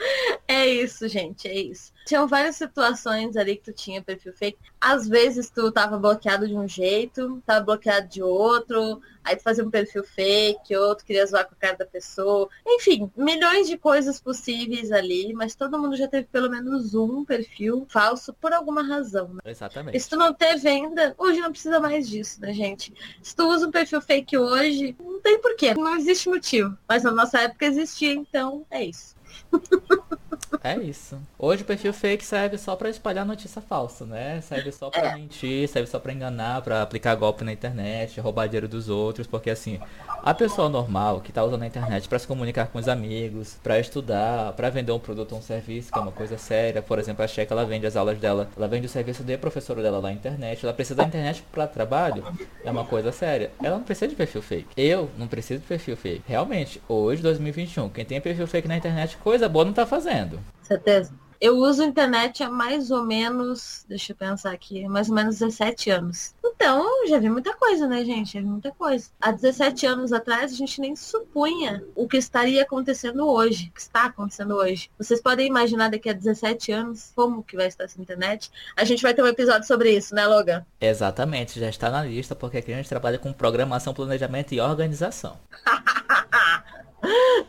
É 0.65 0.67
isso, 0.67 1.07
gente, 1.07 1.47
é 1.47 1.53
isso. 1.53 1.93
Tinham 2.07 2.27
várias 2.27 2.55
situações 2.55 3.37
ali 3.37 3.55
que 3.55 3.71
tu 3.71 3.71
tinha 3.71 4.01
perfil 4.01 4.33
fake. 4.33 4.57
Às 4.81 5.07
vezes 5.07 5.47
tu 5.47 5.71
tava 5.71 5.95
bloqueado 5.99 6.47
de 6.47 6.55
um 6.55 6.67
jeito, 6.67 7.39
tava 7.45 7.63
bloqueado 7.63 8.07
de 8.07 8.23
outro, 8.23 8.99
aí 9.23 9.35
tu 9.35 9.43
fazia 9.43 9.63
um 9.63 9.69
perfil 9.69 10.03
fake, 10.03 10.75
outro 10.75 11.05
queria 11.05 11.25
zoar 11.27 11.47
com 11.47 11.53
a 11.53 11.57
cara 11.57 11.77
da 11.77 11.85
pessoa. 11.85 12.49
Enfim, 12.65 13.11
milhões 13.15 13.67
de 13.67 13.77
coisas 13.77 14.19
possíveis 14.19 14.91
ali, 14.91 15.33
mas 15.35 15.53
todo 15.53 15.77
mundo 15.77 15.95
já 15.95 16.07
teve 16.07 16.27
pelo 16.31 16.49
menos 16.49 16.95
um 16.95 17.23
perfil 17.23 17.85
falso 17.87 18.33
por 18.33 18.51
alguma 18.51 18.81
razão, 18.81 19.35
né? 19.35 19.41
Exatamente. 19.45 19.95
E 19.95 19.99
se 19.99 20.09
tu 20.09 20.17
não 20.17 20.33
teve 20.33 20.67
ainda, 20.67 21.13
hoje 21.15 21.41
não 21.41 21.51
precisa 21.51 21.79
mais 21.79 22.09
disso, 22.09 22.41
né, 22.41 22.51
gente? 22.53 22.91
Se 23.21 23.35
tu 23.35 23.47
usa 23.47 23.67
um 23.67 23.71
perfil 23.71 24.01
fake 24.01 24.35
hoje, 24.35 24.95
não 24.99 25.21
tem 25.21 25.39
porquê, 25.39 25.75
não 25.75 25.95
existe 25.95 26.27
motivo. 26.27 26.75
Mas 26.89 27.03
na 27.03 27.11
nossa 27.11 27.39
época 27.41 27.67
existia, 27.67 28.13
então 28.13 28.65
é 28.71 28.83
isso. 28.83 29.15
É 30.63 30.75
isso. 30.77 31.17
Hoje 31.37 31.61
o 31.63 31.65
perfil 31.65 31.93
fake 31.93 32.23
serve 32.23 32.57
só 32.57 32.75
para 32.75 32.89
espalhar 32.89 33.25
notícia 33.25 33.61
falsa, 33.61 34.05
né? 34.05 34.41
Serve 34.41 34.71
só 34.71 34.89
para 34.89 35.09
É. 35.09 35.15
mentir, 35.15 35.67
serve 35.67 35.87
só 35.89 35.99
para 35.99 36.13
enganar, 36.13 36.61
para 36.61 36.81
aplicar 36.81 37.15
golpe 37.15 37.43
na 37.43 37.53
internet, 37.53 38.19
roubar 38.19 38.47
dinheiro 38.47 38.67
dos 38.67 38.89
outros, 38.89 39.27
porque 39.27 39.49
assim, 39.49 39.79
a 40.23 40.33
pessoa 40.33 40.69
normal 40.69 41.21
que 41.21 41.31
tá 41.31 41.43
usando 41.43 41.63
a 41.63 41.67
internet 41.67 42.07
para 42.07 42.19
se 42.19 42.27
comunicar 42.27 42.67
com 42.67 42.79
os 42.79 42.87
amigos, 42.87 43.57
para 43.61 43.79
estudar, 43.79 44.53
para 44.53 44.69
vender 44.69 44.91
um 44.91 44.99
produto 44.99 45.33
ou 45.33 45.39
um 45.39 45.41
serviço, 45.41 45.91
que 45.91 45.97
é 45.99 46.01
uma 46.01 46.11
coisa 46.11 46.37
séria, 46.37 46.81
por 46.81 46.97
exemplo, 46.99 47.23
a 47.23 47.27
Checa 47.27 47.53
ela 47.53 47.65
vende 47.65 47.85
as 47.85 47.95
aulas 47.95 48.17
dela, 48.17 48.49
ela 48.57 48.67
vende 48.67 48.85
o 48.87 48.89
serviço 48.89 49.23
de 49.23 49.37
professora 49.37 49.81
dela 49.81 49.97
lá 49.99 50.09
na 50.09 50.13
internet, 50.13 50.63
ela 50.63 50.73
precisa 50.73 50.95
da 50.95 51.03
internet 51.03 51.43
para 51.51 51.67
trabalho, 51.67 52.23
é 52.63 52.71
uma 52.71 52.85
coisa 52.85 53.11
séria. 53.11 53.51
Ela 53.61 53.77
não 53.77 53.83
precisa 53.83 54.07
de 54.07 54.15
perfil 54.15 54.41
fake. 54.41 54.67
Eu 54.75 55.09
não 55.17 55.27
preciso 55.27 55.61
de 55.61 55.67
perfil 55.67 55.95
fake. 55.97 56.23
Realmente, 56.27 56.81
hoje 56.87 57.21
2021, 57.21 57.89
quem 57.89 58.05
tem 58.05 58.19
perfil 58.21 58.47
fake 58.47 58.67
na 58.67 58.77
internet, 58.77 59.17
coisa 59.17 59.47
boa 59.47 59.65
não 59.65 59.73
tá 59.73 59.85
fazendo. 59.85 60.24
Certeza? 60.61 61.13
Eu 61.39 61.57
uso 61.57 61.83
internet 61.83 62.41
há 62.43 62.49
mais 62.49 62.89
ou 62.91 63.03
menos, 63.03 63.85
deixa 63.87 64.13
eu 64.13 64.15
pensar 64.15 64.51
aqui, 64.51 64.87
mais 64.87 65.09
ou 65.09 65.15
menos 65.15 65.37
17 65.37 65.89
anos. 65.91 66.33
Então, 66.43 67.07
já 67.07 67.19
vi 67.19 67.29
muita 67.29 67.53
coisa, 67.53 67.87
né, 67.87 68.03
gente? 68.05 68.33
Já 68.33 68.39
vi 68.39 68.47
muita 68.47 68.71
coisa. 68.71 69.09
Há 69.19 69.31
17 69.31 69.85
anos 69.85 70.13
atrás, 70.13 70.53
a 70.53 70.55
gente 70.55 70.79
nem 70.79 70.95
supunha 70.95 71.83
o 71.93 72.07
que 72.07 72.17
estaria 72.17 72.63
acontecendo 72.63 73.27
hoje, 73.27 73.67
o 73.69 73.73
que 73.73 73.81
está 73.81 74.05
acontecendo 74.05 74.55
hoje. 74.55 74.89
Vocês 74.97 75.21
podem 75.21 75.47
imaginar 75.47 75.89
daqui 75.91 76.09
a 76.09 76.13
17 76.13 76.71
anos 76.71 77.11
como 77.15 77.43
que 77.43 77.57
vai 77.57 77.67
estar 77.67 77.83
essa 77.83 78.01
internet? 78.01 78.49
A 78.75 78.85
gente 78.85 79.03
vai 79.03 79.13
ter 79.13 79.21
um 79.21 79.27
episódio 79.27 79.67
sobre 79.67 79.91
isso, 79.91 80.15
né, 80.15 80.25
Logan? 80.25 80.65
Exatamente, 80.79 81.59
já 81.59 81.69
está 81.69 81.91
na 81.91 82.03
lista, 82.03 82.33
porque 82.33 82.57
aqui 82.57 82.71
a 82.73 82.77
gente 82.77 82.89
trabalha 82.89 83.19
com 83.19 83.33
programação, 83.33 83.93
planejamento 83.93 84.53
e 84.53 84.61
organização. 84.61 85.37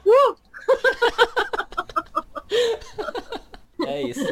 uh! 0.05 1.36
É 3.87 4.03
isso. 4.03 4.25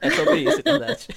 É 0.00 0.10
sobre 0.10 0.36
isso, 0.40 0.60
internet. 0.60 1.08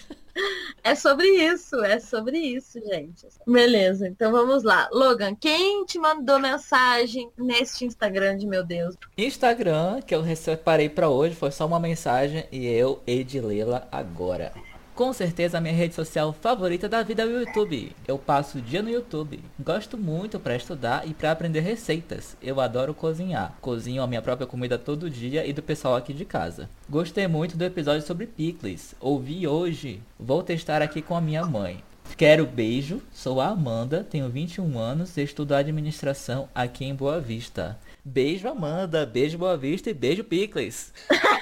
É 0.84 0.96
sobre 0.96 1.28
isso, 1.28 1.84
é 1.84 2.00
sobre 2.00 2.38
isso, 2.38 2.80
gente. 2.80 3.28
Beleza, 3.46 4.08
então 4.08 4.32
vamos 4.32 4.64
lá. 4.64 4.88
Logan, 4.92 5.36
quem 5.36 5.84
te 5.86 5.98
mandou 5.98 6.40
mensagem 6.40 7.30
neste 7.38 7.86
Instagram 7.86 8.38
de 8.38 8.48
meu 8.48 8.64
Deus? 8.64 8.96
Instagram, 9.18 10.02
que 10.02 10.14
eu 10.16 10.24
separei 10.36 10.90
para 10.90 11.10
hoje, 11.10 11.36
foi 11.36 11.52
só 11.52 11.66
uma 11.66 11.80
mensagem 11.80 12.46
e 12.52 12.68
eu 12.68 13.02
hei 13.06 13.24
de 13.24 13.42
lê-la 13.42 13.88
agora. 13.92 14.54
Com 14.98 15.14
certeza 15.14 15.60
a 15.60 15.62
minha 15.62 15.76
rede 15.76 15.94
social 15.94 16.34
favorita 16.34 16.90
da 16.90 17.04
vida 17.04 17.22
é 17.22 17.26
o 17.28 17.42
YouTube. 17.42 17.96
Eu 18.08 18.18
passo 18.18 18.58
o 18.58 18.62
dia 18.62 18.82
no 18.82 18.90
YouTube. 18.90 19.40
Gosto 19.60 19.96
muito 19.96 20.40
para 20.40 20.56
estudar 20.56 21.08
e 21.08 21.14
para 21.14 21.30
aprender 21.30 21.60
receitas. 21.60 22.36
Eu 22.42 22.60
adoro 22.60 22.96
cozinhar. 22.96 23.56
Cozinho 23.62 24.02
a 24.02 24.08
minha 24.08 24.24
própria 24.24 24.48
comida 24.48 24.76
todo 24.76 25.08
dia 25.08 25.46
e 25.46 25.54
do 25.54 25.62
pessoal 25.62 25.96
aqui 25.96 26.16
de 26.16 26.26
casa. 26.26 26.68
Gostei 26.90 27.28
muito 27.28 27.56
do 27.56 27.64
episódio 27.64 28.08
sobre 28.08 28.26
picles. 28.26 28.96
Ouvi 29.00 29.48
hoje. 29.48 30.02
Vou 30.20 30.42
testar 30.42 30.82
aqui 30.82 31.00
com 31.04 31.16
a 31.16 31.22
minha 31.22 31.46
mãe. 31.46 31.84
Quero 32.18 32.48
beijo. 32.48 33.00
Sou 33.12 33.40
a 33.40 33.50
Amanda, 33.50 34.04
tenho 34.04 34.28
21 34.28 34.80
anos 34.80 35.16
e 35.16 35.22
estudo 35.22 35.54
administração 35.54 36.50
aqui 36.56 36.86
em 36.86 36.96
Boa 36.96 37.20
Vista. 37.20 37.78
Beijo 38.04 38.48
Amanda, 38.48 39.06
beijo 39.06 39.38
Boa 39.38 39.56
Vista 39.56 39.92
e 39.92 39.94
beijo 39.94 40.24
Picles. 40.24 40.92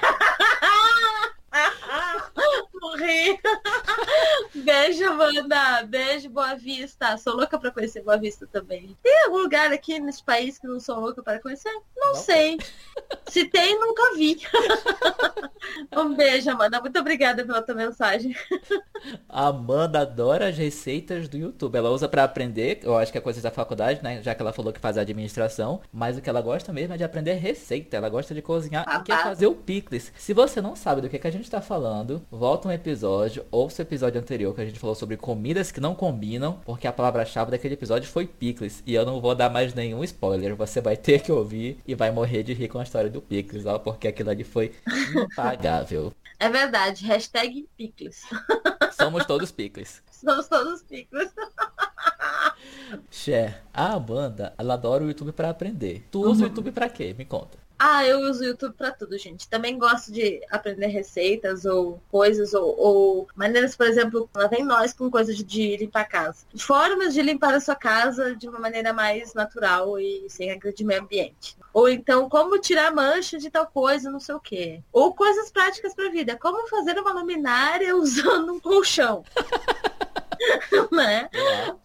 morrer. 2.86 3.40
Beijo, 4.54 5.06
Amanda. 5.06 5.84
Beijo, 5.88 6.30
Boa 6.30 6.56
Vista. 6.56 7.18
Sou 7.18 7.36
louca 7.36 7.60
pra 7.60 7.72
conhecer 7.72 8.04
Boa 8.04 8.18
Vista 8.18 8.48
também. 8.48 8.96
Tem 9.02 9.24
algum 9.24 9.40
lugar 9.40 9.72
aqui 9.74 10.00
nesse 10.00 10.24
país 10.24 10.60
que 10.60 10.68
não 10.68 10.80
sou 10.80 11.00
louca 11.00 11.24
para 11.24 11.42
conhecer? 11.42 11.72
Não, 11.96 12.14
não 12.14 12.16
sei. 12.16 12.58
Se 13.28 13.46
tem, 13.46 13.80
nunca 13.80 14.16
vi. 14.16 14.40
um 15.98 16.16
beijo, 16.16 16.50
Amanda. 16.52 16.80
Muito 16.80 17.00
obrigada 17.00 17.44
pela 17.44 17.62
tua 17.62 17.76
mensagem. 17.76 18.36
A 19.28 19.48
Amanda 19.48 20.02
adora 20.02 20.48
as 20.48 20.58
receitas 20.58 21.28
do 21.28 21.38
YouTube. 21.38 21.76
Ela 21.76 21.90
usa 21.90 22.08
para 22.08 22.24
aprender, 22.24 22.80
eu 22.84 22.98
acho 22.98 23.12
que 23.12 23.18
é 23.18 23.22
coisa 23.22 23.42
da 23.42 23.52
faculdade, 23.52 24.02
né? 24.04 24.22
Já 24.22 24.34
que 24.34 24.42
ela 24.42 24.54
falou 24.54 24.72
que 24.72 24.80
faz 24.80 24.98
administração. 24.98 25.82
Mas 25.92 26.18
o 26.18 26.22
que 26.22 26.30
ela 26.30 26.42
gosta 26.42 26.72
mesmo 26.74 26.94
é 26.94 26.98
de 26.98 27.04
aprender 27.04 27.34
receita. 27.34 27.98
Ela 27.98 28.10
gosta 28.10 28.34
de 28.34 28.42
cozinhar 28.42 28.86
e 28.88 29.04
quer 29.04 29.24
fazer 29.24 29.48
o 29.48 29.56
picles. 29.56 30.12
Se 30.18 30.34
você 30.34 30.62
não 30.62 30.76
sabe 30.76 31.02
do 31.02 31.10
que, 31.10 31.20
que 31.20 31.28
a 31.28 31.32
gente 31.32 31.50
tá 31.50 31.62
falando, 31.62 32.22
volta 32.32 32.68
um 32.68 32.72
episódio, 32.72 33.46
ouça 33.52 33.82
o 33.82 33.86
episódio 33.86 34.20
anterior 34.20 34.54
que 34.54 34.62
a 34.62 34.66
gente 34.66 34.80
falou 34.80 34.96
sobre 34.96 35.18
comidas 35.18 35.72
que 35.72 35.80
não 35.80 35.96
combinam, 35.96 36.60
porque 36.66 36.88
a 36.88 36.94
palavra-chave 36.94 37.52
daquele 37.52 37.74
episódio 37.74 38.10
foi 38.10 38.26
picles. 38.26 38.82
E 38.86 38.96
eu 38.96 39.06
não 39.06 39.22
vou 39.22 39.36
dar 39.36 39.50
mais 39.50 39.74
nenhum 39.74 40.04
spoiler. 40.04 40.56
Você 40.56 40.82
vai 40.82 40.98
ter 40.98 41.22
que 41.22 41.32
ouvir 41.32 41.80
e 41.88 41.96
vai 41.96 42.12
morrer 42.12 42.44
de 42.44 42.54
rir 42.54 42.68
com 42.68 42.80
a 42.80 42.84
história 42.84 43.10
do 43.10 43.22
picles, 43.22 43.66
ó, 43.66 43.78
porque 43.78 44.08
aquilo 44.08 44.30
ali 44.30 44.44
foi 44.44 44.72
impagável. 45.16 46.14
É 46.40 46.50
verdade. 46.50 47.06
Hashtag 47.06 47.68
picles. 47.78 48.22
Somos 48.92 49.26
todos 49.26 49.52
picles. 49.52 50.02
Somos 50.12 50.48
todos 50.48 50.82
picles. 50.84 51.32
Cher, 53.10 53.64
a 53.74 53.94
Amanda, 53.94 54.54
ela 54.58 54.76
adora 54.76 55.04
o 55.04 55.08
YouTube 55.08 55.32
para 55.32 55.50
aprender. 55.50 56.08
Tu 56.12 56.22
usa 56.22 56.32
uhum. 56.32 56.40
o 56.40 56.44
YouTube 56.44 56.72
para 56.72 56.90
quê? 56.90 57.14
Me 57.18 57.26
conta. 57.26 57.65
Ah, 57.78 58.06
eu 58.06 58.20
uso 58.22 58.42
o 58.42 58.46
YouTube 58.46 58.74
para 58.78 58.92
tudo, 58.92 59.18
gente. 59.18 59.50
Também 59.50 59.78
gosto 59.78 60.12
de 60.12 60.42
aprender 60.50 60.88
receitas 60.88 61.66
ou 61.66 62.02
coisas 62.10 62.54
ou, 62.54 62.76
ou 62.80 63.28
maneiras, 63.36 63.76
por 63.76 63.86
exemplo, 63.86 64.30
lá 64.34 64.48
vem 64.48 64.64
nós 64.64 64.94
com 64.94 65.12
coisas 65.12 65.36
de 65.36 65.78
limpar 65.78 66.02
a 66.02 66.06
casa. 66.06 66.46
Formas 66.58 67.14
de 67.14 67.22
limpar 67.22 67.54
a 67.54 67.60
sua 67.60 67.76
casa 67.76 68.36
de 68.36 68.48
uma 68.48 68.60
maneira 68.60 68.94
mais 68.94 69.34
natural 69.34 70.00
e 70.00 70.26
sem 70.30 70.52
agredir 70.52 70.86
meio 70.86 71.02
ambiente. 71.02 71.58
Ou 71.74 71.90
então, 71.90 72.30
como 72.30 72.58
tirar 72.60 72.94
mancha 72.94 73.38
de 73.38 73.50
tal 73.50 73.68
coisa, 73.68 74.10
não 74.10 74.20
sei 74.20 74.36
o 74.36 74.40
quê. 74.40 74.82
Ou 74.94 75.14
coisas 75.14 75.52
práticas 75.52 75.94
para 75.94 76.08
a 76.08 76.12
vida. 76.12 76.38
Como 76.38 76.70
fazer 76.70 76.98
uma 76.98 77.12
luminária 77.12 77.96
usando 77.98 78.54
um 78.54 78.60
colchão. 78.60 79.26
né? 80.92 81.30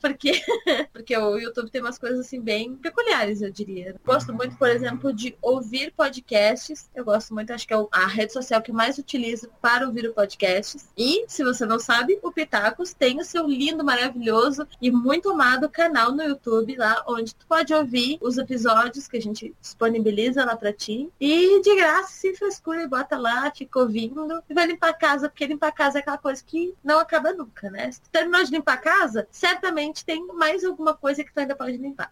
Porque, 0.01 0.33
porque 0.93 1.17
o 1.17 1.39
YouTube 1.39 1.71
tem 1.71 1.81
umas 1.81 1.99
coisas 1.99 2.21
assim 2.21 2.41
bem 2.41 2.77
peculiares, 2.77 3.43
eu 3.43 3.51
diria. 3.51 3.97
Gosto 4.05 4.33
muito, 4.33 4.57
por 4.57 4.69
exemplo, 4.69 5.13
de 5.13 5.37
ouvir 5.41 5.93
podcasts. 5.97 6.91
Eu 6.95 7.05
gosto 7.05 7.35
muito, 7.35 7.53
acho 7.53 7.67
que 7.67 7.75
é 7.75 7.87
a 7.93 8.07
rede 8.07 8.33
social 8.33 8.63
que 8.63 8.73
mais 8.73 8.99
utilizo 8.99 9.51
para 9.61 9.87
ouvir 9.87 10.09
o 10.09 10.15
podcasts. 10.15 10.89
E, 10.97 11.25
se 11.29 11.45
você 11.45 11.67
não 11.67 11.79
sabe, 11.79 12.19
o 12.23 12.33
Pitacos 12.33 12.93
tem 12.93 13.21
o 13.21 13.25
seu 13.25 13.47
lindo, 13.47 13.85
maravilhoso 13.85 14.67
e 14.81 14.91
muito 14.91 15.31
amado 15.31 15.69
canal 15.69 16.13
no 16.13 16.23
YouTube 16.23 16.77
lá, 16.77 17.05
onde 17.07 17.35
tu 17.35 17.47
pode 17.47 17.73
ouvir 17.73 18.19
os 18.21 18.39
episódios 18.39 19.09
que 19.09 19.17
a 19.17 19.23
gente 19.23 19.55
disponibiliza 19.61 20.45
lá 20.45 20.57
para 20.57 20.73
ti. 20.73 21.11
E 21.21 21.61
de 21.61 21.77
graça, 21.77 22.13
sem 22.13 22.35
frescura, 22.35 22.87
bota 22.87 23.19
lá, 23.19 23.51
fica 23.55 23.79
ouvindo 23.79 24.43
e 24.49 24.55
vai 24.55 24.67
limpar 24.67 24.91
a 24.91 24.95
casa, 24.95 25.29
porque 25.29 25.47
limpar 25.47 25.69
a 25.69 25.73
casa 25.73 25.99
é 25.99 26.01
aquela 26.01 26.19
coisa 26.19 26.43
que 26.45 26.75
não 26.83 26.99
acaba 26.99 27.33
nunca, 27.33 27.71
né? 27.71 27.91
Se 27.91 28.01
tu 28.01 28.11
terminou 28.11 28.40
de 28.45 28.53
limpar 28.53 28.75
a 28.75 28.79
casa, 28.79 29.29
certamente 29.31 30.05
tem 30.05 30.27
mais 30.29 30.65
alguma 30.65 30.95
coisa 30.95 31.25
que 31.25 31.33
tu 31.33 31.39
ainda 31.39 31.55
pode 31.55 31.77
limpar. 31.77 32.11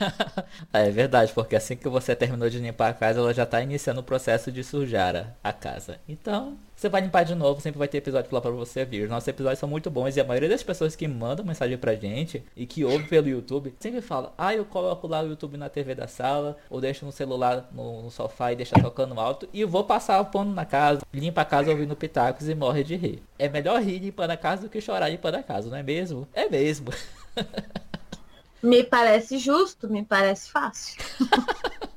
é 0.72 0.90
verdade, 0.90 1.32
porque 1.32 1.56
assim 1.56 1.76
que 1.76 1.88
você 1.88 2.14
terminou 2.14 2.48
de 2.48 2.58
limpar 2.58 2.90
a 2.90 2.94
casa, 2.94 3.20
ela 3.20 3.34
já 3.34 3.44
está 3.44 3.60
iniciando 3.60 4.00
o 4.00 4.04
processo 4.04 4.50
de 4.50 4.62
sujar 4.62 5.36
a 5.42 5.52
casa. 5.52 6.00
Então, 6.08 6.58
você 6.80 6.88
vai 6.88 7.02
limpar 7.02 7.26
de 7.26 7.34
novo, 7.34 7.60
sempre 7.60 7.78
vai 7.78 7.86
ter 7.86 7.98
episódio 7.98 8.30
lá 8.32 8.40
pra 8.40 8.50
você 8.50 8.86
vir. 8.86 9.06
Nossos 9.06 9.28
episódios 9.28 9.58
são 9.58 9.68
muito 9.68 9.90
bons 9.90 10.16
e 10.16 10.20
a 10.20 10.24
maioria 10.24 10.48
das 10.48 10.62
pessoas 10.62 10.96
que 10.96 11.06
mandam 11.06 11.44
mensagem 11.44 11.76
pra 11.76 11.94
gente 11.94 12.42
e 12.56 12.64
que 12.64 12.86
ouvem 12.86 13.06
pelo 13.06 13.28
YouTube 13.28 13.74
sempre 13.78 14.00
fala: 14.00 14.32
Ah, 14.38 14.54
eu 14.54 14.64
coloco 14.64 15.06
lá 15.06 15.20
o 15.20 15.28
YouTube 15.28 15.58
na 15.58 15.68
TV 15.68 15.94
da 15.94 16.08
sala, 16.08 16.56
ou 16.70 16.80
deixo 16.80 17.04
no 17.04 17.12
celular 17.12 17.68
no, 17.70 18.04
no 18.04 18.10
sofá 18.10 18.52
e 18.52 18.56
deixa 18.56 18.80
tocando 18.80 19.20
alto 19.20 19.46
e 19.52 19.62
vou 19.62 19.84
passar 19.84 20.22
o 20.22 20.24
pano 20.24 20.54
na 20.54 20.64
casa, 20.64 21.02
limpa 21.12 21.42
a 21.42 21.44
casa 21.44 21.70
ouvindo 21.70 21.94
pitacos 21.94 22.48
e 22.48 22.54
morre 22.54 22.82
de 22.82 22.96
rir. 22.96 23.22
É 23.38 23.46
melhor 23.46 23.82
rir 23.82 23.98
limpando 23.98 24.30
a 24.30 24.36
casa 24.38 24.62
do 24.62 24.70
que 24.70 24.80
chorar 24.80 25.10
limpando 25.10 25.34
a 25.34 25.42
casa, 25.42 25.68
não 25.68 25.76
é 25.76 25.82
mesmo? 25.82 26.26
É 26.32 26.48
mesmo. 26.48 26.90
Me 28.62 28.84
parece 28.84 29.38
justo, 29.38 29.88
me 29.88 30.04
parece 30.04 30.50
fácil. 30.50 31.02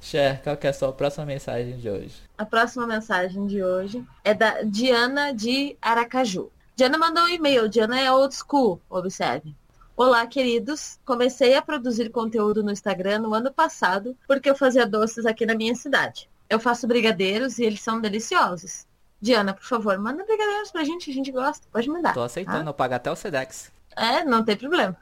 Cher, 0.00 0.40
qual 0.42 0.56
que 0.56 0.66
é 0.66 0.70
a 0.70 0.72
sua 0.72 0.92
próxima 0.92 1.26
mensagem 1.26 1.76
de 1.76 1.88
hoje? 1.88 2.14
A 2.38 2.46
próxima 2.46 2.86
mensagem 2.86 3.46
de 3.46 3.62
hoje 3.62 4.04
é 4.24 4.32
da 4.32 4.62
Diana 4.62 5.32
de 5.32 5.76
Aracaju. 5.80 6.50
Diana 6.74 6.96
mandou 6.96 7.24
um 7.24 7.28
e-mail. 7.28 7.68
Diana 7.68 8.00
é 8.00 8.10
old 8.10 8.34
school, 8.34 8.80
observe. 8.88 9.54
Olá, 9.94 10.26
queridos. 10.26 10.98
Comecei 11.04 11.54
a 11.54 11.60
produzir 11.60 12.08
conteúdo 12.08 12.62
no 12.62 12.72
Instagram 12.72 13.18
no 13.18 13.34
ano 13.34 13.52
passado 13.52 14.16
porque 14.26 14.48
eu 14.48 14.56
fazia 14.56 14.86
doces 14.86 15.26
aqui 15.26 15.44
na 15.44 15.54
minha 15.54 15.74
cidade. 15.74 16.28
Eu 16.48 16.58
faço 16.58 16.88
brigadeiros 16.88 17.58
e 17.58 17.64
eles 17.64 17.82
são 17.82 18.00
deliciosos. 18.00 18.86
Diana, 19.20 19.52
por 19.52 19.64
favor, 19.64 19.98
manda 19.98 20.24
brigadeiros 20.24 20.70
pra 20.70 20.82
gente, 20.82 21.10
a 21.10 21.14
gente 21.14 21.30
gosta. 21.30 21.66
Pode 21.70 21.88
mandar. 21.90 22.14
Tô 22.14 22.22
aceitando, 22.22 22.64
tá? 22.64 22.70
eu 22.70 22.74
pago 22.74 22.94
até 22.94 23.12
o 23.12 23.16
Sedex. 23.16 23.70
É, 23.94 24.24
não 24.24 24.42
tem 24.42 24.56
problema. 24.56 24.96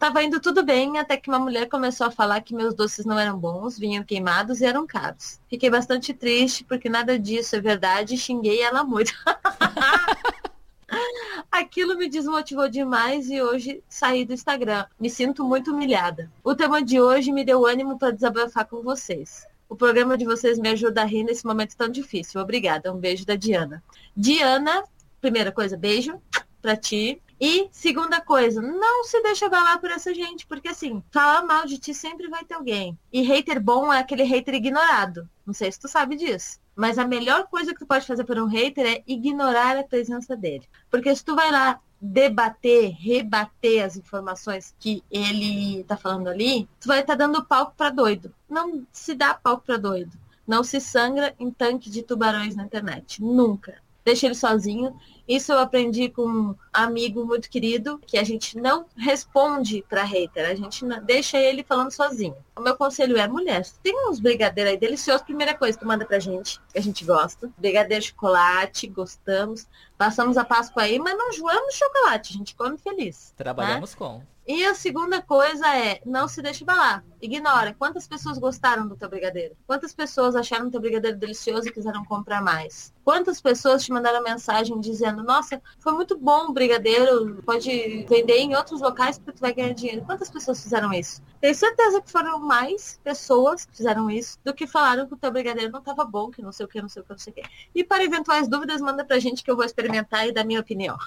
Tava 0.00 0.22
indo 0.22 0.40
tudo 0.40 0.64
bem, 0.64 0.96
até 0.96 1.18
que 1.18 1.28
uma 1.28 1.38
mulher 1.38 1.68
começou 1.68 2.06
a 2.06 2.10
falar 2.10 2.40
que 2.40 2.54
meus 2.54 2.72
doces 2.72 3.04
não 3.04 3.18
eram 3.18 3.38
bons, 3.38 3.78
vinham 3.78 4.02
queimados 4.02 4.62
e 4.62 4.64
eram 4.64 4.86
caros. 4.86 5.38
Fiquei 5.46 5.68
bastante 5.68 6.14
triste, 6.14 6.64
porque 6.64 6.88
nada 6.88 7.18
disso 7.18 7.54
é 7.54 7.60
verdade 7.60 8.14
e 8.14 8.18
xinguei 8.18 8.62
ela 8.62 8.82
muito. 8.82 9.12
Aquilo 11.52 11.98
me 11.98 12.08
desmotivou 12.08 12.66
demais 12.66 13.28
e 13.28 13.42
hoje 13.42 13.84
saí 13.90 14.24
do 14.24 14.32
Instagram. 14.32 14.86
Me 14.98 15.10
sinto 15.10 15.44
muito 15.44 15.70
humilhada. 15.70 16.32
O 16.42 16.54
tema 16.54 16.82
de 16.82 16.98
hoje 16.98 17.30
me 17.30 17.44
deu 17.44 17.66
ânimo 17.66 17.98
para 17.98 18.10
desabafar 18.10 18.66
com 18.66 18.82
vocês. 18.82 19.46
O 19.68 19.76
programa 19.76 20.16
de 20.16 20.24
vocês 20.24 20.58
me 20.58 20.70
ajuda 20.70 21.02
a 21.02 21.04
rir 21.04 21.24
nesse 21.24 21.44
momento 21.44 21.76
tão 21.76 21.90
difícil. 21.90 22.40
Obrigada. 22.40 22.90
Um 22.90 22.96
beijo 22.96 23.26
da 23.26 23.36
Diana. 23.36 23.82
Diana, 24.16 24.82
primeira 25.20 25.52
coisa, 25.52 25.76
beijo 25.76 26.18
para 26.62 26.74
ti. 26.74 27.20
E 27.40 27.70
segunda 27.72 28.20
coisa, 28.20 28.60
não 28.60 29.02
se 29.04 29.22
deixa 29.22 29.46
abalar 29.46 29.80
por 29.80 29.90
essa 29.90 30.12
gente, 30.12 30.46
porque 30.46 30.68
assim, 30.68 31.02
falar 31.10 31.42
mal 31.42 31.64
de 31.64 31.78
ti 31.78 31.94
sempre 31.94 32.28
vai 32.28 32.44
ter 32.44 32.52
alguém. 32.52 32.98
E 33.10 33.22
hater 33.22 33.58
bom 33.58 33.90
é 33.90 33.98
aquele 33.98 34.24
hater 34.24 34.54
ignorado. 34.54 35.26
Não 35.46 35.54
sei 35.54 35.72
se 35.72 35.80
tu 35.80 35.88
sabe 35.88 36.16
disso. 36.16 36.60
Mas 36.76 36.98
a 36.98 37.06
melhor 37.06 37.46
coisa 37.46 37.72
que 37.72 37.78
tu 37.78 37.86
pode 37.86 38.06
fazer 38.06 38.24
por 38.24 38.38
um 38.38 38.44
hater 38.44 38.84
é 38.86 39.02
ignorar 39.06 39.78
a 39.78 39.82
presença 39.82 40.36
dele. 40.36 40.68
Porque 40.90 41.14
se 41.16 41.24
tu 41.24 41.34
vai 41.34 41.50
lá 41.50 41.80
debater, 41.98 42.90
rebater 42.90 43.84
as 43.84 43.96
informações 43.96 44.74
que 44.78 45.02
ele 45.10 45.82
tá 45.84 45.96
falando 45.96 46.28
ali, 46.28 46.68
tu 46.78 46.88
vai 46.88 47.00
estar 47.00 47.16
tá 47.16 47.26
dando 47.26 47.44
palco 47.44 47.72
para 47.74 47.88
doido. 47.88 48.34
Não 48.50 48.86
se 48.92 49.14
dá 49.14 49.32
palco 49.32 49.64
para 49.64 49.76
doido 49.78 50.12
Não 50.46 50.62
se 50.62 50.78
sangra 50.78 51.34
em 51.38 51.50
tanque 51.50 51.88
de 51.88 52.02
tubarões 52.02 52.54
na 52.54 52.64
internet. 52.64 53.22
Nunca. 53.22 53.80
Deixa 54.04 54.26
ele 54.26 54.34
sozinho 54.34 54.94
isso 55.26 55.52
eu 55.52 55.58
aprendi 55.58 56.08
com 56.08 56.26
um 56.26 56.54
amigo 56.72 57.24
muito 57.24 57.50
querido, 57.50 57.98
que 58.06 58.18
a 58.18 58.24
gente 58.24 58.56
não 58.56 58.86
responde 58.96 59.84
para 59.88 60.02
hater, 60.02 60.48
a 60.48 60.54
gente 60.54 60.84
deixa 61.04 61.38
ele 61.38 61.64
falando 61.64 61.90
sozinho. 61.90 62.36
O 62.56 62.60
meu 62.60 62.76
conselho 62.76 63.16
é, 63.16 63.26
mulher, 63.26 63.64
tem 63.82 64.08
uns 64.08 64.20
brigadeiros 64.20 64.72
aí 64.72 64.78
deliciosos, 64.78 65.22
primeira 65.22 65.56
coisa 65.56 65.78
que 65.78 65.84
manda 65.84 66.04
pra 66.04 66.18
gente, 66.18 66.60
que 66.72 66.78
a 66.78 66.82
gente 66.82 67.04
gosta. 67.04 67.50
Brigadeiro 67.56 68.02
de 68.02 68.10
chocolate, 68.10 68.86
gostamos. 68.86 69.66
Passamos 69.96 70.36
a 70.36 70.44
Páscoa 70.44 70.82
aí, 70.82 70.98
mas 70.98 71.16
não 71.16 71.32
joamos 71.32 71.74
chocolate, 71.74 72.34
a 72.34 72.38
gente 72.38 72.54
come 72.54 72.78
feliz. 72.78 73.32
Trabalhamos 73.36 73.92
né? 73.92 73.96
com. 73.98 74.22
E 74.52 74.64
a 74.64 74.74
segunda 74.74 75.22
coisa 75.22 75.64
é, 75.76 76.00
não 76.04 76.26
se 76.26 76.42
deixe 76.42 76.64
balar. 76.64 77.04
Ignora. 77.22 77.72
Quantas 77.78 78.08
pessoas 78.08 78.36
gostaram 78.36 78.88
do 78.88 78.96
teu 78.96 79.08
brigadeiro? 79.08 79.56
Quantas 79.64 79.94
pessoas 79.94 80.34
acharam 80.34 80.66
o 80.66 80.70
teu 80.72 80.80
brigadeiro 80.80 81.16
delicioso 81.16 81.68
e 81.68 81.72
quiseram 81.72 82.04
comprar 82.04 82.42
mais? 82.42 82.92
Quantas 83.04 83.40
pessoas 83.40 83.84
te 83.84 83.92
mandaram 83.92 84.22
mensagem 84.24 84.80
dizendo, 84.80 85.19
nossa, 85.22 85.60
foi 85.78 85.92
muito 85.92 86.18
bom 86.18 86.46
o 86.46 86.52
brigadeiro, 86.52 87.42
pode 87.44 88.04
vender 88.08 88.38
em 88.38 88.54
outros 88.54 88.80
locais 88.80 89.18
porque 89.18 89.32
tu 89.32 89.40
vai 89.40 89.52
ganhar 89.52 89.72
dinheiro. 89.72 90.02
Quantas 90.04 90.30
pessoas 90.30 90.62
fizeram 90.62 90.92
isso? 90.92 91.22
Tenho 91.40 91.54
certeza 91.54 92.00
que 92.00 92.10
foram 92.10 92.38
mais 92.38 92.98
pessoas 93.02 93.64
que 93.64 93.76
fizeram 93.76 94.10
isso 94.10 94.38
do 94.44 94.52
que 94.54 94.66
falaram 94.66 95.06
que 95.06 95.14
o 95.14 95.16
teu 95.16 95.30
brigadeiro 95.30 95.72
não 95.72 95.80
estava 95.80 96.04
bom, 96.04 96.30
que 96.30 96.42
não 96.42 96.52
sei 96.52 96.66
o 96.66 96.68
que, 96.68 96.82
não 96.82 96.88
sei 96.88 97.02
o 97.02 97.04
que, 97.04 97.10
não 97.10 97.18
sei 97.18 97.32
o 97.32 97.34
que. 97.36 97.42
E 97.74 97.84
para 97.84 98.04
eventuais 98.04 98.48
dúvidas, 98.48 98.80
manda 98.80 99.04
pra 99.04 99.18
gente 99.18 99.42
que 99.42 99.50
eu 99.50 99.56
vou 99.56 99.64
experimentar 99.64 100.26
e 100.26 100.32
dar 100.32 100.44
minha 100.44 100.60
opinião. 100.60 100.96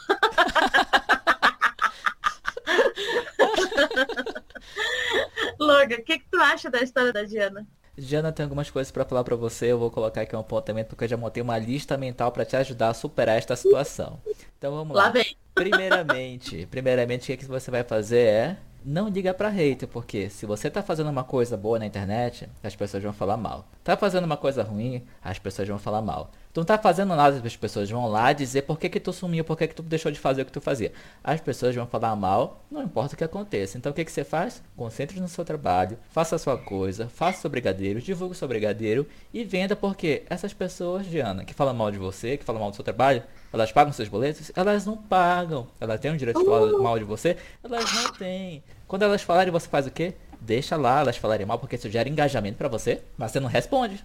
Logan, 5.59 5.95
o 5.97 6.03
que, 6.03 6.19
que 6.19 6.25
tu 6.29 6.39
acha 6.39 6.69
da 6.69 6.81
história 6.81 7.13
da 7.13 7.23
Diana? 7.23 7.67
Diana, 7.97 8.31
tem 8.31 8.43
algumas 8.43 8.69
coisas 8.69 8.91
para 8.91 9.05
falar 9.05 9.23
para 9.23 9.35
você. 9.35 9.71
Eu 9.71 9.77
vou 9.77 9.91
colocar 9.91 10.21
aqui 10.21 10.35
um 10.35 10.39
apontamento 10.39 10.89
porque 10.89 11.03
eu 11.03 11.07
já 11.07 11.17
montei 11.17 11.43
uma 11.43 11.57
lista 11.57 11.97
mental 11.97 12.31
para 12.31 12.43
te 12.43 12.55
ajudar 12.55 12.89
a 12.89 12.93
superar 12.93 13.37
esta 13.37 13.55
situação. 13.55 14.19
Então 14.57 14.73
vamos 14.73 14.95
lá. 14.95 15.03
Lá 15.03 15.09
vem. 15.09 15.35
Primeiramente, 15.53 16.65
primeiramente 16.65 17.23
o 17.23 17.25
que, 17.27 17.37
que 17.37 17.45
você 17.45 17.69
vai 17.69 17.83
fazer 17.83 18.25
é 18.25 18.57
não 18.85 19.09
diga 19.09 19.33
pra 19.33 19.49
hater, 19.49 19.87
porque 19.87 20.29
se 20.29 20.45
você 20.45 20.69
tá 20.69 20.81
fazendo 20.81 21.09
uma 21.09 21.23
coisa 21.23 21.55
boa 21.55 21.79
na 21.79 21.85
internet, 21.85 22.49
as 22.63 22.75
pessoas 22.75 23.03
vão 23.03 23.13
falar 23.13 23.37
mal. 23.37 23.67
Tá 23.83 23.95
fazendo 23.97 24.25
uma 24.25 24.37
coisa 24.37 24.63
ruim, 24.63 25.03
as 25.21 25.39
pessoas 25.39 25.67
vão 25.67 25.79
falar 25.79 26.01
mal. 26.01 26.31
Tu 26.53 26.59
não 26.59 26.65
tá 26.65 26.77
fazendo 26.77 27.15
nada, 27.15 27.41
as 27.43 27.55
pessoas 27.55 27.89
vão 27.89 28.07
lá 28.07 28.31
dizer 28.31 28.61
por 28.63 28.77
que, 28.77 28.87
que 28.87 28.99
tu 28.99 29.11
sumiu, 29.11 29.43
por 29.43 29.57
que, 29.57 29.67
que 29.67 29.75
tu 29.75 29.81
deixou 29.81 30.11
de 30.11 30.19
fazer 30.19 30.43
o 30.43 30.45
que 30.45 30.51
tu 30.51 30.61
fazia. 30.61 30.91
As 31.23 31.41
pessoas 31.41 31.75
vão 31.75 31.87
falar 31.87 32.15
mal, 32.15 32.63
não 32.69 32.83
importa 32.83 33.15
o 33.15 33.17
que 33.17 33.23
aconteça. 33.23 33.77
Então 33.77 33.91
o 33.91 33.95
que, 33.95 34.05
que 34.05 34.11
você 34.11 34.23
faz? 34.23 34.61
Concentre 34.75 35.19
no 35.19 35.27
seu 35.27 35.43
trabalho, 35.43 35.97
faça 36.11 36.35
a 36.35 36.39
sua 36.39 36.57
coisa, 36.57 37.09
faça 37.09 37.39
o 37.39 37.41
seu 37.41 37.49
brigadeiro, 37.49 38.01
divulgue 38.01 38.35
o 38.35 38.37
seu 38.37 38.47
brigadeiro 38.47 39.07
e 39.33 39.43
venda, 39.43 39.75
porque 39.75 40.23
essas 40.29 40.53
pessoas, 40.53 41.07
Diana, 41.07 41.43
que 41.43 41.53
falam 41.53 41.73
mal 41.73 41.89
de 41.89 41.97
você, 41.97 42.37
que 42.37 42.45
falam 42.45 42.61
mal 42.61 42.69
do 42.69 42.75
seu 42.75 42.83
trabalho, 42.83 43.23
elas 43.53 43.71
pagam 43.71 43.93
seus 43.93 44.09
boletos? 44.09 44.51
Elas 44.55 44.85
não 44.85 44.97
pagam. 44.97 45.67
Elas 45.79 45.99
têm 45.99 46.11
o 46.11 46.17
direito 46.17 46.39
de 46.39 46.45
falar 46.45 46.71
mal 46.79 46.97
de 46.97 47.05
você? 47.05 47.37
Elas 47.63 47.93
não 47.93 48.11
têm. 48.13 48.63
Quando 48.87 49.03
elas 49.03 49.21
falarem, 49.21 49.51
você 49.51 49.67
faz 49.67 49.87
o 49.87 49.91
quê? 49.91 50.15
deixa 50.43 50.75
lá 50.75 50.99
elas 50.99 51.17
falarem 51.17 51.45
mal, 51.45 51.57
porque 51.57 51.75
isso 51.75 51.89
gera 51.89 52.09
engajamento 52.09 52.57
para 52.57 52.67
você, 52.67 53.01
mas 53.17 53.31
você 53.31 53.39
não 53.39 53.47
responde. 53.47 54.03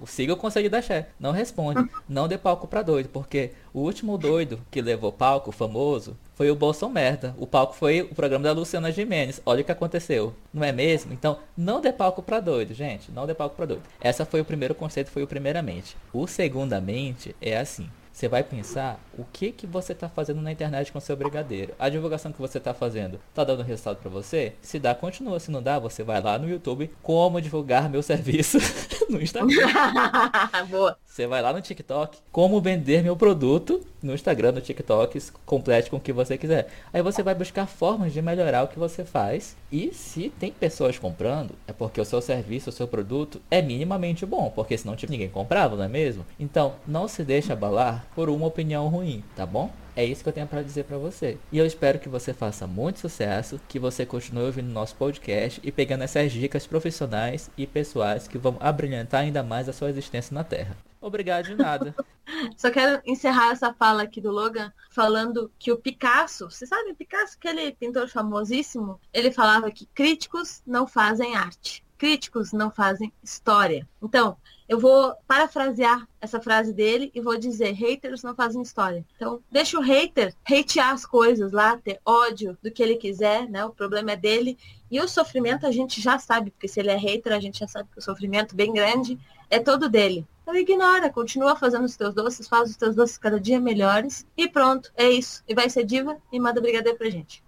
O 0.00 0.06
siga 0.06 0.32
o 0.32 0.36
conselho 0.36 0.70
da 0.70 0.80
Xé. 0.80 1.08
Não 1.18 1.32
responde. 1.32 1.88
Não 2.08 2.28
dê 2.28 2.38
palco 2.38 2.66
pra 2.66 2.82
doido, 2.82 3.08
porque 3.08 3.50
o 3.74 3.80
último 3.80 4.16
doido 4.16 4.60
que 4.70 4.80
levou 4.80 5.12
palco, 5.12 5.50
famoso, 5.50 6.16
foi 6.34 6.50
o 6.50 6.54
Bolson 6.54 6.88
Merda. 6.88 7.34
O 7.38 7.46
palco 7.46 7.74
foi 7.74 8.02
o 8.02 8.14
programa 8.14 8.44
da 8.44 8.52
Luciana 8.52 8.92
Gimenez. 8.92 9.40
Olha 9.44 9.62
o 9.62 9.64
que 9.64 9.72
aconteceu. 9.72 10.34
Não 10.52 10.64
é 10.64 10.72
mesmo? 10.72 11.12
Então, 11.12 11.38
não 11.56 11.80
dê 11.80 11.92
palco 11.92 12.22
pra 12.22 12.40
doido, 12.40 12.74
gente. 12.74 13.10
Não 13.10 13.26
dê 13.26 13.34
palco 13.34 13.56
pra 13.56 13.66
doido. 13.66 13.82
Essa 14.00 14.24
foi 14.24 14.40
o 14.40 14.44
primeiro 14.44 14.74
conceito, 14.74 15.10
foi 15.10 15.22
o 15.22 15.26
primeiramente. 15.26 15.96
O 16.12 16.26
segundamente 16.26 17.34
é 17.40 17.58
assim. 17.58 17.88
Você 18.12 18.28
vai 18.28 18.42
pensar 18.42 19.00
o 19.18 19.24
que 19.24 19.50
que 19.50 19.66
você 19.66 19.92
está 19.92 20.08
fazendo 20.08 20.42
na 20.42 20.52
internet 20.52 20.92
com 20.92 21.00
seu 21.00 21.16
brigadeiro. 21.16 21.74
A 21.78 21.88
divulgação 21.88 22.30
que 22.30 22.40
você 22.40 22.58
está 22.58 22.74
fazendo 22.74 23.18
está 23.30 23.42
dando 23.42 23.62
resultado 23.62 23.96
para 23.96 24.10
você? 24.10 24.52
Se 24.60 24.78
dá, 24.78 24.94
continua. 24.94 25.40
Se 25.40 25.50
não 25.50 25.62
dá, 25.62 25.78
você 25.78 26.02
vai 26.02 26.20
lá 26.20 26.38
no 26.38 26.48
YouTube 26.48 26.90
como 27.02 27.40
divulgar 27.40 27.88
meu 27.88 28.02
serviço 28.02 28.58
no 29.08 29.20
Instagram. 29.20 29.66
Boa. 30.68 30.96
Você 31.04 31.26
vai 31.26 31.42
lá 31.42 31.52
no 31.52 31.60
TikTok, 31.60 32.18
como 32.30 32.60
vender 32.60 33.02
meu 33.02 33.14
produto 33.14 33.84
no 34.02 34.14
Instagram, 34.14 34.52
no 34.52 34.60
TikTok, 34.60 35.20
complete 35.44 35.90
com 35.90 35.98
o 35.98 36.00
que 36.00 36.12
você 36.12 36.38
quiser. 36.38 36.68
Aí 36.92 37.02
você 37.02 37.22
vai 37.22 37.34
buscar 37.34 37.66
formas 37.66 38.12
de 38.12 38.22
melhorar 38.22 38.64
o 38.64 38.68
que 38.68 38.78
você 38.78 39.04
faz. 39.04 39.54
E 39.70 39.92
se 39.92 40.30
tem 40.40 40.50
pessoas 40.50 40.98
comprando, 40.98 41.54
é 41.66 41.72
porque 41.72 42.00
o 42.00 42.04
seu 42.04 42.20
serviço, 42.20 42.70
o 42.70 42.72
seu 42.72 42.88
produto 42.88 43.40
é 43.50 43.60
minimamente 43.60 44.24
bom, 44.24 44.50
porque 44.54 44.76
senão 44.76 44.96
tipo, 44.96 45.12
ninguém 45.12 45.28
comprava, 45.28 45.76
não 45.76 45.84
é 45.84 45.88
mesmo? 45.88 46.24
Então, 46.40 46.74
não 46.86 47.06
se 47.06 47.22
deixe 47.22 47.52
abalar 47.52 48.01
por 48.14 48.28
uma 48.28 48.46
opinião 48.46 48.88
ruim, 48.88 49.22
tá 49.36 49.46
bom? 49.46 49.72
É 49.94 50.04
isso 50.04 50.22
que 50.22 50.28
eu 50.28 50.32
tenho 50.32 50.46
para 50.46 50.62
dizer 50.62 50.84
para 50.84 50.96
você. 50.96 51.38
E 51.50 51.58
eu 51.58 51.66
espero 51.66 51.98
que 51.98 52.08
você 52.08 52.32
faça 52.32 52.66
muito 52.66 53.00
sucesso, 53.00 53.60
que 53.68 53.78
você 53.78 54.06
continue 54.06 54.44
ouvindo 54.44 54.72
nosso 54.72 54.96
podcast 54.96 55.60
e 55.62 55.70
pegando 55.70 56.04
essas 56.04 56.32
dicas 56.32 56.66
profissionais 56.66 57.50
e 57.58 57.66
pessoais 57.66 58.26
que 58.26 58.38
vão 58.38 58.56
abrilhantar 58.58 59.20
ainda 59.20 59.42
mais 59.42 59.68
a 59.68 59.72
sua 59.72 59.90
existência 59.90 60.34
na 60.34 60.42
Terra. 60.42 60.76
Obrigado 60.98 61.46
de 61.46 61.56
nada. 61.56 61.94
Só 62.56 62.70
quero 62.70 63.02
encerrar 63.04 63.50
essa 63.50 63.74
fala 63.74 64.04
aqui 64.04 64.20
do 64.20 64.30
Logan 64.30 64.72
falando 64.90 65.52
que 65.58 65.72
o 65.72 65.76
Picasso, 65.76 66.48
você 66.48 66.64
sabe, 66.64 66.94
Picasso, 66.94 67.36
aquele 67.36 67.72
pintor 67.72 68.08
famosíssimo, 68.08 69.00
ele 69.12 69.32
falava 69.32 69.70
que 69.70 69.84
críticos 69.86 70.62
não 70.66 70.86
fazem 70.86 71.34
arte, 71.34 71.84
críticos 71.98 72.52
não 72.52 72.70
fazem 72.70 73.12
história. 73.22 73.86
Então, 74.00 74.36
eu 74.72 74.78
vou 74.78 75.14
parafrasear 75.28 76.08
essa 76.18 76.40
frase 76.40 76.72
dele 76.72 77.10
e 77.14 77.20
vou 77.20 77.36
dizer: 77.36 77.72
haters 77.72 78.22
não 78.22 78.34
fazem 78.34 78.62
história. 78.62 79.04
Então, 79.14 79.42
deixa 79.50 79.78
o 79.78 79.82
hater 79.82 80.34
hatear 80.50 80.92
as 80.92 81.04
coisas 81.04 81.52
lá, 81.52 81.76
ter 81.76 82.00
ódio 82.06 82.56
do 82.62 82.70
que 82.70 82.82
ele 82.82 82.96
quiser, 82.96 83.46
né? 83.50 83.62
O 83.66 83.70
problema 83.70 84.12
é 84.12 84.16
dele. 84.16 84.56
E 84.90 84.98
o 84.98 85.06
sofrimento 85.06 85.66
a 85.66 85.70
gente 85.70 86.00
já 86.00 86.18
sabe, 86.18 86.50
porque 86.50 86.66
se 86.66 86.80
ele 86.80 86.88
é 86.88 86.96
hater, 86.96 87.34
a 87.34 87.38
gente 87.38 87.58
já 87.58 87.68
sabe 87.68 87.90
que 87.92 87.98
o 87.98 88.02
sofrimento 88.02 88.56
bem 88.56 88.72
grande 88.72 89.18
é 89.50 89.58
todo 89.58 89.90
dele. 89.90 90.26
Então 90.42 90.56
ignora, 90.56 91.10
continua 91.10 91.54
fazendo 91.54 91.84
os 91.84 91.94
teus 91.94 92.14
doces, 92.14 92.48
faz 92.48 92.70
os 92.70 92.76
teus 92.76 92.96
doces 92.96 93.18
cada 93.18 93.38
dia 93.38 93.60
melhores 93.60 94.26
e 94.34 94.48
pronto, 94.48 94.90
é 94.96 95.10
isso. 95.10 95.44
E 95.46 95.54
vai 95.54 95.68
ser 95.68 95.84
diva 95.84 96.16
e 96.32 96.40
manda 96.40 96.62
brigadeiro 96.62 96.96
pra 96.96 97.10
gente. 97.10 97.44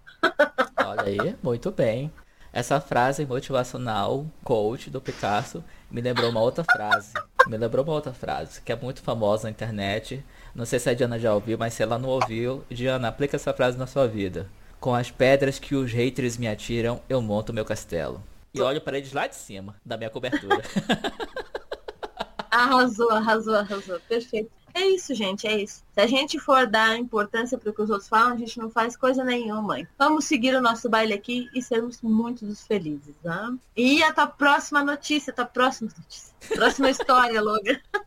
Olha 0.77 1.01
aí, 1.01 1.35
muito 1.41 1.71
bem. 1.71 2.11
Essa 2.53 2.79
frase 2.79 3.25
motivacional, 3.25 4.25
coach 4.41 4.89
do 4.89 5.01
Picasso, 5.01 5.61
me 5.95 6.01
lembrou 6.01 6.29
uma 6.29 6.41
outra 6.41 6.61
frase. 6.61 7.13
Me 7.47 7.55
lembrou 7.55 7.85
uma 7.85 7.93
outra 7.93 8.11
frase, 8.11 8.59
que 8.59 8.69
é 8.69 8.75
muito 8.75 9.01
famosa 9.01 9.43
na 9.43 9.51
internet. 9.51 10.21
Não 10.53 10.65
sei 10.65 10.77
se 10.77 10.89
a 10.89 10.93
Diana 10.93 11.17
já 11.17 11.33
ouviu, 11.33 11.57
mas 11.57 11.73
se 11.73 11.81
ela 11.81 11.97
não 11.97 12.09
ouviu, 12.09 12.65
Diana, 12.69 13.07
aplica 13.07 13.37
essa 13.37 13.53
frase 13.53 13.77
na 13.77 13.87
sua 13.87 14.05
vida. 14.05 14.49
Com 14.77 14.93
as 14.93 15.09
pedras 15.09 15.57
que 15.57 15.73
os 15.73 15.93
haters 15.93 16.35
me 16.35 16.49
atiram, 16.49 17.01
eu 17.07 17.21
monto 17.21 17.53
meu 17.53 17.63
castelo. 17.63 18.21
E 18.53 18.59
olho 18.59 18.81
para 18.81 18.97
eles 18.97 19.13
lá 19.13 19.25
de 19.25 19.37
cima, 19.37 19.73
da 19.85 19.95
minha 19.95 20.09
cobertura. 20.09 20.61
Arrasou, 22.51 23.11
arrasou, 23.11 23.55
arrasou. 23.55 23.99
Perfeito. 24.01 24.51
É 24.75 24.87
isso, 24.87 25.15
gente, 25.15 25.47
é 25.47 25.61
isso. 25.61 25.81
Se 25.93 26.01
a 26.01 26.05
gente 26.05 26.37
for 26.37 26.67
dar 26.67 26.97
importância 26.97 27.57
para 27.57 27.69
o 27.69 27.73
que 27.73 27.81
os 27.81 27.89
outros 27.89 28.09
falam, 28.09 28.33
a 28.33 28.37
gente 28.37 28.59
não 28.59 28.69
faz 28.69 28.97
coisa 28.97 29.23
nenhuma. 29.23 29.77
Vamos 29.97 30.25
seguir 30.25 30.53
o 30.53 30.61
nosso 30.61 30.89
baile 30.89 31.13
aqui 31.13 31.49
e 31.55 31.61
sermos 31.61 32.01
muitos 32.01 32.67
felizes, 32.67 33.15
tá? 33.23 33.53
E 33.73 34.03
a 34.03 34.11
tua 34.11 34.27
próxima 34.27 34.83
notícia, 34.83 35.31
a 35.31 35.35
tua 35.35 35.45
próxima 35.45 35.89
notícia. 35.97 36.35
Próxima 36.53 36.89
história, 36.89 37.41
Logan. 37.41 37.79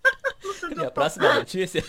E 0.76 0.84
a 0.84 0.90
próxima 0.90 1.34
notícia? 1.34 1.82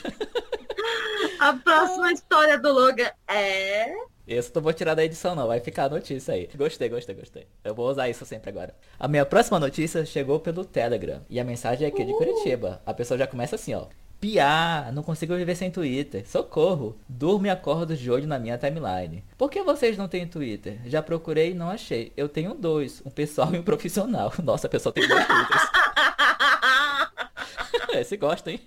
a 1.39 1.53
próxima 1.53 2.11
história 2.11 2.57
do 2.57 2.73
Logan 2.73 3.11
é... 3.27 3.93
Isso 4.27 4.51
não 4.55 4.61
vou 4.61 4.73
tirar 4.73 4.95
da 4.95 5.03
edição 5.03 5.35
não, 5.35 5.47
vai 5.47 5.59
ficar 5.59 5.85
a 5.85 5.89
notícia 5.89 6.33
aí. 6.33 6.49
Gostei, 6.55 6.89
gostei, 6.89 7.15
gostei. 7.15 7.47
Eu 7.63 7.75
vou 7.75 7.89
usar 7.89 8.09
isso 8.09 8.25
sempre 8.25 8.49
agora. 8.49 8.75
A 8.99 9.07
minha 9.07 9.25
próxima 9.25 9.59
notícia 9.59 10.05
chegou 10.05 10.39
pelo 10.39 10.65
Telegram. 10.65 11.21
E 11.29 11.39
a 11.39 11.43
mensagem 11.43 11.85
é 11.85 11.89
aqui 11.89 12.03
de 12.03 12.13
Curitiba. 12.13 12.81
A 12.85 12.93
pessoa 12.93 13.17
já 13.17 13.27
começa 13.27 13.55
assim, 13.55 13.73
ó. 13.73 13.87
Piá, 14.19 14.91
não 14.93 15.01
consigo 15.01 15.33
viver 15.35 15.55
sem 15.55 15.71
Twitter. 15.71 16.27
Socorro. 16.27 16.97
Durmo 17.07 17.47
e 17.47 17.49
acordo 17.49 17.95
de 17.95 18.11
olho 18.11 18.27
na 18.27 18.37
minha 18.37 18.57
timeline. 18.57 19.23
Por 19.37 19.49
que 19.49 19.63
vocês 19.63 19.97
não 19.97 20.09
têm 20.09 20.27
Twitter? 20.27 20.79
Já 20.85 21.01
procurei 21.01 21.51
e 21.51 21.53
não 21.53 21.69
achei. 21.69 22.11
Eu 22.17 22.27
tenho 22.27 22.53
dois, 22.53 23.01
um 23.05 23.09
pessoal 23.09 23.49
e 23.55 23.57
um 23.57 23.63
profissional. 23.63 24.33
Nossa, 24.43 24.67
a 24.67 24.69
pessoa 24.69 24.91
tem 24.91 25.07
dois 25.07 25.25
Twitters. 25.25 25.61
Esse 27.95 28.17
gosta, 28.17 28.51
hein? 28.51 28.59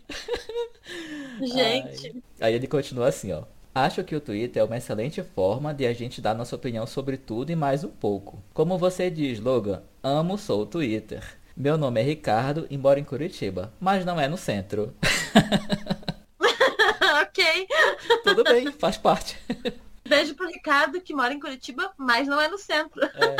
Gente. 1.41 2.07
Aí, 2.09 2.23
aí 2.41 2.55
ele 2.55 2.67
continua 2.67 3.09
assim, 3.09 3.33
ó. 3.33 3.43
Acho 3.75 4.05
que 4.05 4.15
o 4.17 4.21
Twitter 4.21 4.63
é 4.63 4.65
uma 4.65 4.77
excelente 4.77 5.23
forma 5.23 5.73
de 5.73 5.87
a 5.87 5.93
gente 5.93 6.21
dar 6.21 6.35
nossa 6.35 6.57
opinião 6.57 6.87
sobre 6.87 7.17
tudo 7.17 7.51
e 7.51 7.57
mais 7.57 7.85
um 7.85 7.89
pouco. 7.89 8.43
Como 8.53 8.77
você 8.77 9.11
diz, 9.11 9.41
Logan, 9.41 9.83
amo 10.03 10.37
sou 10.37 10.63
o 10.63 10.67
Twitter. 10.67 11.23
Meu 11.57 11.77
nome 11.77 12.01
é 12.01 12.05
Ricardo 12.05 12.67
e 12.71 12.79
moro 12.79 12.99
em 12.99 13.05
Curitiba, 13.05 13.73
mas 13.79 14.05
não 14.05 14.19
é 14.19 14.27
no 14.27 14.39
centro. 14.39 14.95
ok. 17.23 17.69
Tudo 18.25 18.43
bem, 18.43 18.73
faz 18.73 18.97
parte. 18.97 19.39
Beijo 20.09 20.35
pro 20.35 20.47
Ricardo, 20.47 21.01
que 21.01 21.15
mora 21.15 21.33
em 21.33 21.41
Curitiba, 21.41 21.93
mas 21.97 22.27
não 22.27 22.41
é 22.41 22.49
no 22.49 22.59
centro. 22.59 23.05
É. 23.05 23.37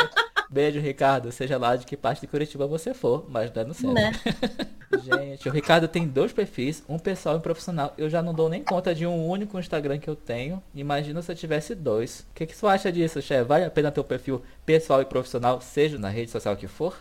Beijo, 0.49 0.79
Ricardo. 0.79 1.33
Seja 1.33 1.57
lá 1.57 1.75
de 1.75 1.87
que 1.87 1.97
parte 1.97 2.21
de 2.21 2.27
Curitiba 2.27 2.67
você 2.67 2.93
for, 2.93 3.27
mas 3.29 3.51
não 3.53 3.63
é 3.63 3.65
no 3.65 3.75
centro. 3.75 3.95
Né? 3.95 4.13
Gente, 5.03 5.49
o 5.49 5.53
Ricardo 5.53 5.89
tem 5.89 6.07
dois 6.07 6.33
perfis, 6.33 6.85
um 6.87 6.99
pessoal 6.99 7.37
e 7.37 7.39
um 7.39 7.41
profissional. 7.41 7.95
Eu 7.97 8.11
já 8.11 8.23
não 8.23 8.35
dou 8.35 8.51
nem 8.51 8.63
conta 8.63 8.95
de 8.95 9.07
um 9.07 9.27
único 9.27 9.59
Instagram 9.59 9.99
que 9.99 10.09
eu 10.09 10.15
tenho. 10.15 10.63
Imagina 10.75 11.23
se 11.23 11.33
eu 11.33 11.37
tivesse 11.37 11.75
dois. 11.75 12.27
O 12.31 12.35
que, 12.35 12.47
que 12.47 12.55
você 12.55 12.67
acha 12.67 12.93
disso, 12.93 13.23
chefe? 13.23 13.45
Vale 13.45 13.65
a 13.65 13.71
pena 13.71 13.91
ter 13.91 14.01
o 14.01 14.03
um 14.03 14.07
perfil 14.07 14.43
pessoal 14.67 15.01
e 15.01 15.07
profissional, 15.07 15.61
seja 15.63 15.99
na 15.99 16.11
rede 16.11 16.31
social 16.31 16.55
que 16.55 16.69
for? 16.69 16.95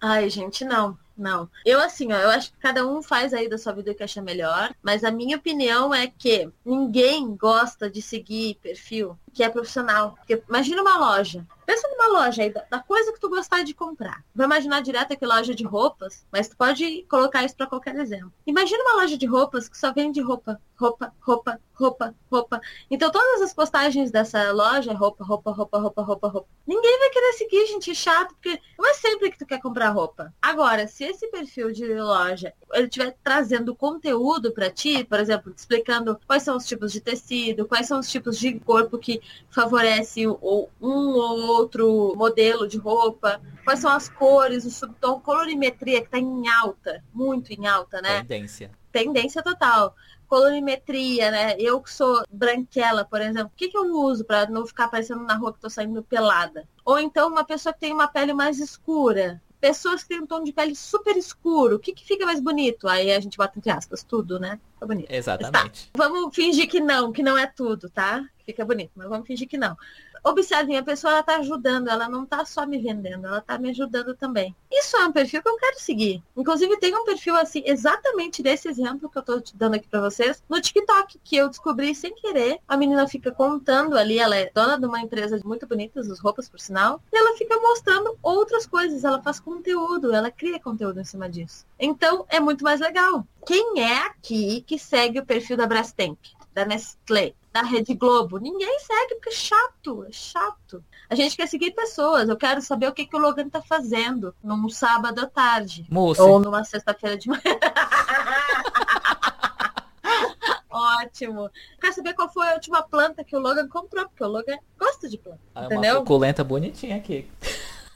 Ai, 0.00 0.28
gente, 0.28 0.64
não. 0.64 0.98
Não. 1.18 1.50
Eu, 1.64 1.80
assim, 1.80 2.12
ó, 2.12 2.16
eu 2.16 2.30
acho 2.30 2.52
que 2.52 2.58
cada 2.58 2.86
um 2.86 3.02
faz 3.02 3.34
aí 3.34 3.48
da 3.48 3.58
sua 3.58 3.72
vida 3.72 3.90
o 3.90 3.94
que 3.94 4.04
acha 4.04 4.22
melhor, 4.22 4.72
mas 4.80 5.02
a 5.02 5.10
minha 5.10 5.36
opinião 5.36 5.92
é 5.92 6.06
que 6.06 6.48
ninguém 6.64 7.34
gosta 7.34 7.90
de 7.90 8.00
seguir 8.00 8.54
perfil 8.62 9.18
que 9.38 9.42
é 9.44 9.48
profissional. 9.48 10.16
Porque 10.16 10.42
imagina 10.48 10.82
uma 10.82 10.98
loja. 10.98 11.46
Pensa 11.64 11.86
numa 11.88 12.20
loja 12.20 12.42
aí, 12.42 12.50
da, 12.50 12.64
da 12.70 12.78
coisa 12.80 13.12
que 13.12 13.20
tu 13.20 13.28
gostar 13.28 13.62
de 13.62 13.74
comprar. 13.74 14.24
Vai 14.34 14.46
imaginar 14.46 14.80
direto 14.80 15.12
aqui 15.12 15.26
loja 15.26 15.54
de 15.54 15.64
roupas, 15.64 16.26
mas 16.32 16.48
tu 16.48 16.56
pode 16.56 17.04
colocar 17.10 17.44
isso 17.44 17.54
para 17.54 17.66
qualquer 17.66 17.94
exemplo. 17.96 18.32
Imagina 18.46 18.82
uma 18.82 19.02
loja 19.02 19.18
de 19.18 19.26
roupas 19.26 19.68
que 19.68 19.76
só 19.76 19.92
vende 19.92 20.20
roupa, 20.20 20.60
roupa, 20.74 21.12
roupa, 21.20 21.60
roupa, 21.74 22.14
roupa. 22.32 22.60
Então 22.90 23.10
todas 23.12 23.42
as 23.42 23.52
postagens 23.52 24.10
dessa 24.10 24.50
loja 24.50 24.90
é 24.92 24.94
roupa, 24.94 25.22
roupa, 25.22 25.52
roupa, 25.52 25.78
roupa, 25.78 26.02
roupa, 26.02 26.28
roupa. 26.28 26.48
Ninguém 26.66 26.98
vai 26.98 27.10
querer 27.10 27.32
seguir, 27.34 27.66
gente, 27.66 27.90
é 27.90 27.94
chato, 27.94 28.34
porque 28.34 28.58
não 28.78 28.88
é 28.88 28.94
sempre 28.94 29.30
que 29.30 29.38
tu 29.38 29.46
quer 29.46 29.60
comprar 29.60 29.90
roupa. 29.90 30.34
Agora, 30.40 30.88
se 30.88 31.04
esse 31.10 31.28
perfil 31.28 31.72
de 31.72 31.86
loja 31.94 32.52
ele 32.72 32.86
estiver 32.86 33.16
trazendo 33.22 33.74
conteúdo 33.74 34.52
para 34.52 34.70
ti, 34.70 35.04
por 35.04 35.18
exemplo, 35.18 35.52
explicando 35.56 36.18
quais 36.26 36.42
são 36.42 36.56
os 36.56 36.66
tipos 36.66 36.92
de 36.92 37.00
tecido, 37.00 37.66
quais 37.66 37.86
são 37.86 37.98
os 37.98 38.10
tipos 38.10 38.38
de 38.38 38.58
corpo 38.60 38.98
que 38.98 39.20
favorece 39.50 40.26
um 40.26 40.36
ou 40.80 41.40
outro 41.48 42.14
modelo 42.16 42.68
de 42.68 42.76
roupa, 42.76 43.40
quais 43.64 43.80
são 43.80 43.90
as 43.90 44.08
cores, 44.08 44.64
o 44.64 44.70
subtom, 44.70 45.20
colorimetria 45.20 46.00
que 46.00 46.06
está 46.06 46.18
em 46.18 46.48
alta, 46.48 47.02
muito 47.12 47.52
em 47.52 47.66
alta, 47.66 48.00
né? 48.02 48.20
Tendência. 48.20 48.70
Tendência 48.92 49.42
total 49.42 49.94
colorimetria, 50.28 51.30
né? 51.30 51.56
Eu 51.58 51.80
que 51.80 51.90
sou 51.90 52.22
branquela, 52.30 53.02
por 53.02 53.20
exemplo, 53.20 53.46
o 53.46 53.56
que, 53.56 53.68
que 53.68 53.76
eu 53.78 53.84
uso 53.94 54.24
para 54.24 54.46
não 54.50 54.66
ficar 54.66 54.84
aparecendo 54.84 55.22
na 55.24 55.34
rua 55.34 55.54
que 55.54 55.58
tô 55.58 55.70
saindo 55.70 56.02
pelada? 56.02 56.68
Ou 56.84 56.98
então 56.98 57.28
uma 57.28 57.44
pessoa 57.44 57.72
que 57.72 57.80
tem 57.80 57.94
uma 57.94 58.06
pele 58.06 58.34
mais 58.34 58.60
escura, 58.60 59.40
pessoas 59.60 60.02
que 60.02 60.08
têm 60.08 60.20
um 60.20 60.26
tom 60.26 60.42
de 60.42 60.52
pele 60.52 60.74
super 60.74 61.16
escuro, 61.16 61.76
o 61.76 61.78
que, 61.78 61.92
que 61.92 62.04
fica 62.04 62.24
mais 62.24 62.40
bonito? 62.40 62.88
Aí 62.88 63.10
a 63.12 63.20
gente 63.20 63.36
bota 63.36 63.58
entre 63.58 63.70
aspas 63.70 64.02
tudo, 64.02 64.38
né? 64.38 64.60
Fica 64.74 64.86
bonito. 64.86 65.10
Exatamente. 65.10 65.90
Tá. 65.90 65.90
Vamos 65.96 66.34
fingir 66.34 66.68
que 66.68 66.80
não, 66.80 67.12
que 67.12 67.22
não 67.22 67.36
é 67.36 67.46
tudo, 67.46 67.90
tá? 67.90 68.24
Fica 68.44 68.64
bonito, 68.64 68.92
mas 68.94 69.08
vamos 69.08 69.26
fingir 69.26 69.48
que 69.48 69.58
não 69.58 69.76
observem, 70.24 70.76
a 70.76 70.82
pessoa 70.82 71.12
ela 71.12 71.22
tá 71.22 71.36
ajudando, 71.36 71.88
ela 71.88 72.08
não 72.08 72.24
tá 72.24 72.44
só 72.44 72.66
me 72.66 72.78
vendendo, 72.78 73.26
ela 73.26 73.40
tá 73.40 73.58
me 73.58 73.70
ajudando 73.70 74.14
também. 74.14 74.54
Isso 74.70 74.96
é 74.96 75.06
um 75.06 75.12
perfil 75.12 75.42
que 75.42 75.48
eu 75.48 75.56
quero 75.56 75.80
seguir. 75.80 76.22
Inclusive, 76.36 76.78
tem 76.78 76.94
um 76.94 77.04
perfil 77.04 77.36
assim, 77.36 77.62
exatamente 77.64 78.42
desse 78.42 78.68
exemplo 78.68 79.08
que 79.08 79.18
eu 79.18 79.22
tô 79.22 79.40
te 79.40 79.56
dando 79.56 79.74
aqui 79.74 79.88
para 79.88 80.00
vocês, 80.00 80.42
no 80.48 80.60
TikTok, 80.60 81.18
que 81.22 81.36
eu 81.36 81.48
descobri 81.48 81.94
sem 81.94 82.14
querer. 82.14 82.58
A 82.66 82.76
menina 82.76 83.06
fica 83.08 83.30
contando 83.32 83.96
ali, 83.96 84.18
ela 84.18 84.36
é 84.36 84.50
dona 84.54 84.78
de 84.78 84.86
uma 84.86 85.00
empresa 85.00 85.40
muito 85.44 85.66
bonita, 85.66 86.00
as 86.00 86.20
roupas, 86.20 86.48
por 86.48 86.60
sinal, 86.60 87.02
e 87.12 87.16
ela 87.16 87.36
fica 87.36 87.56
mostrando 87.56 88.16
outras 88.22 88.66
coisas, 88.66 89.04
ela 89.04 89.22
faz 89.22 89.40
conteúdo, 89.40 90.12
ela 90.12 90.30
cria 90.30 90.60
conteúdo 90.60 91.00
em 91.00 91.04
cima 91.04 91.28
disso. 91.28 91.66
Então, 91.78 92.24
é 92.28 92.40
muito 92.40 92.64
mais 92.64 92.80
legal. 92.80 93.26
Quem 93.46 93.80
é 93.80 94.06
aqui 94.06 94.62
que 94.66 94.78
segue 94.78 95.18
o 95.20 95.26
perfil 95.26 95.56
da 95.56 95.66
Brastemp? 95.66 96.18
Da 96.58 96.64
Nestlé? 96.64 97.34
da 97.52 97.62
Rede 97.62 97.94
Globo. 97.94 98.38
Ninguém 98.38 98.80
segue 98.80 99.14
porque 99.14 99.28
é 99.28 99.32
chato, 99.32 100.04
é 100.08 100.12
chato. 100.12 100.84
A 101.08 101.14
gente 101.14 101.36
quer 101.36 101.46
seguir 101.46 101.70
pessoas. 101.70 102.28
Eu 102.28 102.36
quero 102.36 102.60
saber 102.60 102.88
o 102.88 102.92
que, 102.92 103.06
que 103.06 103.16
o 103.16 103.18
Logan 103.18 103.48
tá 103.48 103.62
fazendo 103.62 104.34
num 104.42 104.68
sábado 104.68 105.20
à 105.20 105.26
tarde. 105.26 105.86
Moça. 105.88 106.24
Ou 106.24 106.40
numa 106.40 106.64
sexta-feira 106.64 107.16
de 107.16 107.28
manhã. 107.28 107.42
Ótimo. 110.68 111.48
Quero 111.80 111.94
saber 111.94 112.14
qual 112.14 112.28
foi 112.28 112.48
a 112.48 112.54
última 112.54 112.82
planta 112.82 113.22
que 113.22 113.36
o 113.36 113.40
Logan 113.40 113.68
comprou, 113.68 114.08
porque 114.08 114.24
o 114.24 114.28
Logan 114.28 114.58
gosta 114.76 115.08
de 115.08 115.16
planta. 115.16 115.40
Ah, 115.54 115.66
entendeu? 115.66 115.94
Uma 115.94 116.00
suculenta 116.00 116.42
bonitinha 116.42 116.96
aqui. 116.96 117.28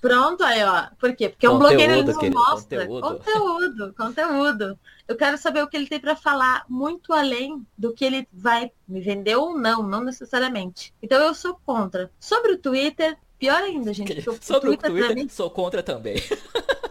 Pronto, 0.03 0.43
aí, 0.43 0.65
ó. 0.65 0.89
Por 0.99 1.15
quê? 1.15 1.29
Porque 1.29 1.47
conteúdo, 1.47 1.55
um 1.55 1.69
blogueiro 1.69 1.93
ele 1.93 2.13
não 2.13 2.19
querido, 2.19 2.37
mostra 2.37 2.87
conteúdo. 2.89 3.09
conteúdo, 3.09 3.95
conteúdo. 3.97 4.79
Eu 5.07 5.17
quero 5.17 5.39
saber 5.39 5.63
o 5.63 5.69
que 5.69 5.77
ele 5.77 5.87
tem 5.87 6.01
para 6.01 6.17
falar 6.17 6.65
muito 6.69 7.13
além 7.13 7.65
do 7.79 7.95
que 7.95 8.05
ele 8.05 8.27
vai 8.33 8.73
me 8.87 9.01
vender 9.01 9.37
ou 9.37 9.57
não, 9.57 9.81
não 9.81 10.03
necessariamente. 10.03 10.93
Então 11.01 11.23
eu 11.23 11.33
sou 11.33 11.57
contra. 11.65 12.11
Sobre 12.19 12.51
o 12.51 12.59
Twitter, 12.59 13.17
pior 13.39 13.63
ainda, 13.63 13.95
gente. 13.95 14.21
Sobre 14.41 14.71
o 14.71 14.77
Twitter, 14.77 14.91
o 14.91 14.95
Twitter 14.95 15.15
mim... 15.15 15.29
sou 15.29 15.49
contra 15.49 15.85
também. 15.85 16.17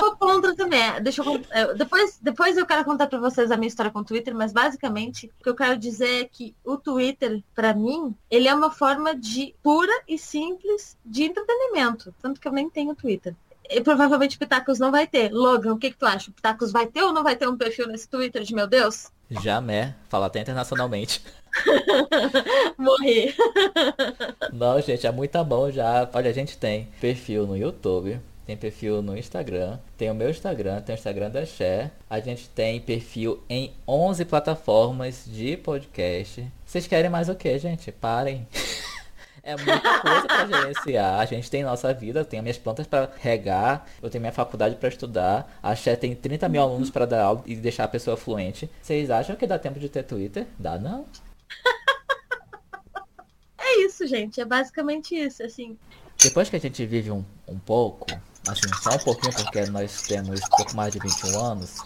sou 0.00 0.16
contra 0.16 0.54
também. 0.56 0.80
Deixa 1.02 1.22
eu, 1.22 1.74
depois, 1.76 2.18
depois 2.20 2.56
eu 2.56 2.66
quero 2.66 2.84
contar 2.84 3.06
para 3.06 3.18
vocês 3.18 3.50
a 3.50 3.56
minha 3.56 3.68
história 3.68 3.90
com 3.90 4.00
o 4.00 4.04
Twitter, 4.04 4.34
mas 4.34 4.52
basicamente 4.52 5.30
o 5.40 5.42
que 5.42 5.48
eu 5.48 5.54
quero 5.54 5.78
dizer 5.78 6.22
é 6.22 6.24
que 6.24 6.54
o 6.64 6.76
Twitter, 6.76 7.42
para 7.54 7.74
mim, 7.74 8.14
ele 8.30 8.48
é 8.48 8.54
uma 8.54 8.70
forma 8.70 9.14
de 9.14 9.54
pura 9.62 9.92
e 10.08 10.18
simples 10.18 10.96
de 11.04 11.24
entretenimento. 11.24 12.14
Tanto 12.20 12.40
que 12.40 12.48
eu 12.48 12.52
nem 12.52 12.68
tenho 12.68 12.94
Twitter. 12.94 13.34
E 13.68 13.80
provavelmente 13.80 14.36
o 14.36 14.38
Pitacos 14.38 14.80
não 14.80 14.90
vai 14.90 15.06
ter. 15.06 15.30
Logan, 15.32 15.74
o 15.74 15.78
que, 15.78 15.92
que 15.92 15.96
tu 15.96 16.04
acha? 16.04 16.30
O 16.30 16.34
Pitacos 16.34 16.72
vai 16.72 16.86
ter 16.86 17.02
ou 17.02 17.12
não 17.12 17.22
vai 17.22 17.36
ter 17.36 17.48
um 17.48 17.56
perfil 17.56 17.86
nesse 17.86 18.08
Twitter 18.08 18.42
de 18.42 18.52
meu 18.52 18.66
Deus? 18.66 19.12
Jamais. 19.30 19.94
Fala 20.08 20.26
até 20.26 20.40
internacionalmente. 20.40 21.22
Morri. 22.76 23.32
Não, 24.52 24.80
gente, 24.80 25.06
é 25.06 25.12
muito 25.12 25.42
bom 25.44 25.70
já. 25.70 26.08
Olha, 26.12 26.30
a 26.30 26.32
gente 26.32 26.58
tem 26.58 26.88
perfil 27.00 27.46
no 27.46 27.56
YouTube, 27.56 28.20
tem 28.50 28.56
perfil 28.56 29.00
no 29.00 29.16
Instagram, 29.16 29.78
tem 29.96 30.10
o 30.10 30.14
meu 30.14 30.28
Instagram, 30.28 30.80
tem 30.80 30.94
o 30.94 30.98
Instagram 30.98 31.30
da 31.30 31.46
Cher. 31.46 31.92
A 32.08 32.18
gente 32.18 32.48
tem 32.48 32.80
perfil 32.80 33.40
em 33.48 33.72
11 33.86 34.24
plataformas 34.24 35.24
de 35.24 35.56
podcast. 35.56 36.44
Vocês 36.66 36.88
querem 36.88 37.08
mais 37.08 37.28
o 37.28 37.34
que, 37.36 37.56
gente? 37.58 37.92
Parem. 37.92 38.46
É 39.42 39.56
muita 39.56 40.00
coisa 40.00 40.26
para 40.26 40.46
gerenciar. 40.46 41.18
A 41.18 41.24
gente 41.24 41.50
tem 41.50 41.62
nossa 41.62 41.94
vida, 41.94 42.20
eu 42.20 42.24
tenho 42.26 42.42
minhas 42.42 42.58
plantas 42.58 42.86
para 42.86 43.10
regar, 43.20 43.86
eu 44.02 44.10
tenho 44.10 44.20
minha 44.20 44.34
faculdade 44.34 44.76
para 44.76 44.90
estudar. 44.90 45.58
A 45.62 45.74
Cher 45.74 45.98
tem 45.98 46.14
30 46.14 46.46
mil 46.46 46.60
alunos 46.60 46.90
para 46.90 47.06
dar 47.06 47.22
aula 47.22 47.42
e 47.46 47.56
deixar 47.56 47.84
a 47.84 47.88
pessoa 47.88 48.18
fluente. 48.18 48.68
Vocês 48.82 49.10
acham 49.10 49.34
que 49.34 49.46
dá 49.46 49.58
tempo 49.58 49.80
de 49.80 49.88
ter 49.88 50.02
Twitter? 50.02 50.46
Dá 50.58 50.78
não. 50.78 51.06
É 53.58 53.86
isso, 53.86 54.06
gente. 54.06 54.42
É 54.42 54.44
basicamente 54.44 55.14
isso, 55.14 55.42
assim. 55.42 55.78
Depois 56.22 56.50
que 56.50 56.56
a 56.56 56.60
gente 56.60 56.84
vive 56.84 57.10
um, 57.10 57.24
um 57.48 57.58
pouco, 57.58 58.06
assim, 58.48 58.68
só 58.82 58.94
um 58.94 58.98
pouquinho, 58.98 59.32
porque 59.34 59.66
nós 59.66 60.02
temos 60.02 60.40
pouco 60.48 60.74
mais 60.74 60.92
de 60.92 60.98
21 60.98 61.40
anos. 61.40 61.76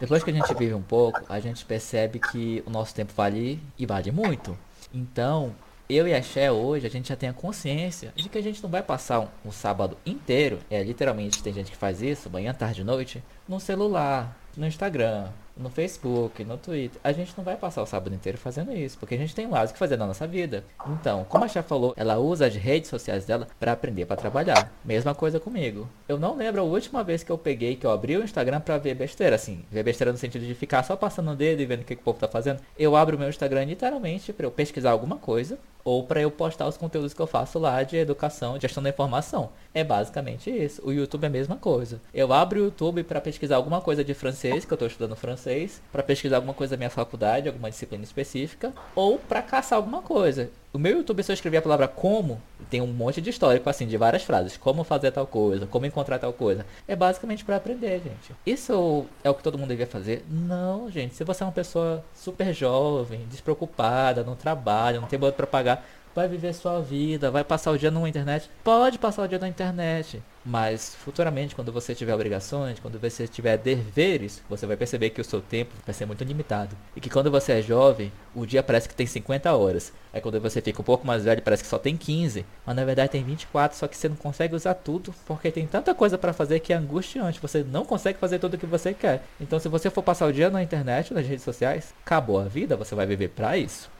Depois 0.00 0.22
que 0.22 0.30
a 0.30 0.32
gente 0.32 0.52
vive 0.54 0.74
um 0.74 0.82
pouco, 0.82 1.20
a 1.28 1.40
gente 1.40 1.64
percebe 1.64 2.18
que 2.18 2.62
o 2.66 2.70
nosso 2.70 2.94
tempo 2.94 3.12
vale 3.16 3.60
e 3.78 3.86
vale 3.86 4.10
muito. 4.10 4.56
Então, 4.92 5.54
eu 5.88 6.06
e 6.06 6.14
a 6.14 6.22
Xé 6.22 6.52
hoje, 6.52 6.86
a 6.86 6.90
gente 6.90 7.08
já 7.08 7.16
tem 7.16 7.28
a 7.28 7.32
consciência 7.32 8.12
de 8.14 8.28
que 8.28 8.36
a 8.36 8.42
gente 8.42 8.62
não 8.62 8.68
vai 8.68 8.82
passar 8.82 9.20
um, 9.20 9.28
um 9.46 9.52
sábado 9.52 9.96
inteiro, 10.04 10.58
é 10.70 10.82
literalmente 10.82 11.42
tem 11.42 11.52
gente 11.52 11.70
que 11.70 11.76
faz 11.76 12.02
isso, 12.02 12.28
manhã, 12.28 12.52
tarde, 12.52 12.84
noite, 12.84 13.22
no 13.48 13.58
celular, 13.58 14.36
no 14.56 14.66
Instagram, 14.66 15.28
no 15.58 15.70
Facebook, 15.70 16.44
no 16.44 16.56
Twitter. 16.56 17.00
A 17.02 17.12
gente 17.12 17.34
não 17.36 17.44
vai 17.44 17.56
passar 17.56 17.82
o 17.82 17.86
sábado 17.86 18.14
inteiro 18.14 18.38
fazendo 18.38 18.72
isso, 18.72 18.98
porque 18.98 19.14
a 19.14 19.18
gente 19.18 19.34
tem 19.34 19.46
mais 19.46 19.70
o 19.70 19.72
que 19.72 19.78
fazer 19.78 19.96
na 19.96 20.06
nossa 20.06 20.26
vida. 20.26 20.64
Então, 20.88 21.24
como 21.28 21.44
a 21.44 21.48
Chá 21.48 21.62
falou, 21.62 21.92
ela 21.96 22.18
usa 22.18 22.46
as 22.46 22.54
redes 22.54 22.90
sociais 22.90 23.24
dela 23.24 23.48
para 23.58 23.72
aprender 23.72 24.06
para 24.06 24.16
trabalhar. 24.16 24.72
Mesma 24.84 25.14
coisa 25.14 25.40
comigo. 25.40 25.88
Eu 26.08 26.18
não 26.18 26.36
lembro 26.36 26.60
a 26.60 26.64
última 26.64 27.02
vez 27.02 27.22
que 27.22 27.30
eu 27.30 27.38
peguei, 27.38 27.76
que 27.76 27.86
eu 27.86 27.90
abri 27.90 28.16
o 28.16 28.24
Instagram 28.24 28.60
para 28.60 28.78
ver 28.78 28.94
besteira, 28.94 29.36
assim, 29.36 29.64
ver 29.70 29.82
besteira 29.82 30.12
no 30.12 30.18
sentido 30.18 30.46
de 30.46 30.54
ficar 30.54 30.82
só 30.82 30.96
passando 30.96 31.30
o 31.30 31.36
dedo 31.36 31.60
e 31.60 31.66
vendo 31.66 31.82
o 31.82 31.84
que, 31.84 31.94
que 31.96 32.02
o 32.02 32.04
povo 32.04 32.18
tá 32.18 32.28
fazendo. 32.28 32.60
Eu 32.78 32.96
abro 32.96 33.16
o 33.16 33.18
meu 33.18 33.28
Instagram 33.28 33.64
literalmente 33.64 34.32
para 34.32 34.46
eu 34.46 34.50
pesquisar 34.50 34.90
alguma 34.90 35.16
coisa 35.16 35.58
ou 35.88 36.02
para 36.02 36.20
eu 36.20 36.30
postar 36.30 36.68
os 36.68 36.76
conteúdos 36.76 37.14
que 37.14 37.20
eu 37.20 37.26
faço 37.26 37.58
lá 37.58 37.82
de 37.82 37.96
educação, 37.96 38.56
de 38.56 38.62
gestão 38.62 38.82
da 38.82 38.90
informação. 38.90 39.50
É 39.72 39.82
basicamente 39.82 40.50
isso. 40.50 40.82
O 40.84 40.92
YouTube 40.92 41.24
é 41.24 41.28
a 41.28 41.30
mesma 41.30 41.56
coisa. 41.56 41.98
Eu 42.12 42.30
abro 42.30 42.60
o 42.60 42.64
YouTube 42.64 43.02
para 43.04 43.22
pesquisar 43.22 43.56
alguma 43.56 43.80
coisa 43.80 44.04
de 44.04 44.12
francês, 44.12 44.66
que 44.66 44.72
eu 44.72 44.74
estou 44.74 44.86
estudando 44.86 45.16
francês, 45.16 45.47
para 45.92 46.02
pesquisar 46.02 46.36
alguma 46.36 46.54
coisa 46.54 46.76
da 46.76 46.78
minha 46.78 46.90
faculdade, 46.90 47.48
alguma 47.48 47.70
disciplina 47.70 48.04
específica, 48.04 48.72
ou 48.94 49.18
para 49.18 49.42
caçar 49.42 49.76
alguma 49.76 50.02
coisa. 50.02 50.50
O 50.72 50.78
meu 50.78 50.98
YouTube, 50.98 51.22
se 51.22 51.32
eu 51.32 51.34
escrever 51.34 51.56
a 51.56 51.62
palavra 51.62 51.88
como, 51.88 52.40
tem 52.68 52.80
um 52.80 52.86
monte 52.86 53.20
de 53.20 53.30
histórico, 53.30 53.68
assim, 53.70 53.86
de 53.86 53.96
várias 53.96 54.22
frases. 54.22 54.56
Como 54.56 54.84
fazer 54.84 55.10
tal 55.10 55.26
coisa, 55.26 55.66
como 55.66 55.86
encontrar 55.86 56.18
tal 56.18 56.32
coisa. 56.32 56.66
É 56.86 56.94
basicamente 56.94 57.44
para 57.44 57.56
aprender, 57.56 58.02
gente. 58.02 58.34
Isso 58.44 59.06
é 59.24 59.30
o 59.30 59.34
que 59.34 59.42
todo 59.42 59.56
mundo 59.56 59.70
devia 59.70 59.86
fazer? 59.86 60.24
Não, 60.28 60.90
gente. 60.90 61.14
Se 61.14 61.24
você 61.24 61.42
é 61.42 61.46
uma 61.46 61.52
pessoa 61.52 62.04
super 62.14 62.52
jovem, 62.52 63.26
despreocupada, 63.30 64.22
não 64.22 64.36
trabalha, 64.36 65.00
não 65.00 65.08
tem 65.08 65.18
boleto 65.18 65.36
para 65.36 65.46
pagar, 65.46 65.84
vai 66.14 66.28
viver 66.28 66.52
sua 66.52 66.80
vida, 66.80 67.30
vai 67.30 67.44
passar 67.44 67.70
o 67.70 67.78
dia 67.78 67.90
na 67.90 68.08
internet. 68.08 68.50
Pode 68.62 68.98
passar 68.98 69.22
o 69.22 69.28
dia 69.28 69.38
na 69.38 69.48
internet. 69.48 70.22
Mas 70.48 70.94
futuramente, 70.94 71.54
quando 71.54 71.70
você 71.70 71.94
tiver 71.94 72.14
obrigações, 72.14 72.80
quando 72.80 72.98
você 72.98 73.28
tiver 73.28 73.58
deveres, 73.58 74.42
você 74.48 74.64
vai 74.64 74.78
perceber 74.78 75.10
que 75.10 75.20
o 75.20 75.24
seu 75.24 75.42
tempo 75.42 75.74
vai 75.84 75.94
ser 75.94 76.06
muito 76.06 76.24
limitado. 76.24 76.74
E 76.96 77.02
que 77.02 77.10
quando 77.10 77.30
você 77.30 77.52
é 77.52 77.60
jovem, 77.60 78.10
o 78.34 78.46
dia 78.46 78.62
parece 78.62 78.88
que 78.88 78.94
tem 78.94 79.06
50 79.06 79.54
horas. 79.54 79.92
Aí 80.10 80.22
quando 80.22 80.40
você 80.40 80.62
fica 80.62 80.80
um 80.80 80.84
pouco 80.84 81.06
mais 81.06 81.22
velho, 81.22 81.42
parece 81.42 81.62
que 81.62 81.68
só 81.68 81.78
tem 81.78 81.98
15. 81.98 82.46
Mas 82.64 82.74
na 82.74 82.82
verdade 82.82 83.12
tem 83.12 83.22
24, 83.22 83.76
só 83.76 83.86
que 83.86 83.94
você 83.94 84.08
não 84.08 84.16
consegue 84.16 84.54
usar 84.54 84.72
tudo, 84.72 85.14
porque 85.26 85.50
tem 85.50 85.66
tanta 85.66 85.94
coisa 85.94 86.16
para 86.16 86.32
fazer 86.32 86.60
que 86.60 86.72
é 86.72 86.76
angustiante. 86.76 87.42
Você 87.42 87.62
não 87.62 87.84
consegue 87.84 88.18
fazer 88.18 88.38
tudo 88.38 88.54
o 88.54 88.58
que 88.58 88.64
você 88.64 88.94
quer. 88.94 89.22
Então 89.38 89.58
se 89.58 89.68
você 89.68 89.90
for 89.90 90.02
passar 90.02 90.26
o 90.26 90.32
dia 90.32 90.48
na 90.48 90.62
internet, 90.62 91.12
nas 91.12 91.26
redes 91.26 91.44
sociais, 91.44 91.92
acabou 92.06 92.40
a 92.40 92.44
vida, 92.44 92.74
você 92.74 92.94
vai 92.94 93.04
viver 93.04 93.28
para 93.28 93.58
isso. 93.58 93.97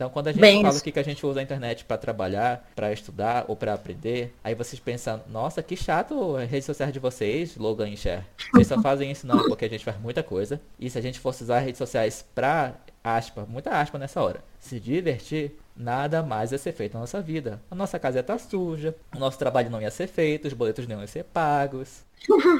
Então, 0.00 0.08
quando 0.08 0.28
a 0.28 0.32
gente 0.32 0.40
Bem, 0.40 0.62
fala 0.62 0.78
o 0.78 0.80
que, 0.80 0.92
que 0.92 0.98
a 0.98 1.02
gente 1.02 1.26
usa 1.26 1.40
a 1.40 1.42
internet 1.42 1.84
para 1.84 1.98
trabalhar, 1.98 2.66
para 2.74 2.90
estudar 2.90 3.44
ou 3.48 3.54
para 3.54 3.74
aprender, 3.74 4.34
aí 4.42 4.54
vocês 4.54 4.80
pensam, 4.80 5.20
nossa, 5.28 5.62
que 5.62 5.76
chato 5.76 6.36
as 6.36 6.48
redes 6.48 6.64
sociais 6.64 6.90
de 6.90 6.98
vocês, 6.98 7.54
Logan 7.58 7.86
e 7.90 7.98
Cher. 7.98 8.24
Vocês 8.50 8.66
só 8.66 8.80
fazem 8.80 9.10
isso 9.10 9.26
não, 9.26 9.46
porque 9.46 9.66
a 9.66 9.68
gente 9.68 9.84
faz 9.84 10.00
muita 10.00 10.22
coisa. 10.22 10.58
E 10.78 10.88
se 10.88 10.96
a 10.96 11.02
gente 11.02 11.20
fosse 11.20 11.42
usar 11.42 11.58
as 11.58 11.64
redes 11.66 11.76
sociais 11.76 12.24
para 12.34 12.76
aspa, 13.04 13.44
muita 13.46 13.78
aspa 13.78 13.98
nessa 13.98 14.22
hora, 14.22 14.42
se 14.58 14.80
divertir, 14.80 15.52
nada 15.76 16.22
mais 16.22 16.50
ia 16.50 16.56
ser 16.56 16.72
feito 16.72 16.94
na 16.94 17.00
nossa 17.00 17.20
vida. 17.20 17.60
A 17.70 17.74
nossa 17.74 17.98
casa 17.98 18.16
ia 18.16 18.20
estar 18.22 18.38
tá 18.38 18.38
suja, 18.38 18.96
o 19.14 19.18
nosso 19.18 19.38
trabalho 19.38 19.68
não 19.68 19.82
ia 19.82 19.90
ser 19.90 20.06
feito, 20.06 20.48
os 20.48 20.54
boletos 20.54 20.86
não 20.86 20.98
iam 20.98 21.06
ser 21.06 21.24
pagos. 21.24 22.04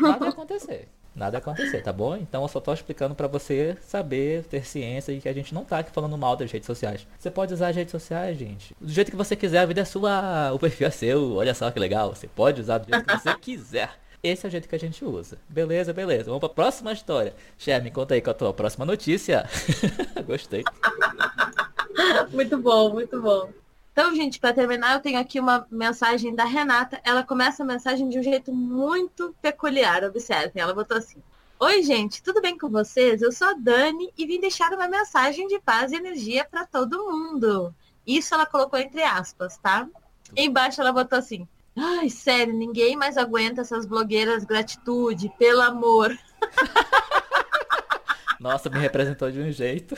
Nada 0.03 0.27
ia 0.27 0.31
acontecer 0.31 0.89
nada 1.15 1.39
acontecer, 1.39 1.83
tá 1.83 1.93
bom? 1.93 2.17
Então 2.17 2.43
eu 2.43 2.49
só 2.49 2.61
tô 2.61 2.73
explicando 2.73 3.15
para 3.15 3.27
você 3.27 3.77
saber, 3.83 4.45
ter 4.45 4.65
ciência 4.65 5.13
e 5.13 5.21
que 5.21 5.29
a 5.29 5.33
gente 5.33 5.55
não 5.55 5.65
tá 5.65 5.79
aqui 5.79 5.91
falando 5.91 6.17
mal 6.17 6.37
das 6.37 6.51
redes 6.51 6.67
sociais. 6.67 7.07
Você 7.19 7.31
pode 7.31 7.55
usar 7.55 7.69
as 7.69 7.77
redes 7.77 7.93
sociais, 7.93 8.39
gente, 8.39 8.75
do 8.81 8.91
jeito 8.91 9.11
que 9.11 9.17
você 9.17 9.37
quiser, 9.37 9.59
a 9.59 9.67
vida 9.67 9.81
é 9.81 9.85
sua, 9.85 10.53
o 10.53 10.59
perfil 10.59 10.87
é 10.87 10.91
seu, 10.91 11.35
olha 11.35 11.55
só 11.55 11.71
que 11.71 11.79
legal, 11.79 12.15
você 12.15 12.27
pode 12.27 12.61
usar 12.61 12.79
do 12.79 12.89
jeito 12.89 13.07
que 13.07 13.19
você 13.19 13.35
quiser. 13.39 13.91
Esse 14.23 14.45
é 14.45 14.49
o 14.49 14.51
jeito 14.51 14.69
que 14.69 14.75
a 14.75 14.79
gente 14.79 15.03
usa. 15.03 15.39
Beleza, 15.49 15.95
beleza. 15.95 16.25
Vamos 16.25 16.41
pra 16.41 16.49
próxima 16.51 16.93
história. 16.93 17.35
Cher, 17.57 17.83
me 17.83 17.91
conta 17.91 18.15
aí 18.15 18.21
qual 18.21 18.33
a 18.33 18.35
tua 18.35 18.53
próxima 18.53 18.85
notícia. 18.85 19.49
Gostei. 20.27 20.63
muito 22.31 22.59
bom, 22.59 22.93
muito 22.93 23.21
bom. 23.21 23.49
Então, 24.01 24.17
gente, 24.17 24.41
para 24.41 24.55
terminar, 24.55 24.95
eu 24.95 25.01
tenho 25.01 25.21
aqui 25.21 25.39
uma 25.39 25.67
mensagem 25.71 26.35
da 26.35 26.45
Renata. 26.45 26.99
Ela 27.05 27.23
começa 27.23 27.63
a 27.63 27.67
mensagem 27.67 28.09
de 28.09 28.19
um 28.19 28.23
jeito 28.23 28.51
muito 28.51 29.37
peculiar. 29.43 30.03
Observem, 30.05 30.63
ela 30.63 30.73
botou 30.73 30.97
assim: 30.97 31.23
Oi, 31.59 31.83
gente, 31.83 32.23
tudo 32.23 32.41
bem 32.41 32.57
com 32.57 32.71
vocês? 32.71 33.21
Eu 33.21 33.31
sou 33.31 33.49
a 33.49 33.53
Dani 33.53 34.11
e 34.17 34.25
vim 34.25 34.41
deixar 34.41 34.73
uma 34.73 34.89
mensagem 34.89 35.47
de 35.49 35.61
paz 35.61 35.93
e 35.93 35.97
energia 35.97 36.47
para 36.51 36.65
todo 36.65 37.13
mundo. 37.13 37.75
Isso 38.07 38.33
ela 38.33 38.47
colocou 38.47 38.79
entre 38.79 39.03
aspas, 39.03 39.59
tá? 39.59 39.87
Embaixo 40.35 40.81
ela 40.81 40.95
botou 40.95 41.19
assim: 41.19 41.47
Ai, 41.77 42.09
sério, 42.09 42.55
ninguém 42.55 42.97
mais 42.97 43.19
aguenta 43.19 43.61
essas 43.61 43.85
blogueiras 43.85 44.45
gratitude, 44.45 45.31
pelo 45.39 45.61
amor. 45.61 46.17
Nossa, 48.41 48.71
me 48.71 48.79
representou 48.79 49.31
de 49.31 49.41
um 49.41 49.53
jeito. 49.53 49.95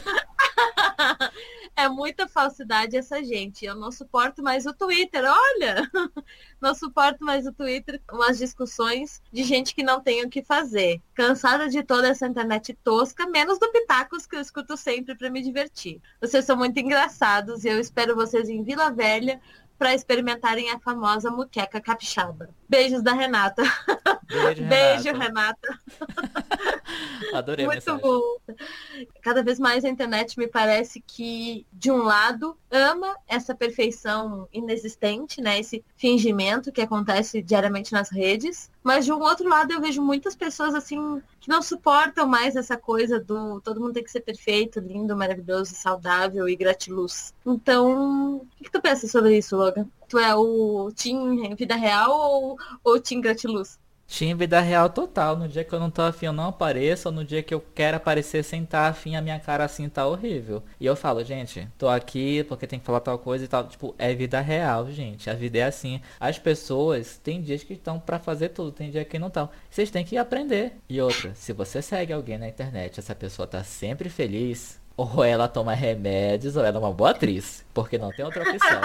É 1.74 1.88
muita 1.88 2.28
falsidade 2.28 2.96
essa 2.96 3.22
gente. 3.24 3.64
Eu 3.64 3.74
não 3.74 3.90
suporto 3.90 4.42
mais 4.42 4.66
o 4.66 4.74
Twitter. 4.74 5.24
Olha, 5.24 5.90
não 6.60 6.74
suporto 6.74 7.24
mais 7.24 7.46
o 7.46 7.52
Twitter. 7.52 8.00
Umas 8.12 8.38
discussões 8.38 9.22
de 9.32 9.42
gente 9.42 9.74
que 9.74 9.82
não 9.82 10.00
tem 10.00 10.24
o 10.24 10.28
que 10.28 10.42
fazer. 10.42 11.00
Cansada 11.14 11.68
de 11.68 11.82
toda 11.82 12.08
essa 12.08 12.26
internet 12.26 12.74
tosca, 12.84 13.26
menos 13.26 13.58
do 13.58 13.70
Pitacos 13.72 14.26
que 14.26 14.36
eu 14.36 14.40
escuto 14.40 14.76
sempre 14.76 15.14
para 15.14 15.30
me 15.30 15.42
divertir. 15.42 16.00
Vocês 16.20 16.44
são 16.44 16.56
muito 16.56 16.78
engraçados 16.78 17.64
e 17.64 17.68
eu 17.68 17.80
espero 17.80 18.14
vocês 18.14 18.48
em 18.48 18.62
Vila 18.62 18.90
Velha 18.90 19.40
para 19.78 19.94
experimentarem 19.94 20.70
a 20.70 20.78
famosa 20.78 21.30
muqueca 21.30 21.80
capixaba. 21.80 22.50
Beijos 22.72 23.02
da 23.02 23.12
Renata. 23.12 23.62
Beijo, 24.26 24.64
Beijo 24.64 25.12
Renata. 25.12 25.78
Adorei 27.34 27.66
Muito 27.66 27.98
bom. 27.98 28.20
Cada 29.20 29.42
vez 29.42 29.58
mais 29.58 29.84
a 29.84 29.90
internet 29.90 30.38
me 30.38 30.46
parece 30.46 30.98
que, 31.06 31.66
de 31.70 31.90
um 31.90 31.98
lado, 32.02 32.56
ama 32.70 33.14
essa 33.28 33.54
perfeição 33.54 34.48
inexistente, 34.50 35.42
né? 35.42 35.60
Esse 35.60 35.84
fingimento 35.98 36.72
que 36.72 36.80
acontece 36.80 37.42
diariamente 37.42 37.92
nas 37.92 38.10
redes. 38.10 38.70
Mas 38.82 39.04
de 39.04 39.12
um 39.12 39.20
outro 39.20 39.46
lado 39.46 39.70
eu 39.70 39.80
vejo 39.80 40.00
muitas 40.00 40.34
pessoas 40.34 40.74
assim 40.74 41.20
que 41.40 41.50
não 41.50 41.60
suportam 41.60 42.26
mais 42.26 42.56
essa 42.56 42.76
coisa 42.76 43.20
do 43.20 43.60
todo 43.60 43.80
mundo 43.80 43.92
tem 43.92 44.02
que 44.02 44.10
ser 44.10 44.20
perfeito, 44.20 44.80
lindo, 44.80 45.14
maravilhoso, 45.14 45.74
saudável 45.74 46.48
e 46.48 46.56
gratiluz. 46.56 47.34
Então, 47.44 48.36
o 48.36 48.46
que, 48.56 48.64
que 48.64 48.70
tu 48.70 48.80
pensa 48.80 49.06
sobre 49.06 49.36
isso, 49.36 49.56
Logan? 49.56 49.86
Tu 50.12 50.18
é 50.18 50.36
o 50.36 50.92
Team 50.92 51.56
Vida 51.56 51.74
Real 51.74 52.12
ou 52.12 52.58
o 52.84 53.00
Team 53.00 53.22
Gratiluz? 53.22 53.78
Tinha 54.06 54.36
vida 54.36 54.60
real 54.60 54.90
total. 54.90 55.38
No 55.38 55.48
dia 55.48 55.64
que 55.64 55.72
eu 55.72 55.80
não 55.80 55.90
tô 55.90 56.02
afim, 56.02 56.26
eu 56.26 56.34
não 56.34 56.48
apareço. 56.48 57.10
No 57.10 57.24
dia 57.24 57.42
que 57.42 57.54
eu 57.54 57.64
quero 57.74 57.96
aparecer 57.96 58.44
sem 58.44 58.62
estar 58.62 58.82
tá 58.82 58.88
afim, 58.90 59.16
a 59.16 59.22
minha 59.22 59.40
cara 59.40 59.64
assim 59.64 59.88
tá 59.88 60.06
horrível. 60.06 60.62
E 60.78 60.84
eu 60.84 60.94
falo, 60.94 61.24
gente, 61.24 61.66
tô 61.78 61.88
aqui 61.88 62.44
porque 62.44 62.66
tem 62.66 62.78
que 62.78 62.84
falar 62.84 63.00
tal 63.00 63.18
coisa 63.18 63.46
e 63.46 63.48
tal. 63.48 63.66
Tipo, 63.66 63.94
é 63.96 64.14
vida 64.14 64.38
real, 64.42 64.90
gente. 64.90 65.30
A 65.30 65.32
vida 65.32 65.56
é 65.56 65.62
assim. 65.62 65.98
As 66.20 66.38
pessoas, 66.38 67.16
tem 67.16 67.40
dias 67.40 67.64
que 67.64 67.72
estão 67.72 67.98
para 67.98 68.18
fazer 68.18 68.50
tudo, 68.50 68.70
tem 68.70 68.90
dia 68.90 69.06
que 69.06 69.18
não 69.18 69.28
estão. 69.28 69.48
Vocês 69.70 69.90
têm 69.90 70.04
que 70.04 70.18
aprender. 70.18 70.74
E 70.90 71.00
outra, 71.00 71.34
se 71.34 71.54
você 71.54 71.80
segue 71.80 72.12
alguém 72.12 72.36
na 72.36 72.50
internet, 72.50 73.00
essa 73.00 73.14
pessoa 73.14 73.48
tá 73.48 73.64
sempre 73.64 74.10
feliz, 74.10 74.78
ou 74.96 75.24
ela 75.24 75.48
toma 75.48 75.74
remédios, 75.74 76.56
ou 76.56 76.64
ela 76.64 76.76
é 76.76 76.80
uma 76.80 76.92
boa 76.92 77.10
atriz. 77.10 77.64
Porque 77.72 77.98
não 77.98 78.10
tem 78.10 78.24
outra 78.24 78.42
opção. 78.42 78.80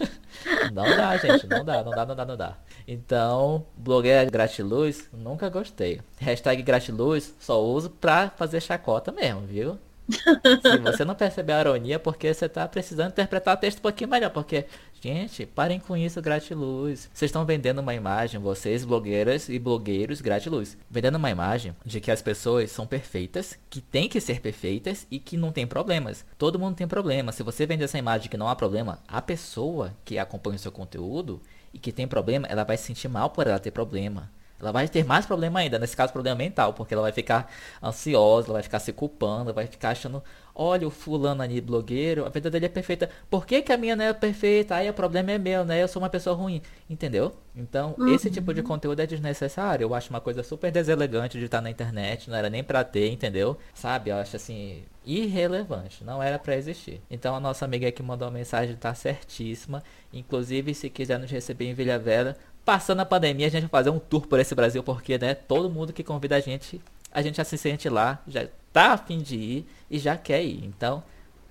não 0.72 0.84
dá, 0.84 1.16
gente. 1.16 1.46
Não 1.46 1.64
dá, 1.64 1.82
não 1.82 1.90
dá, 1.92 2.06
não 2.06 2.16
dá, 2.16 2.24
não 2.24 2.36
dá. 2.36 2.56
Então, 2.86 3.64
blogueira 3.76 4.28
gratiluz, 4.30 5.08
nunca 5.12 5.48
gostei. 5.48 6.00
Hashtag 6.18 6.62
gratiluz, 6.62 7.34
só 7.38 7.62
uso 7.62 7.90
pra 7.90 8.30
fazer 8.30 8.60
chacota 8.60 9.10
mesmo, 9.12 9.40
viu? 9.42 9.78
Se 10.10 10.78
você 10.78 11.04
não 11.04 11.14
perceber 11.14 11.54
a 11.54 11.60
ironia, 11.60 11.98
porque 11.98 12.32
você 12.32 12.48
tá 12.48 12.68
precisando 12.68 13.10
interpretar 13.10 13.56
o 13.56 13.60
texto 13.60 13.78
um 13.78 13.82
pouquinho 13.82 14.10
melhor, 14.10 14.30
porque 14.30 14.66
Gente, 15.04 15.44
parem 15.44 15.78
com 15.78 15.94
isso, 15.94 16.22
gratiluz. 16.22 17.10
Vocês 17.12 17.28
estão 17.28 17.44
vendendo 17.44 17.80
uma 17.80 17.92
imagem, 17.92 18.40
vocês, 18.40 18.86
blogueiras 18.86 19.50
e 19.50 19.58
blogueiros 19.58 20.22
gratiluz. 20.22 20.78
Vendendo 20.90 21.16
uma 21.16 21.28
imagem 21.28 21.76
de 21.84 22.00
que 22.00 22.10
as 22.10 22.22
pessoas 22.22 22.70
são 22.70 22.86
perfeitas, 22.86 23.58
que 23.68 23.82
tem 23.82 24.08
que 24.08 24.18
ser 24.18 24.40
perfeitas 24.40 25.06
e 25.10 25.18
que 25.18 25.36
não 25.36 25.52
tem 25.52 25.66
problemas. 25.66 26.24
Todo 26.38 26.58
mundo 26.58 26.76
tem 26.76 26.88
problema. 26.88 27.32
Se 27.32 27.42
você 27.42 27.66
vende 27.66 27.84
essa 27.84 27.98
imagem 27.98 28.30
que 28.30 28.38
não 28.38 28.48
há 28.48 28.56
problema, 28.56 28.98
a 29.06 29.20
pessoa 29.20 29.94
que 30.06 30.18
acompanha 30.18 30.56
o 30.56 30.58
seu 30.58 30.72
conteúdo 30.72 31.38
e 31.74 31.78
que 31.78 31.92
tem 31.92 32.08
problema, 32.08 32.46
ela 32.46 32.64
vai 32.64 32.78
se 32.78 32.84
sentir 32.84 33.08
mal 33.08 33.28
por 33.28 33.46
ela 33.46 33.58
ter 33.58 33.72
problema. 33.72 34.30
Ela 34.58 34.72
vai 34.72 34.88
ter 34.88 35.04
mais 35.04 35.26
problema 35.26 35.60
ainda, 35.60 35.78
nesse 35.78 35.94
caso 35.94 36.14
problema 36.14 36.36
mental, 36.36 36.72
porque 36.72 36.94
ela 36.94 37.02
vai 37.02 37.12
ficar 37.12 37.50
ansiosa, 37.82 38.46
ela 38.46 38.54
vai 38.54 38.62
ficar 38.62 38.78
se 38.78 38.94
culpando, 38.94 39.52
vai 39.52 39.66
ficar 39.66 39.90
achando, 39.90 40.22
olha 40.54 40.86
o 40.86 40.90
fulano 40.90 41.42
ali, 41.42 41.60
blogueiro, 41.60 42.24
a 42.24 42.28
vida 42.28 42.50
dele 42.50 42.66
é 42.66 42.68
perfeita. 42.68 43.10
Por 43.28 43.44
que, 43.44 43.60
que 43.62 43.72
a 43.72 43.76
minha 43.76 43.96
não 43.96 44.04
é 44.04 44.12
perfeita? 44.12 44.76
Aí 44.76 44.88
o 44.88 44.94
problema 44.94 45.32
é 45.32 45.38
meu, 45.38 45.64
né? 45.64 45.82
Eu 45.82 45.88
sou 45.88 46.00
uma 46.00 46.08
pessoa 46.08 46.36
ruim. 46.36 46.62
Entendeu? 46.88 47.34
Então, 47.56 47.94
uhum. 47.98 48.14
esse 48.14 48.30
tipo 48.30 48.54
de 48.54 48.62
conteúdo 48.62 49.00
é 49.00 49.06
desnecessário. 49.06 49.84
Eu 49.84 49.94
acho 49.94 50.10
uma 50.10 50.20
coisa 50.20 50.42
super 50.42 50.70
deselegante 50.70 51.38
de 51.38 51.44
estar 51.46 51.60
na 51.60 51.70
internet, 51.70 52.30
não 52.30 52.36
era 52.36 52.48
nem 52.48 52.62
pra 52.62 52.84
ter, 52.84 53.10
entendeu? 53.10 53.56
Sabe? 53.72 54.10
Eu 54.10 54.16
acho 54.16 54.36
assim, 54.36 54.84
irrelevante, 55.04 56.04
não 56.04 56.22
era 56.22 56.38
para 56.38 56.56
existir. 56.56 57.00
Então 57.10 57.34
a 57.34 57.40
nossa 57.40 57.64
amiga 57.64 57.90
que 57.90 58.02
mandou 58.02 58.28
a 58.28 58.30
mensagem 58.30 58.76
tá 58.76 58.94
certíssima. 58.94 59.82
Inclusive, 60.12 60.74
se 60.74 60.88
quiser 60.88 61.18
nos 61.18 61.30
receber 61.30 61.66
em 61.66 61.74
Vilha 61.74 61.98
Velha, 61.98 62.36
passando 62.64 63.00
a 63.00 63.06
pandemia, 63.06 63.46
a 63.46 63.50
gente 63.50 63.62
vai 63.62 63.70
fazer 63.70 63.90
um 63.90 63.98
tour 63.98 64.26
por 64.26 64.38
esse 64.38 64.54
Brasil, 64.54 64.82
porque, 64.82 65.18
né, 65.18 65.34
todo 65.34 65.70
mundo 65.70 65.92
que 65.92 66.02
convida 66.02 66.36
a 66.36 66.40
gente, 66.40 66.80
a 67.12 67.20
gente 67.22 67.36
já 67.36 67.44
se 67.44 67.58
sente 67.58 67.88
lá, 67.88 68.22
já 68.26 68.46
tá 68.74 68.92
a 68.92 68.98
fim 68.98 69.22
de 69.22 69.36
ir 69.36 69.66
e 69.88 69.98
já 69.98 70.16
quer 70.18 70.42
ir. 70.42 70.64
Então, 70.64 71.02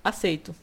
aceito. 0.04 0.54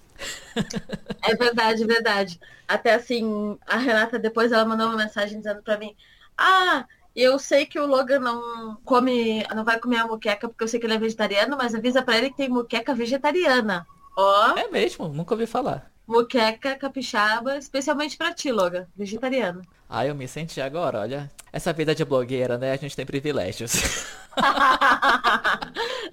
É 1.23 1.35
verdade, 1.35 1.85
verdade. 1.85 2.39
Até 2.67 2.93
assim, 2.93 3.57
a 3.65 3.77
Renata 3.77 4.19
depois 4.19 4.51
ela 4.51 4.63
mandou 4.63 4.87
uma 4.87 4.97
mensagem 4.97 5.39
dizendo 5.39 5.63
para 5.63 5.77
mim: 5.77 5.95
"Ah, 6.37 6.85
eu 7.15 7.39
sei 7.39 7.65
que 7.65 7.79
o 7.79 7.87
Logan 7.87 8.19
não 8.19 8.77
come, 8.85 9.43
não 9.55 9.65
vai 9.65 9.79
comer 9.79 9.97
a 9.97 10.07
muqueca 10.07 10.47
porque 10.47 10.63
eu 10.63 10.67
sei 10.67 10.79
que 10.79 10.85
ele 10.85 10.93
é 10.93 10.99
vegetariano, 10.99 11.57
mas 11.57 11.73
avisa 11.73 12.03
para 12.03 12.17
ele 12.17 12.29
que 12.29 12.37
tem 12.37 12.49
muqueca 12.49 12.93
vegetariana." 12.93 13.85
Ó. 14.15 14.57
É 14.57 14.67
mesmo, 14.69 15.07
nunca 15.07 15.33
ouvi 15.33 15.47
falar. 15.47 15.91
Muqueca 16.07 16.75
capixaba, 16.75 17.57
especialmente 17.57 18.17
para 18.17 18.33
ti, 18.33 18.51
Logan, 18.51 18.87
vegetariano. 18.95 19.61
Ah, 19.93 20.05
eu 20.05 20.15
me 20.15 20.25
senti 20.25 20.61
agora, 20.61 21.01
olha. 21.01 21.29
Essa 21.51 21.73
vida 21.73 21.93
de 21.93 22.05
blogueira, 22.05 22.57
né? 22.57 22.71
A 22.71 22.77
gente 22.77 22.95
tem 22.95 23.05
privilégios. 23.05 23.71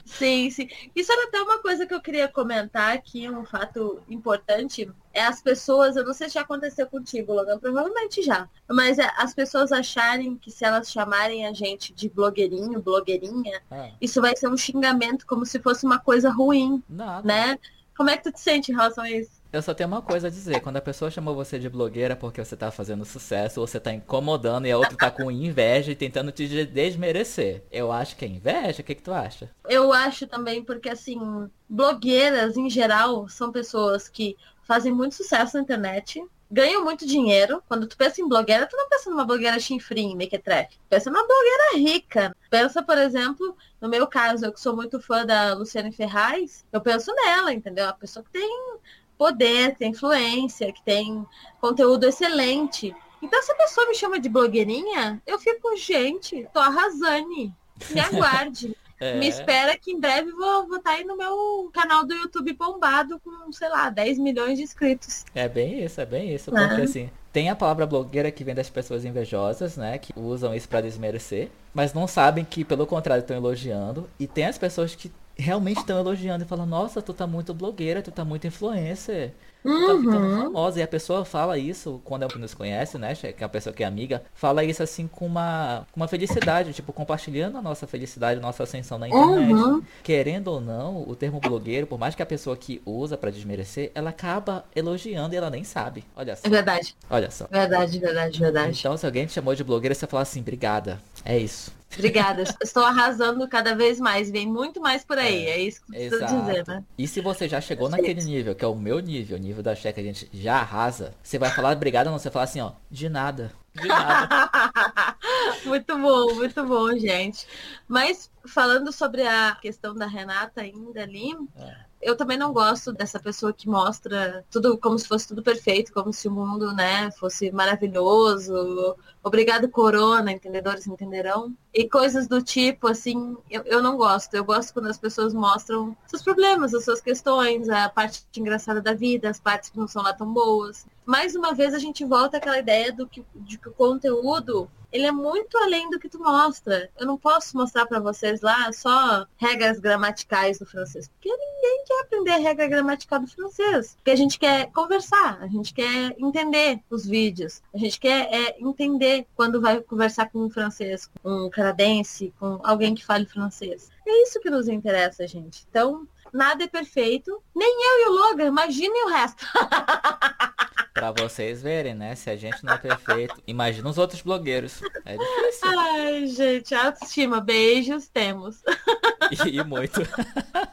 sim, 0.05 0.51
sim. 0.51 0.68
Isso 0.97 1.12
era 1.12 1.29
até 1.29 1.41
uma 1.41 1.62
coisa 1.62 1.87
que 1.87 1.95
eu 1.95 2.01
queria 2.01 2.26
comentar 2.26 2.93
aqui, 2.93 3.31
um 3.31 3.45
fato 3.45 4.03
importante. 4.09 4.91
É 5.14 5.22
as 5.22 5.41
pessoas, 5.41 5.95
eu 5.95 6.05
não 6.05 6.12
sei 6.12 6.26
se 6.26 6.35
já 6.35 6.41
aconteceu 6.41 6.89
contigo, 6.89 7.33
Logan, 7.33 7.57
provavelmente 7.61 8.20
já. 8.20 8.49
Mas 8.68 8.99
é 8.99 9.09
as 9.16 9.33
pessoas 9.33 9.70
acharem 9.70 10.35
que 10.35 10.51
se 10.51 10.64
elas 10.64 10.91
chamarem 10.91 11.47
a 11.47 11.53
gente 11.53 11.95
de 11.95 12.09
blogueirinho, 12.09 12.83
blogueirinha, 12.83 13.62
é. 13.70 13.93
isso 14.01 14.20
vai 14.20 14.37
ser 14.37 14.49
um 14.49 14.57
xingamento 14.57 15.24
como 15.24 15.47
se 15.47 15.61
fosse 15.61 15.87
uma 15.87 16.01
coisa 16.01 16.31
ruim. 16.31 16.83
Nada. 16.89 17.24
Né? 17.24 17.57
Como 17.97 18.11
é 18.11 18.16
que 18.16 18.24
tu 18.24 18.33
te 18.33 18.41
sente 18.41 18.72
em 18.72 18.74
relação 18.74 19.05
a 19.05 19.11
isso? 19.11 19.38
Eu 19.51 19.62
só 19.62 19.72
tenho 19.72 19.88
uma 19.88 20.03
coisa 20.03 20.28
a 20.28 20.30
dizer. 20.30 20.61
Quando 20.61 20.76
a 20.76 20.80
pessoa 20.80 21.11
chamou 21.11 21.34
você 21.34 21.59
de 21.59 21.68
blogueira 21.68 22.14
porque 22.14 22.44
você 22.44 22.55
tá 22.55 22.70
fazendo 22.70 23.05
sucesso, 23.05 23.61
você 23.61 23.80
tá 23.80 23.92
incomodando 23.92 24.66
e 24.66 24.70
a 24.70 24.76
outra 24.76 24.96
tá 24.96 25.11
com 25.11 25.30
inveja 25.30 25.92
e 25.92 25.96
tentando 25.96 26.30
te 26.30 26.66
desmerecer. 26.66 27.64
Eu 27.72 27.90
acho 27.90 28.14
que 28.16 28.24
é 28.26 28.28
inveja. 28.28 28.82
O 28.82 28.84
que, 28.84 28.94
que 28.94 29.03
tu 29.03 29.12
acha? 29.12 29.51
Eu 29.66 29.92
acho 29.92 30.26
também 30.26 30.62
porque, 30.62 30.90
assim, 30.90 31.49
blogueiras 31.68 32.57
em 32.59 32.68
geral 32.68 33.26
são 33.28 33.51
pessoas 33.51 34.07
que 34.07 34.36
fazem 34.64 34.92
muito 34.92 35.14
sucesso 35.14 35.57
na 35.57 35.62
internet, 35.62 36.22
ganham 36.51 36.84
muito 36.84 37.07
dinheiro. 37.07 37.62
Quando 37.66 37.86
tu 37.86 37.96
pensa 37.96 38.20
em 38.20 38.28
blogueira, 38.28 38.66
tu 38.66 38.76
não 38.76 38.86
pensa 38.86 39.09
numa 39.09 39.24
blogueira 39.24 39.59
chinfrim, 39.59 40.14
mequetrefe. 40.14 40.78
Pensa 40.90 41.11
numa 41.11 41.26
blogueira 41.26 41.76
rica. 41.76 42.36
Pensa, 42.51 42.82
por 42.82 42.99
exemplo, 42.99 43.57
no 43.80 43.88
meu 43.88 44.07
caso, 44.07 44.44
eu 44.44 44.53
que 44.53 44.61
sou 44.61 44.76
muito 44.76 45.01
fã 45.01 45.24
da 45.24 45.55
Luciane 45.55 45.90
Ferraz, 45.90 46.66
eu 46.70 46.82
penso 46.82 47.14
nela, 47.14 47.51
entendeu? 47.51 47.88
A 47.88 47.94
pessoa 47.94 48.22
que 48.22 48.30
tem 48.30 48.78
poder, 49.19 49.73
que 49.73 49.81
tem 49.81 49.91
influência, 49.91 50.73
que 50.73 50.83
tem 50.83 51.27
conteúdo 51.61 52.07
excelente. 52.07 52.95
Então, 53.21 53.43
se 53.43 53.51
a 53.51 53.57
pessoa 53.57 53.89
me 53.89 53.95
chama 53.95 54.21
de 54.21 54.29
blogueirinha, 54.29 55.21
eu 55.27 55.39
fico, 55.39 55.77
gente, 55.77 56.47
tô 56.55 56.61
arrasando. 56.61 57.53
Me 57.91 58.01
aguarde. 58.01 58.75
É. 59.01 59.16
Me 59.16 59.29
espera 59.29 59.79
que 59.79 59.93
em 59.93 60.01
breve 60.01 60.31
vou 60.33 60.64
estar 60.64 60.81
tá 60.81 60.91
aí 60.91 61.05
no 61.05 61.16
meu 61.16 61.71
canal 61.73 62.05
do 62.05 62.12
YouTube 62.12 62.53
bombado 62.55 63.21
com, 63.21 63.53
sei 63.53 63.69
lá, 63.69 63.91
10 63.91 64.19
milhões 64.19 64.59
de 64.59 64.64
inscritos. 64.64 65.25
É 65.35 65.49
bem 65.49 65.85
isso, 65.85 66.01
é 66.01 66.05
bem 66.05 66.35
isso. 66.35 66.51
É. 66.57 66.66
Porque 66.66 66.83
assim, 66.83 67.11
tem 67.33 67.49
a 67.49 67.55
palavra 67.55 67.87
blogueira 67.87 68.31
que 68.33 68.43
vem 68.43 68.57
das 68.57 68.69
pessoas 68.69 69.05
invejosas, 69.05 69.77
né? 69.77 69.99
Que 69.99 70.12
usam 70.16 70.53
isso 70.53 70.69
para 70.69 70.81
desmerecer, 70.81 71.49
mas 71.73 71.95
não 71.95 72.09
sabem 72.09 72.45
que, 72.45 72.64
pelo 72.64 72.87
contrário, 72.87 73.23
estão 73.23 73.37
elogiando. 73.37 74.11
E 74.19 74.27
tem 74.27 74.47
as 74.47 74.59
pessoas 74.59 74.97
que 74.97 75.12
realmente 75.39 75.78
estão 75.78 75.99
elogiando 75.99 76.45
e 76.45 76.49
falam, 76.49 76.66
nossa, 76.66 77.01
tu 77.01 77.14
tá 77.14 77.26
muito 77.26 77.55
blogueira, 77.55 78.03
tu 78.03 78.11
tá 78.11 78.24
muito 78.24 78.47
influencer. 78.47 79.32
Uhum. 79.64 79.86
Tá 79.86 79.99
ficando 79.99 80.26
uhum. 80.26 80.43
famosa. 80.45 80.80
E 80.80 80.82
a 80.82 80.89
pessoa 80.89 81.24
fala 81.24 81.59
isso, 81.59 82.01
quando 82.05 82.22
ela 82.22 82.32
nos 82.36 82.55
conhece, 82.55 82.99
né? 82.99 83.14
Que 83.14 83.43
é 83.43 83.45
a 83.45 83.49
pessoa 83.49 83.72
que 83.72 83.82
é 83.82 83.86
amiga, 83.86 84.22
fala 84.34 84.64
isso 84.64 84.82
assim 84.82 85.07
com 85.07 85.26
uma, 85.26 85.86
com 85.93 86.01
uma 86.01 86.09
felicidade, 86.09 86.72
tipo, 86.72 86.93
compartilhando 86.93 87.59
a 87.59 87.62
nossa 87.62 87.86
felicidade, 87.86 88.39
a 88.39 88.43
nossa 88.43 88.62
ascensão 88.64 88.99
na 88.99 89.09
internet. 89.09 89.53
Uhum. 89.53 89.82
Querendo 90.03 90.49
ou 90.49 90.61
não, 90.61 91.03
o 91.09 91.14
termo 91.14 91.41
blogueiro, 91.41 91.86
por 91.86 91.99
mais 91.99 92.14
que 92.14 92.22
a 92.22 92.26
pessoa 92.26 92.57
que 92.57 92.82
usa 92.84 93.16
para 93.16 93.30
desmerecer, 93.30 93.91
ela 93.95 94.11
acaba 94.11 94.64
elogiando 94.74 95.34
e 95.34 95.39
ela 95.39 95.51
nem 95.51 95.64
sabe. 95.64 96.05
Olha 96.16 96.34
só. 96.34 96.47
É 96.47 96.51
verdade. 96.51 96.97
Olha 97.09 97.30
só. 97.30 97.47
Verdade, 97.51 97.99
verdade, 97.99 98.39
verdade. 98.39 98.78
Então, 98.78 98.97
se 98.97 99.07
alguém 99.07 99.26
te 99.26 99.32
chamou 99.32 99.55
de 99.55 99.62
blogueira, 99.62 99.95
você 99.95 100.07
fala 100.07 100.22
assim, 100.22 100.41
obrigada. 100.41 100.99
É 101.24 101.39
isso. 101.39 101.78
Obrigada. 101.95 102.45
Estou 102.62 102.84
arrasando 102.84 103.47
cada 103.49 103.74
vez 103.74 103.99
mais. 103.99 104.30
Vem 104.30 104.47
muito 104.47 104.80
mais 104.80 105.05
por 105.05 105.18
aí. 105.18 105.47
É, 105.47 105.51
é 105.51 105.61
isso 105.61 105.80
que 105.82 105.93
eu 105.93 106.11
preciso 106.11 106.41
dizer, 106.41 106.66
né? 106.66 106.84
E 106.97 107.07
se 107.09 107.20
você 107.20 107.49
já 107.49 107.61
chegou 107.61 107.89
naquele 107.89 108.22
nível, 108.22 108.55
que 108.55 108.64
é 108.64 108.68
o 108.68 108.74
meu 108.74 109.01
nível, 109.01 109.36
o 109.36 109.41
nível 109.41 109.62
da 109.62 109.74
checa, 109.74 110.01
a 110.01 110.05
gente 110.05 110.28
já 110.32 110.57
arrasa, 110.57 111.14
você 111.22 111.39
vai 111.39 111.51
falar 111.51 111.72
obrigada, 111.72 112.11
não, 112.11 112.18
você 112.18 112.30
fala 112.30 112.45
assim, 112.45 112.61
ó, 112.61 112.72
de 112.91 113.09
nada. 113.09 113.53
De 113.74 113.89
nada. 113.89 114.51
muito 115.64 115.99
bom, 115.99 116.34
muito 116.34 116.64
bom, 116.64 116.97
gente. 116.97 117.47
Mas 117.86 118.30
falando 118.47 118.93
sobre 118.93 119.26
a 119.26 119.57
questão 119.61 119.95
da 119.95 120.07
Renata 120.07 120.62
ainda 120.62 121.03
ali, 121.03 121.32
é 121.57 121.88
eu 122.01 122.16
também 122.16 122.38
não 122.38 122.53
gosto 122.53 122.92
dessa 122.92 123.18
pessoa 123.18 123.53
que 123.53 123.68
mostra 123.68 124.44
tudo 124.51 124.78
como 124.78 124.99
se 124.99 125.09
fosse 125.09 125.26
tudo 125.28 125.42
perfeito, 125.42 125.92
como 125.92 126.12
se 126.12 126.28
o 126.28 126.30
mundo, 126.30 126.72
né, 126.72 127.11
fosse 127.12 127.51
maravilhoso. 127.51 128.96
Obrigado, 129.22 129.68
Corona, 129.68 130.32
entendedores 130.32 130.86
entenderão. 130.86 131.55
E 131.74 131.88
coisas 131.88 132.26
do 132.26 132.40
tipo, 132.40 132.88
assim, 132.88 133.36
eu, 133.51 133.62
eu 133.64 133.82
não 133.82 133.96
gosto. 133.96 134.34
Eu 134.34 134.44
gosto 134.44 134.72
quando 134.72 134.88
as 134.88 134.99
pessoas 134.99 135.34
mostram 135.34 135.96
seus 136.07 136.22
problemas, 136.22 136.72
as 136.72 136.84
suas 136.84 137.01
questões, 137.01 137.68
a 137.68 137.88
parte 137.88 138.24
engraçada 138.36 138.80
da 138.80 138.94
vida, 138.94 139.28
as 139.28 139.40
partes 139.40 139.70
que 139.70 139.78
não 139.78 139.88
são 139.88 140.03
lá 140.03 140.12
tão 140.12 140.32
boas. 140.32 140.86
Mais 141.05 141.34
uma 141.34 141.53
vez 141.55 141.74
a 141.74 141.78
gente 141.78 142.05
volta 142.05 142.36
àquela 142.36 142.59
ideia 142.59 142.92
do 142.92 143.07
que, 143.07 143.24
de 143.34 143.59
que 143.59 143.68
o 143.68 143.72
conteúdo 143.72 144.70
ele 144.93 145.07
é 145.07 145.12
muito 145.12 145.57
além 145.59 145.91
do 145.91 145.99
que 145.99 146.09
tu 146.09 146.18
mostra. 146.18 146.91
Eu 146.99 147.07
não 147.07 147.18
posso 147.18 147.57
mostrar 147.57 147.86
para 147.86 148.01
vocês 148.01 148.41
lá 148.41 148.72
só 148.72 149.26
regras 149.36 149.78
gramaticais 149.78 150.59
do 150.59 150.66
francês, 150.66 151.09
porque 151.09 151.28
ninguém 151.28 151.84
quer 151.86 152.01
aprender 152.03 152.30
a 152.32 152.39
regra 152.39 152.66
gramatical 152.66 153.20
do 153.20 153.26
francês. 153.26 153.95
Porque 153.97 154.11
a 154.11 154.16
gente 154.16 154.39
quer 154.39 154.70
conversar, 154.72 155.39
a 155.41 155.47
gente 155.47 155.74
quer 155.74 156.14
entender 156.18 156.80
os 156.91 157.07
vídeos, 157.07 157.62
a 157.74 157.78
gente 157.78 157.99
quer 157.99 158.28
é, 158.32 158.57
entender 158.61 159.26
quando 159.36 159.61
vai 159.61 159.80
conversar 159.80 160.30
com 160.30 160.41
um 160.41 160.51
francês, 160.51 161.11
com 161.22 161.47
um 161.47 161.51
canadense, 161.51 162.32
com 162.39 162.61
alguém 162.62 162.95
que 162.95 163.05
fale 163.05 163.26
francês. 163.26 163.91
É 164.07 164.22
isso 164.22 164.41
que 164.41 164.49
nos 164.49 164.68
interessa, 164.68 165.26
gente. 165.26 165.66
Então, 165.68 166.09
nada 166.33 166.64
é 166.64 166.66
perfeito, 166.66 167.43
nem 167.55 167.68
eu 167.68 168.07
e 168.07 168.09
o 168.09 168.12
Logan, 168.12 168.47
imaginem 168.47 169.05
o 169.05 169.09
resto. 169.09 169.47
Pra 170.99 171.12
vocês 171.12 171.62
verem, 171.62 171.95
né? 171.95 172.16
Se 172.16 172.29
a 172.29 172.35
gente 172.35 172.64
não 172.64 172.74
é 172.74 172.79
perfeito, 172.79 173.41
imagina 173.47 173.89
os 173.89 173.99
outros 173.99 174.20
blogueiros. 174.20 174.81
É 175.05 175.16
difícil. 175.16 175.79
Ai, 175.79 176.26
gente, 176.26 176.74
autoestima. 176.74 177.41
Beijos, 177.41 178.09
temos. 178.09 178.62
E, 179.31 179.59
e 179.59 179.62
muito. 179.62 180.01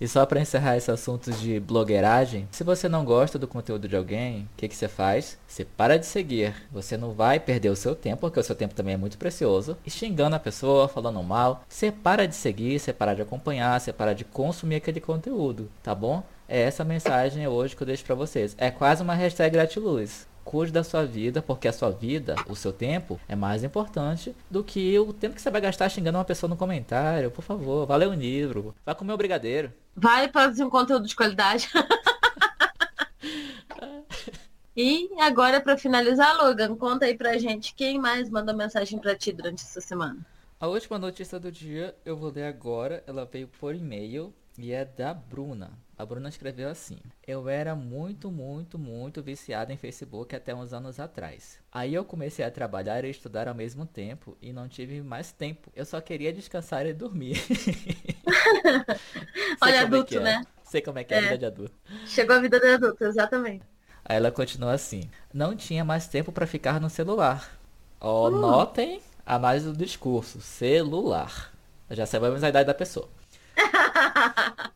E 0.00 0.06
só 0.06 0.26
para 0.26 0.40
encerrar 0.40 0.76
esse 0.76 0.90
assunto 0.90 1.30
de 1.32 1.58
blogueiragem, 1.58 2.46
se 2.50 2.62
você 2.62 2.88
não 2.88 3.04
gosta 3.04 3.38
do 3.38 3.48
conteúdo 3.48 3.88
de 3.88 3.96
alguém, 3.96 4.42
o 4.42 4.56
que, 4.56 4.68
que 4.68 4.76
você 4.76 4.88
faz? 4.88 5.38
Você 5.46 5.64
para 5.64 5.98
de 5.98 6.06
seguir. 6.06 6.54
Você 6.70 6.96
não 6.96 7.12
vai 7.12 7.40
perder 7.40 7.70
o 7.70 7.76
seu 7.76 7.94
tempo, 7.94 8.20
porque 8.20 8.38
o 8.38 8.42
seu 8.42 8.54
tempo 8.54 8.74
também 8.74 8.94
é 8.94 8.98
muito 8.98 9.16
precioso. 9.16 9.76
E 9.86 9.90
xingando 9.90 10.36
a 10.36 10.40
pessoa, 10.40 10.88
falando 10.88 11.22
mal. 11.22 11.64
Você 11.68 11.90
para 11.90 12.26
de 12.26 12.34
seguir, 12.34 12.78
você 12.78 12.92
para 12.92 13.14
de 13.14 13.22
acompanhar, 13.22 13.80
você 13.80 13.92
para 13.92 14.14
de 14.14 14.24
consumir 14.24 14.76
aquele 14.76 15.00
conteúdo, 15.00 15.70
tá 15.82 15.94
bom? 15.94 16.22
É 16.48 16.60
essa 16.60 16.84
mensagem 16.84 17.46
hoje 17.48 17.74
que 17.74 17.82
eu 17.82 17.86
deixo 17.86 18.04
para 18.04 18.14
vocês. 18.14 18.54
É 18.58 18.70
quase 18.70 19.02
uma 19.02 19.14
hashtag 19.14 19.52
gratiluz. 19.52 20.26
Cuide 20.46 20.70
da 20.70 20.84
sua 20.84 21.04
vida, 21.04 21.42
porque 21.42 21.66
a 21.66 21.72
sua 21.72 21.90
vida, 21.90 22.36
o 22.48 22.54
seu 22.54 22.72
tempo, 22.72 23.18
é 23.26 23.34
mais 23.34 23.64
importante 23.64 24.32
do 24.48 24.62
que 24.62 24.96
o 24.96 25.12
tempo 25.12 25.34
que 25.34 25.42
você 25.42 25.50
vai 25.50 25.60
gastar 25.60 25.88
xingando 25.88 26.18
uma 26.18 26.24
pessoa 26.24 26.48
no 26.48 26.56
comentário. 26.56 27.32
Por 27.32 27.42
favor, 27.42 27.84
vá 27.84 27.96
ler 27.96 28.06
um 28.06 28.14
livro, 28.14 28.72
vá 28.86 28.94
comer 28.94 29.12
um 29.12 29.16
brigadeiro. 29.16 29.72
Vai 29.96 30.28
produzir 30.28 30.62
um 30.62 30.70
conteúdo 30.70 31.08
de 31.08 31.16
qualidade. 31.16 31.68
e 34.76 35.10
agora, 35.18 35.60
para 35.60 35.76
finalizar, 35.76 36.36
Logan, 36.36 36.76
conta 36.76 37.06
aí 37.06 37.18
pra 37.18 37.36
gente 37.38 37.74
quem 37.74 37.98
mais 37.98 38.30
mandou 38.30 38.54
mensagem 38.54 39.00
para 39.00 39.16
ti 39.16 39.32
durante 39.32 39.64
essa 39.64 39.80
semana. 39.80 40.24
A 40.60 40.68
última 40.68 40.96
notícia 40.96 41.40
do 41.40 41.50
dia 41.50 41.92
eu 42.04 42.16
vou 42.16 42.30
ler 42.30 42.44
agora. 42.44 43.02
Ela 43.04 43.24
veio 43.24 43.48
por 43.48 43.74
e-mail 43.74 44.32
e 44.56 44.70
é 44.70 44.84
da 44.84 45.12
Bruna. 45.12 45.72
A 45.98 46.04
Bruna 46.04 46.28
escreveu 46.28 46.68
assim: 46.68 46.98
Eu 47.26 47.48
era 47.48 47.74
muito, 47.74 48.30
muito, 48.30 48.78
muito 48.78 49.22
viciada 49.22 49.72
em 49.72 49.78
Facebook 49.78 50.36
até 50.36 50.54
uns 50.54 50.74
anos 50.74 51.00
atrás. 51.00 51.58
Aí 51.72 51.94
eu 51.94 52.04
comecei 52.04 52.44
a 52.44 52.50
trabalhar 52.50 53.02
e 53.04 53.10
estudar 53.10 53.48
ao 53.48 53.54
mesmo 53.54 53.86
tempo 53.86 54.36
e 54.42 54.52
não 54.52 54.68
tive 54.68 55.00
mais 55.00 55.32
tempo. 55.32 55.70
Eu 55.74 55.86
só 55.86 55.98
queria 56.00 56.34
descansar 56.34 56.84
e 56.84 56.92
dormir. 56.92 57.40
Olha, 59.62 59.74
é 59.74 59.78
adulto, 59.78 60.18
é 60.18 60.20
né? 60.20 60.42
Sei 60.64 60.82
como 60.82 60.98
é 60.98 61.04
que 61.04 61.14
é, 61.14 61.16
é 61.16 61.20
a 61.20 61.22
vida 61.22 61.38
de 61.38 61.46
adulto. 61.46 61.74
Chegou 62.06 62.36
a 62.36 62.40
vida 62.40 62.60
de 62.60 62.66
adulto, 62.66 63.02
exatamente. 63.02 63.64
Aí 64.04 64.16
ela 64.16 64.30
continua 64.30 64.72
assim: 64.72 65.08
Não 65.32 65.56
tinha 65.56 65.82
mais 65.82 66.06
tempo 66.06 66.30
para 66.30 66.46
ficar 66.46 66.78
no 66.78 66.90
celular. 66.90 67.58
Ó, 67.98 68.24
oh, 68.24 68.28
uh. 68.28 68.38
notem 68.38 69.00
a 69.24 69.38
mais 69.38 69.64
do 69.64 69.72
discurso: 69.72 70.42
celular. 70.42 71.54
Já 71.90 72.04
sabemos 72.04 72.44
a 72.44 72.50
idade 72.50 72.66
da 72.66 72.74
pessoa. 72.74 73.08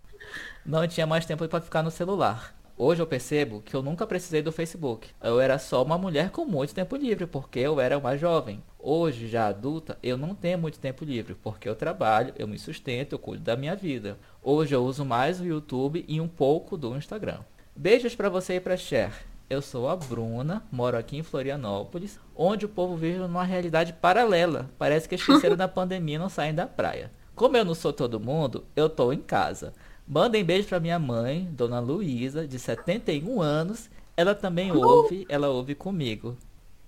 não 0.64 0.86
tinha 0.86 1.06
mais 1.06 1.24
tempo 1.24 1.46
para 1.48 1.60
ficar 1.60 1.82
no 1.82 1.90
celular. 1.90 2.54
Hoje 2.76 3.02
eu 3.02 3.06
percebo 3.06 3.60
que 3.60 3.74
eu 3.74 3.82
nunca 3.82 4.06
precisei 4.06 4.40
do 4.40 4.50
Facebook. 4.50 5.08
Eu 5.22 5.38
era 5.38 5.58
só 5.58 5.82
uma 5.82 5.98
mulher 5.98 6.30
com 6.30 6.46
muito 6.46 6.74
tempo 6.74 6.96
livre, 6.96 7.26
porque 7.26 7.58
eu 7.58 7.78
era 7.78 8.00
mais 8.00 8.18
jovem. 8.18 8.62
Hoje, 8.78 9.28
já 9.28 9.48
adulta, 9.48 9.98
eu 10.02 10.16
não 10.16 10.34
tenho 10.34 10.58
muito 10.58 10.78
tempo 10.78 11.04
livre, 11.04 11.34
porque 11.34 11.68
eu 11.68 11.74
trabalho, 11.74 12.32
eu 12.38 12.48
me 12.48 12.58
sustento, 12.58 13.12
eu 13.12 13.18
cuido 13.18 13.44
da 13.44 13.54
minha 13.54 13.76
vida. 13.76 14.18
Hoje 14.42 14.74
eu 14.74 14.82
uso 14.82 15.04
mais 15.04 15.40
o 15.40 15.44
YouTube 15.44 16.04
e 16.08 16.20
um 16.22 16.28
pouco 16.28 16.78
do 16.78 16.96
Instagram. 16.96 17.40
Beijos 17.76 18.14
para 18.14 18.30
você 18.30 18.54
e 18.54 18.60
para 18.60 18.78
Cher. 18.78 19.12
Eu 19.50 19.60
sou 19.60 19.88
a 19.88 19.96
Bruna, 19.96 20.62
moro 20.72 20.96
aqui 20.96 21.18
em 21.18 21.22
Florianópolis, 21.22 22.18
onde 22.34 22.64
o 22.64 22.68
povo 22.68 22.96
vive 22.96 23.18
numa 23.18 23.44
realidade 23.44 23.92
paralela. 23.92 24.70
Parece 24.78 25.08
que 25.08 25.16
esqueceram 25.16 25.56
da 25.58 25.68
pandemia 25.68 26.16
e 26.16 26.18
não 26.18 26.28
saem 26.30 26.54
da 26.54 26.66
praia. 26.66 27.10
Como 27.34 27.56
eu 27.56 27.64
não 27.64 27.74
sou 27.74 27.92
todo 27.92 28.20
mundo, 28.20 28.64
eu 28.74 28.88
tô 28.88 29.12
em 29.12 29.18
casa. 29.18 29.74
Mandem 30.10 30.44
beijo 30.44 30.66
para 30.66 30.80
minha 30.80 30.98
mãe, 30.98 31.48
Dona 31.52 31.78
Luísa, 31.78 32.44
de 32.44 32.58
71 32.58 33.40
anos. 33.40 33.88
Ela 34.16 34.34
também 34.34 34.72
ouve, 34.72 35.24
ela 35.28 35.48
ouve 35.50 35.72
comigo. 35.72 36.36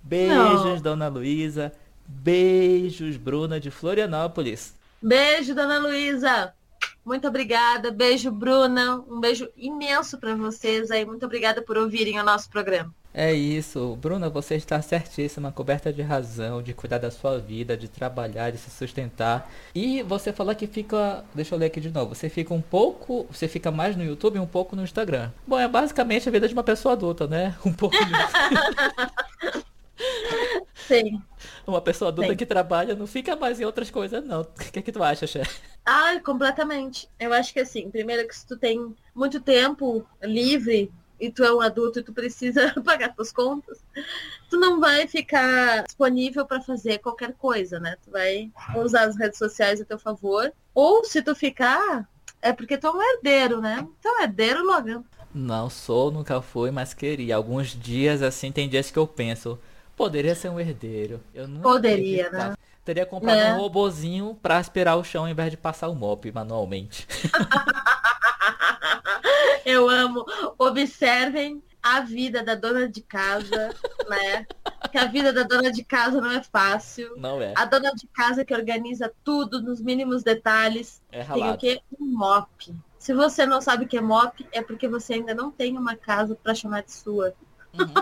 Beijos, 0.03 0.65
Não. 0.65 0.81
Dona 0.81 1.07
Luísa. 1.07 1.71
Beijos, 2.05 3.15
Bruna 3.15 3.61
de 3.61 3.71
Florianópolis. 3.71 4.75
Beijo, 5.01 5.55
Dona 5.55 5.79
Luísa. 5.79 6.53
Muito 7.05 7.25
obrigada. 7.25 7.91
Beijo, 7.91 8.29
Bruna. 8.29 8.97
Um 9.07 9.21
beijo 9.21 9.47
imenso 9.55 10.17
para 10.17 10.35
vocês 10.35 10.91
aí. 10.91 11.05
Muito 11.05 11.25
obrigada 11.25 11.61
por 11.61 11.77
ouvirem 11.77 12.19
o 12.19 12.25
nosso 12.25 12.49
programa. 12.49 12.93
É 13.13 13.31
isso, 13.31 13.95
Bruna, 13.97 14.27
você 14.27 14.55
está 14.55 14.81
certíssima, 14.81 15.51
coberta 15.51 15.93
de 15.93 16.01
razão, 16.01 16.63
de 16.63 16.73
cuidar 16.73 16.97
da 16.97 17.11
sua 17.11 17.37
vida, 17.37 17.77
de 17.77 17.87
trabalhar, 17.87 18.51
de 18.51 18.57
se 18.57 18.71
sustentar. 18.71 19.47
E 19.75 20.01
você 20.01 20.33
falou 20.33 20.55
que 20.55 20.65
fica, 20.65 21.23
deixa 21.31 21.53
eu 21.53 21.59
ler 21.59 21.67
aqui 21.67 21.79
de 21.79 21.91
novo, 21.91 22.15
você 22.15 22.27
fica 22.27 22.51
um 22.55 22.61
pouco, 22.61 23.27
você 23.29 23.47
fica 23.47 23.69
mais 23.69 23.95
no 23.95 24.03
YouTube 24.03 24.37
e 24.37 24.39
um 24.39 24.47
pouco 24.47 24.75
no 24.75 24.83
Instagram. 24.83 25.29
Bom, 25.45 25.59
é 25.59 25.67
basicamente 25.67 26.27
a 26.27 26.31
vida 26.31 26.47
de 26.47 26.55
uma 26.55 26.63
pessoa 26.63 26.93
adulta, 26.93 27.27
né? 27.27 27.55
Um 27.63 27.71
pouco 27.71 27.95
de... 27.95 28.11
Sim. 30.87 31.21
Uma 31.67 31.81
pessoa 31.81 32.09
adulta 32.09 32.31
Sim. 32.31 32.37
que 32.37 32.45
trabalha 32.45 32.95
não 32.95 33.07
fica 33.07 33.35
mais 33.35 33.59
em 33.59 33.63
outras 33.63 33.91
coisas, 33.91 34.25
não. 34.25 34.41
O 34.41 34.45
que, 34.45 34.79
é 34.79 34.81
que 34.81 34.91
tu 34.91 35.03
acha, 35.03 35.27
Xé? 35.27 35.43
Ah, 35.85 36.19
completamente. 36.25 37.07
Eu 37.19 37.31
acho 37.31 37.53
que 37.53 37.59
assim, 37.59 37.89
primeiro 37.89 38.27
que 38.27 38.35
se 38.35 38.45
tu 38.45 38.57
tem 38.57 38.93
muito 39.15 39.39
tempo 39.39 40.05
livre 40.21 40.91
e 41.23 41.31
tu 41.31 41.41
é 41.41 41.53
um 41.53 41.61
adulto 41.61 41.99
e 41.99 42.03
tu 42.03 42.11
precisa 42.11 42.73
pagar 42.83 43.15
tuas 43.15 43.31
contas, 43.31 43.79
tu 44.49 44.57
não 44.57 44.81
vai 44.81 45.07
ficar 45.07 45.83
disponível 45.83 46.45
para 46.45 46.59
fazer 46.59 46.97
qualquer 46.97 47.33
coisa, 47.33 47.79
né? 47.79 47.95
Tu 48.03 48.11
vai 48.11 48.51
usar 48.75 49.07
as 49.07 49.17
redes 49.17 49.37
sociais 49.37 49.79
a 49.79 49.85
teu 49.85 49.97
favor. 49.97 50.51
Ou 50.75 51.05
se 51.05 51.21
tu 51.21 51.33
ficar, 51.33 52.09
é 52.41 52.51
porque 52.51 52.77
tu 52.77 52.87
é 52.87 52.91
um 52.91 53.01
herdeiro, 53.01 53.61
né? 53.61 53.87
Tu 54.01 54.07
é 54.07 54.11
um 54.11 54.21
herdeiro, 54.23 54.65
Logan. 54.65 55.01
Não 55.33 55.69
sou, 55.69 56.11
nunca 56.11 56.41
fui, 56.41 56.71
mas 56.71 56.93
queria. 56.93 57.37
Alguns 57.37 57.69
dias, 57.69 58.21
assim, 58.21 58.51
tem 58.51 58.67
dias 58.67 58.91
que 58.91 58.99
eu 58.99 59.07
penso, 59.07 59.57
poderia 59.95 60.35
ser 60.35 60.49
um 60.49 60.59
herdeiro. 60.59 61.21
Eu 61.33 61.47
não 61.47 61.61
Poderia, 61.61 62.29
né? 62.29 62.53
Teria 62.83 63.05
comprado 63.05 63.39
é. 63.39 63.53
um 63.53 63.59
robozinho 63.59 64.37
pra 64.41 64.57
aspirar 64.57 64.97
o 64.97 65.05
chão 65.05 65.23
ao 65.23 65.29
invés 65.29 65.49
de 65.49 65.55
passar 65.55 65.87
o 65.87 65.95
mop 65.95 66.29
manualmente. 66.33 67.07
Eu 69.65 69.89
amo. 69.89 70.25
Observem 70.57 71.61
a 71.81 71.99
vida 71.99 72.41
da 72.41 72.55
dona 72.55 72.87
de 72.87 73.01
casa, 73.01 73.75
né? 74.07 74.47
Que 74.89 74.97
a 74.97 75.05
vida 75.05 75.33
da 75.33 75.43
dona 75.43 75.71
de 75.71 75.83
casa 75.83 76.21
não 76.21 76.31
é 76.31 76.41
fácil. 76.41 77.13
Não 77.17 77.41
é. 77.41 77.53
A 77.57 77.65
dona 77.65 77.91
de 77.93 78.07
casa 78.07 78.45
que 78.45 78.53
organiza 78.53 79.11
tudo 79.23 79.61
nos 79.61 79.81
mínimos 79.81 80.23
detalhes. 80.23 81.01
É 81.11 81.23
tem 81.23 81.49
o 81.49 81.57
quê? 81.57 81.81
Um 81.99 82.17
mop. 82.17 82.73
Se 82.97 83.13
você 83.13 83.45
não 83.45 83.59
sabe 83.59 83.83
o 83.83 83.87
que 83.87 83.97
é 83.97 84.01
mop, 84.01 84.47
é 84.53 84.61
porque 84.61 84.87
você 84.87 85.15
ainda 85.15 85.35
não 85.35 85.51
tem 85.51 85.77
uma 85.77 85.95
casa 85.95 86.37
para 86.41 86.55
chamar 86.55 86.83
de 86.83 86.93
sua. 86.93 87.33
Uhum. 87.73 87.93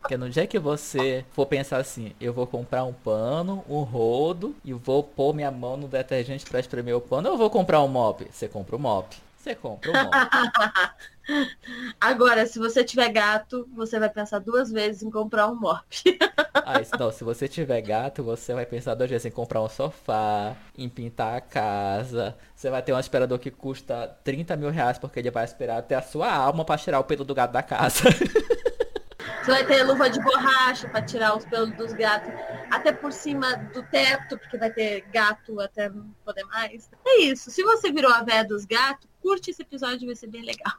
Porque 0.00 0.16
no 0.16 0.28
dia 0.28 0.46
que 0.46 0.58
você 0.58 1.24
for 1.30 1.46
pensar 1.46 1.78
assim, 1.78 2.12
eu 2.20 2.34
vou 2.34 2.46
comprar 2.46 2.84
um 2.84 2.92
pano, 2.92 3.64
um 3.68 3.82
rodo 3.82 4.54
e 4.64 4.72
vou 4.74 5.02
pôr 5.02 5.32
minha 5.32 5.50
mão 5.50 5.76
no 5.76 5.88
detergente 5.88 6.44
para 6.44 6.60
espremer 6.60 6.96
o 6.96 7.00
pano, 7.00 7.28
eu 7.28 7.36
vou 7.38 7.48
comprar 7.48 7.80
um 7.82 7.88
mop. 7.88 8.26
Você 8.30 8.46
compra 8.48 8.76
o 8.76 8.78
mop. 8.78 9.16
Você 9.42 9.56
compra 9.56 9.90
um 9.90 10.04
mop. 10.04 10.14
Agora, 12.00 12.46
se 12.46 12.60
você 12.60 12.84
tiver 12.84 13.08
gato, 13.08 13.68
você 13.74 13.98
vai 13.98 14.08
pensar 14.08 14.38
duas 14.38 14.70
vezes 14.70 15.02
em 15.02 15.10
comprar 15.10 15.48
um 15.48 15.56
mop. 15.56 15.84
ah, 16.54 16.74
não. 16.96 17.10
Se 17.10 17.24
você 17.24 17.48
tiver 17.48 17.80
gato, 17.80 18.22
você 18.22 18.54
vai 18.54 18.64
pensar 18.64 18.94
duas 18.94 19.10
vezes 19.10 19.26
em 19.26 19.32
comprar 19.32 19.60
um 19.60 19.68
sofá, 19.68 20.54
em 20.78 20.88
pintar 20.88 21.38
a 21.38 21.40
casa. 21.40 22.36
Você 22.54 22.70
vai 22.70 22.82
ter 22.82 22.92
um 22.92 22.96
aspirador 22.96 23.36
que 23.40 23.50
custa 23.50 24.16
30 24.22 24.56
mil 24.56 24.70
reais 24.70 24.96
porque 24.96 25.18
ele 25.18 25.30
vai 25.30 25.42
aspirar 25.42 25.78
até 25.78 25.96
a 25.96 26.02
sua 26.02 26.32
alma 26.32 26.64
para 26.64 26.78
tirar 26.78 27.00
o 27.00 27.04
pelo 27.04 27.24
do 27.24 27.34
gato 27.34 27.50
da 27.50 27.64
casa. 27.64 28.04
Você 29.42 29.50
vai 29.50 29.66
ter 29.66 29.82
luva 29.82 30.08
de 30.08 30.20
borracha 30.20 30.88
para 30.88 31.02
tirar 31.02 31.36
os 31.36 31.44
pelos 31.44 31.72
dos 31.72 31.92
gatos, 31.92 32.32
até 32.70 32.92
por 32.92 33.12
cima 33.12 33.56
do 33.56 33.82
teto, 33.82 34.38
porque 34.38 34.56
vai 34.56 34.70
ter 34.70 35.00
gato 35.12 35.58
até 35.58 35.88
não 35.88 36.14
poder 36.24 36.44
mais. 36.44 36.88
É 37.04 37.22
isso. 37.22 37.50
Se 37.50 37.60
você 37.64 37.90
virou 37.90 38.12
a 38.12 38.22
véia 38.22 38.44
dos 38.44 38.64
gatos, 38.64 39.10
curte 39.22 39.50
esse 39.50 39.62
episódio, 39.62 40.06
vai 40.06 40.16
ser 40.16 40.26
bem 40.26 40.42
legal. 40.42 40.74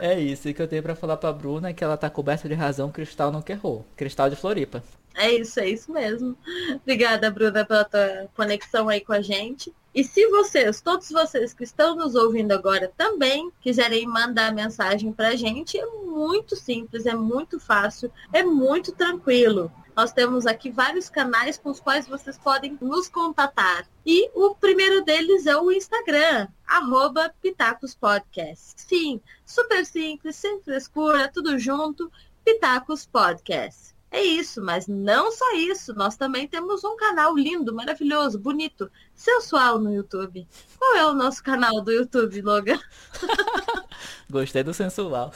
É 0.00 0.18
isso 0.18 0.52
que 0.52 0.60
eu 0.60 0.66
tenho 0.66 0.82
para 0.82 0.96
falar 0.96 1.16
pra 1.16 1.32
Bruna, 1.32 1.68
é 1.68 1.72
que 1.72 1.84
ela 1.84 1.96
tá 1.96 2.10
coberta 2.10 2.48
de 2.48 2.54
razão, 2.54 2.90
Cristal 2.90 3.30
não 3.30 3.40
querrou. 3.40 3.86
Cristal 3.96 4.28
de 4.28 4.36
Floripa. 4.36 4.82
É 5.14 5.32
isso, 5.32 5.60
é 5.60 5.68
isso 5.68 5.90
mesmo. 5.92 6.36
Obrigada, 6.82 7.30
Bruna, 7.30 7.64
pela 7.64 7.84
tua 7.84 8.28
conexão 8.34 8.88
aí 8.88 9.00
com 9.00 9.12
a 9.12 9.22
gente. 9.22 9.72
E 9.94 10.04
se 10.04 10.26
vocês, 10.28 10.82
todos 10.82 11.08
vocês 11.10 11.54
que 11.54 11.64
estão 11.64 11.96
nos 11.96 12.14
ouvindo 12.14 12.52
agora 12.52 12.92
também 12.98 13.50
quiserem 13.62 14.06
mandar 14.06 14.52
mensagem 14.52 15.10
para 15.10 15.28
a 15.28 15.36
gente, 15.36 15.78
é 15.78 15.86
muito 15.86 16.54
simples, 16.54 17.06
é 17.06 17.14
muito 17.14 17.58
fácil, 17.58 18.12
é 18.32 18.42
muito 18.42 18.92
tranquilo. 18.92 19.72
Nós 19.96 20.12
temos 20.12 20.44
aqui 20.44 20.70
vários 20.70 21.08
canais 21.08 21.56
com 21.56 21.70
os 21.70 21.80
quais 21.80 22.06
vocês 22.06 22.36
podem 22.36 22.76
nos 22.82 23.08
contatar. 23.08 23.88
E 24.04 24.30
o 24.34 24.54
primeiro 24.54 25.02
deles 25.02 25.46
é 25.46 25.56
o 25.56 25.72
Instagram, 25.72 26.48
arroba 26.66 27.34
Pitacos 27.40 27.94
Podcast. 27.94 28.74
Sim, 28.76 29.22
super 29.46 29.86
simples, 29.86 30.36
sem 30.36 30.60
frescura, 30.60 31.30
tudo 31.32 31.58
junto, 31.58 32.12
Pitacos 32.44 33.06
Podcast. 33.06 33.96
É 34.10 34.22
isso, 34.22 34.62
mas 34.62 34.86
não 34.86 35.32
só 35.32 35.54
isso. 35.54 35.94
Nós 35.94 36.14
também 36.14 36.46
temos 36.46 36.84
um 36.84 36.96
canal 36.96 37.34
lindo, 37.34 37.74
maravilhoso, 37.74 38.38
bonito, 38.38 38.90
sensual 39.14 39.78
no 39.78 39.92
YouTube. 39.92 40.46
Qual 40.78 40.94
é 40.96 41.06
o 41.06 41.14
nosso 41.14 41.42
canal 41.42 41.80
do 41.80 41.90
YouTube, 41.90 42.42
Logan? 42.42 42.78
Gostei 44.30 44.62
do 44.62 44.74
sensual. 44.74 45.32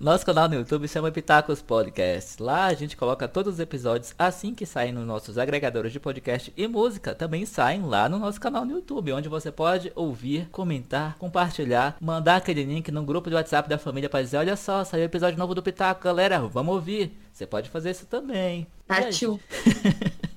Nosso 0.00 0.24
canal 0.24 0.48
no 0.48 0.54
YouTube 0.54 0.86
chama 0.88 1.10
Pitacos 1.10 1.62
Podcast. 1.62 2.42
Lá 2.42 2.66
a 2.66 2.74
gente 2.74 2.96
coloca 2.96 3.26
todos 3.26 3.54
os 3.54 3.60
episódios 3.60 4.14
assim 4.18 4.54
que 4.54 4.66
saem 4.66 4.92
nos 4.92 5.06
nossos 5.06 5.38
agregadores 5.38 5.92
de 5.92 6.00
podcast 6.00 6.52
e 6.56 6.66
música. 6.66 7.14
Também 7.14 7.46
saem 7.46 7.82
lá 7.82 8.08
no 8.08 8.18
nosso 8.18 8.40
canal 8.40 8.64
no 8.64 8.72
YouTube, 8.72 9.12
onde 9.12 9.28
você 9.28 9.50
pode 9.50 9.92
ouvir, 9.94 10.48
comentar, 10.50 11.16
compartilhar, 11.18 11.96
mandar 12.00 12.36
aquele 12.36 12.64
link 12.64 12.90
no 12.90 13.02
grupo 13.02 13.28
de 13.28 13.36
WhatsApp 13.36 13.68
da 13.68 13.78
família 13.78 14.08
para 14.08 14.22
dizer: 14.22 14.36
olha 14.38 14.56
só, 14.56 14.84
saiu 14.84 15.02
o 15.02 15.06
episódio 15.06 15.38
novo 15.38 15.54
do 15.54 15.62
Pitaco, 15.62 16.02
galera, 16.04 16.40
vamos 16.40 16.74
ouvir. 16.74 17.16
Você 17.32 17.46
pode 17.46 17.68
fazer 17.68 17.90
isso 17.90 18.06
também. 18.06 18.66
Partiu. 18.86 19.40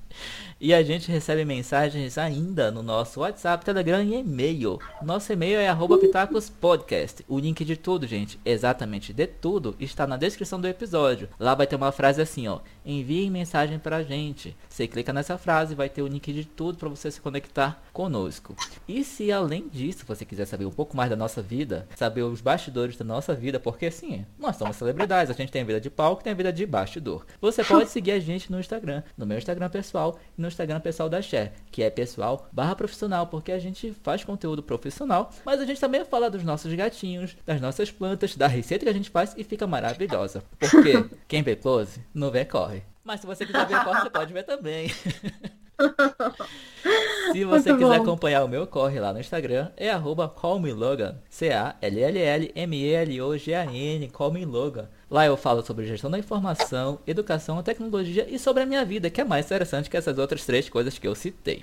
E 0.60 0.74
a 0.74 0.82
gente 0.82 1.08
recebe 1.08 1.44
mensagens 1.44 2.18
ainda 2.18 2.68
no 2.68 2.82
nosso 2.82 3.20
WhatsApp, 3.20 3.64
Telegram 3.64 4.02
e 4.02 4.16
e-mail. 4.16 4.80
Nosso 5.00 5.32
e-mail 5.32 5.60
é 5.60 5.72
pitacospodcast. 6.00 7.24
O 7.28 7.38
link 7.38 7.64
de 7.64 7.76
tudo, 7.76 8.08
gente, 8.08 8.40
exatamente 8.44 9.12
de 9.12 9.24
tudo, 9.28 9.76
está 9.78 10.04
na 10.04 10.16
descrição 10.16 10.60
do 10.60 10.66
episódio. 10.66 11.28
Lá 11.38 11.54
vai 11.54 11.64
ter 11.64 11.76
uma 11.76 11.92
frase 11.92 12.20
assim, 12.20 12.48
ó. 12.48 12.58
Envie 12.84 13.30
mensagem 13.30 13.78
pra 13.78 14.02
gente. 14.02 14.56
Você 14.68 14.88
clica 14.88 15.12
nessa 15.12 15.38
frase, 15.38 15.76
vai 15.76 15.88
ter 15.88 16.02
o 16.02 16.08
link 16.08 16.32
de 16.32 16.44
tudo 16.44 16.76
para 16.76 16.88
você 16.88 17.08
se 17.08 17.20
conectar 17.20 17.80
conosco. 17.92 18.56
E 18.88 19.04
se 19.04 19.30
além 19.30 19.68
disso 19.68 20.04
você 20.08 20.24
quiser 20.24 20.46
saber 20.46 20.66
um 20.66 20.72
pouco 20.72 20.96
mais 20.96 21.08
da 21.08 21.14
nossa 21.14 21.40
vida, 21.40 21.86
saber 21.94 22.22
os 22.22 22.40
bastidores 22.40 22.96
da 22.96 23.04
nossa 23.04 23.32
vida, 23.32 23.60
porque 23.60 23.86
assim, 23.86 24.26
nós 24.36 24.56
somos 24.56 24.74
celebridades, 24.74 25.30
a 25.30 25.36
gente 25.36 25.52
tem 25.52 25.62
a 25.62 25.64
vida 25.64 25.80
de 25.80 25.88
palco, 25.88 26.24
tem 26.24 26.32
a 26.32 26.36
vida 26.36 26.52
de 26.52 26.66
bastidor. 26.66 27.24
Você 27.40 27.62
pode 27.62 27.90
seguir 27.90 28.10
a 28.10 28.18
gente 28.18 28.50
no 28.50 28.58
Instagram, 28.58 29.04
no 29.16 29.24
meu 29.24 29.38
Instagram 29.38 29.68
pessoal 29.68 30.18
e 30.36 30.42
no 30.42 30.47
no 30.48 30.50
Instagram 30.50 30.80
pessoal 30.80 31.08
da 31.08 31.20
Share, 31.20 31.52
que 31.70 31.82
é 31.82 31.90
pessoal 31.90 32.48
barra 32.50 32.74
profissional, 32.74 33.26
porque 33.26 33.52
a 33.52 33.58
gente 33.58 33.92
faz 34.02 34.24
conteúdo 34.24 34.62
profissional, 34.62 35.30
mas 35.44 35.60
a 35.60 35.66
gente 35.66 35.80
também 35.80 36.04
fala 36.04 36.30
dos 36.30 36.42
nossos 36.42 36.72
gatinhos, 36.72 37.36
das 37.44 37.60
nossas 37.60 37.90
plantas, 37.90 38.34
da 38.34 38.46
receita 38.46 38.84
que 38.84 38.90
a 38.90 38.94
gente 38.94 39.10
faz 39.10 39.34
e 39.36 39.44
fica 39.44 39.66
maravilhosa. 39.66 40.42
Porque 40.58 41.04
quem 41.28 41.42
vê 41.42 41.54
close, 41.54 42.00
não 42.14 42.30
vê 42.30 42.44
corre. 42.44 42.82
Mas 43.04 43.20
se 43.20 43.26
você 43.26 43.46
quiser 43.46 43.66
ver 43.66 43.84
corre, 43.84 44.00
você 44.00 44.10
pode 44.10 44.32
ver 44.32 44.44
também. 44.44 44.90
Se 47.30 47.44
você 47.44 47.70
Muito 47.70 47.84
quiser 47.84 47.98
bom. 47.98 48.02
acompanhar 48.02 48.42
o 48.42 48.48
meu 48.48 48.66
corre 48.66 48.98
lá 48.98 49.12
no 49.12 49.20
Instagram, 49.20 49.70
é 49.76 49.90
arroba 49.90 50.28
callmelogan, 50.28 51.18
C-A-L-L-L-M-E-L-O-G-A-N, 51.30 54.08
callmelogan. 54.08 54.88
Lá 55.10 55.24
eu 55.24 55.36
falo 55.36 55.64
sobre 55.64 55.86
gestão 55.86 56.10
da 56.10 56.18
informação, 56.18 57.00
educação, 57.06 57.62
tecnologia 57.62 58.26
e 58.28 58.38
sobre 58.38 58.62
a 58.62 58.66
minha 58.66 58.84
vida, 58.84 59.08
que 59.08 59.20
é 59.20 59.24
mais 59.24 59.46
interessante 59.46 59.88
que 59.88 59.96
essas 59.96 60.18
outras 60.18 60.44
três 60.44 60.68
coisas 60.68 60.98
que 60.98 61.08
eu 61.08 61.14
citei. 61.14 61.62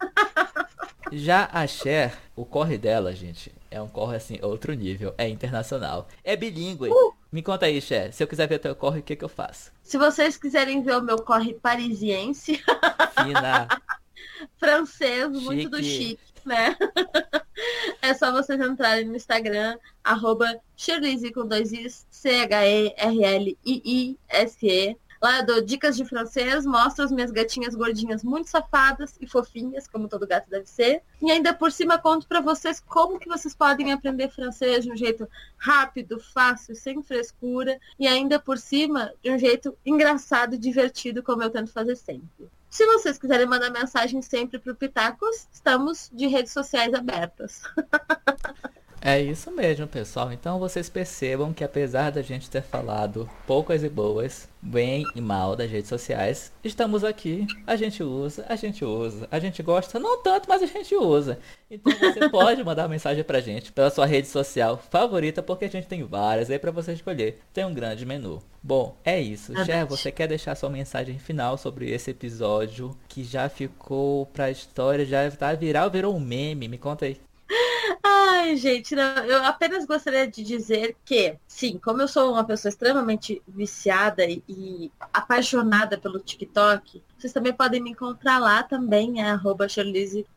Já 1.12 1.48
a 1.52 1.66
Cher, 1.66 2.16
o 2.36 2.44
corre 2.44 2.78
dela, 2.78 3.12
gente, 3.12 3.52
é 3.70 3.80
um 3.82 3.88
corre 3.88 4.16
assim, 4.16 4.38
outro 4.42 4.72
nível, 4.74 5.12
é 5.18 5.28
internacional. 5.28 6.08
É 6.22 6.36
bilíngue. 6.36 6.88
Uh! 6.88 7.14
Me 7.32 7.42
conta 7.42 7.66
aí, 7.66 7.80
Cher, 7.80 8.12
se 8.12 8.22
eu 8.22 8.28
quiser 8.28 8.48
ver 8.48 8.58
teu 8.58 8.74
corre, 8.74 9.00
o 9.00 9.02
que, 9.02 9.16
que 9.16 9.24
eu 9.24 9.28
faço? 9.28 9.72
Se 9.82 9.96
vocês 9.96 10.36
quiserem 10.36 10.82
ver 10.82 10.96
o 10.96 11.02
meu 11.02 11.18
corre 11.22 11.54
parisiense. 11.54 12.56
Fina. 12.56 13.68
francês, 14.58 15.26
chique. 15.32 15.44
muito 15.44 15.68
do 15.68 15.82
chique, 15.82 16.29
né? 16.44 16.76
é 18.02 18.14
só 18.14 18.32
vocês 18.32 18.60
entrarem 18.60 19.06
no 19.06 19.16
Instagram, 19.16 19.78
arroba 20.02 20.60
com 21.34 21.46
dois 21.46 21.72
Is, 21.72 22.06
C-H-E-R-L-I-I-S-E. 22.10 22.96
Lá 25.22 25.40
eu 25.40 25.46
dou 25.46 25.60
dicas 25.60 25.98
de 25.98 26.04
francês, 26.06 26.64
mostro 26.64 27.04
as 27.04 27.12
minhas 27.12 27.30
gatinhas 27.30 27.74
gordinhas 27.74 28.24
muito 28.24 28.48
safadas 28.48 29.18
e 29.20 29.26
fofinhas, 29.26 29.86
como 29.86 30.08
todo 30.08 30.26
gato 30.26 30.48
deve 30.48 30.64
ser. 30.64 31.02
E 31.20 31.30
ainda 31.30 31.52
por 31.52 31.70
cima 31.70 31.98
conto 31.98 32.26
para 32.26 32.40
vocês 32.40 32.80
como 32.80 33.18
que 33.18 33.28
vocês 33.28 33.54
podem 33.54 33.92
aprender 33.92 34.30
francês 34.30 34.82
de 34.82 34.90
um 34.90 34.96
jeito 34.96 35.28
rápido, 35.58 36.18
fácil, 36.18 36.74
sem 36.74 37.02
frescura 37.02 37.78
e 37.98 38.08
ainda 38.08 38.40
por 38.40 38.56
cima 38.56 39.12
de 39.22 39.30
um 39.30 39.38
jeito 39.38 39.76
engraçado 39.84 40.54
e 40.54 40.58
divertido, 40.58 41.22
como 41.22 41.42
eu 41.42 41.50
tento 41.50 41.70
fazer 41.70 41.96
sempre. 41.96 42.48
Se 42.70 42.86
vocês 42.86 43.18
quiserem 43.18 43.46
mandar 43.46 43.68
mensagem 43.70 44.22
sempre 44.22 44.58
pro 44.58 44.76
Pitacos, 44.76 45.48
estamos 45.52 46.08
de 46.12 46.28
redes 46.28 46.52
sociais 46.52 46.94
abertas. 46.94 47.62
É 49.02 49.18
isso 49.18 49.50
mesmo, 49.50 49.86
pessoal. 49.86 50.30
Então 50.30 50.58
vocês 50.58 50.88
percebam 50.90 51.54
que 51.54 51.64
apesar 51.64 52.10
da 52.10 52.20
gente 52.20 52.50
ter 52.50 52.62
falado 52.62 53.28
poucas 53.46 53.82
e 53.82 53.88
boas, 53.88 54.46
bem 54.60 55.04
e 55.14 55.20
mal 55.22 55.56
das 55.56 55.70
redes 55.70 55.88
sociais, 55.88 56.52
estamos 56.62 57.02
aqui, 57.02 57.46
a 57.66 57.76
gente 57.76 58.02
usa, 58.02 58.44
a 58.46 58.56
gente 58.56 58.84
usa, 58.84 59.26
a 59.30 59.38
gente 59.38 59.62
gosta, 59.62 59.98
não 59.98 60.22
tanto, 60.22 60.48
mas 60.48 60.62
a 60.62 60.66
gente 60.66 60.94
usa. 60.94 61.38
Então 61.70 61.92
você 61.98 62.28
pode 62.28 62.62
mandar 62.62 62.88
mensagem 62.88 63.24
pra 63.24 63.40
gente 63.40 63.72
pela 63.72 63.90
sua 63.90 64.04
rede 64.04 64.28
social 64.28 64.76
favorita, 64.90 65.42
porque 65.42 65.64
a 65.64 65.70
gente 65.70 65.86
tem 65.86 66.04
várias 66.04 66.50
aí 66.50 66.58
para 66.58 66.70
você 66.70 66.92
escolher. 66.92 67.40
Tem 67.54 67.64
um 67.64 67.72
grande 67.72 68.04
menu. 68.04 68.42
Bom, 68.62 68.94
é 69.02 69.18
isso. 69.18 69.54
Cher, 69.64 69.86
você 69.86 70.12
quer 70.12 70.28
deixar 70.28 70.54
sua 70.54 70.68
mensagem 70.68 71.18
final 71.18 71.56
sobre 71.56 71.90
esse 71.90 72.10
episódio 72.10 72.94
que 73.08 73.24
já 73.24 73.48
ficou 73.48 74.26
pra 74.26 74.50
história, 74.50 75.06
já 75.06 75.30
tá 75.30 75.54
viral, 75.54 75.90
virou 75.90 76.14
um 76.14 76.20
meme? 76.20 76.68
Me 76.68 76.76
conta 76.76 77.06
aí. 77.06 77.18
Ai, 78.32 78.56
gente, 78.56 78.94
não, 78.94 79.02
eu 79.24 79.44
apenas 79.44 79.84
gostaria 79.84 80.26
de 80.26 80.44
dizer 80.44 80.96
que, 81.04 81.36
sim, 81.48 81.78
como 81.78 82.00
eu 82.00 82.06
sou 82.08 82.32
uma 82.32 82.44
pessoa 82.44 82.70
extremamente 82.70 83.42
viciada 83.46 84.24
e, 84.24 84.42
e 84.48 84.92
apaixonada 85.12 85.98
pelo 85.98 86.20
TikTok, 86.20 87.02
vocês 87.20 87.32
também 87.32 87.52
podem 87.52 87.82
me 87.82 87.90
encontrar 87.90 88.38
lá 88.38 88.62
também, 88.62 89.20
é 89.20 89.30
arroba 89.30 89.66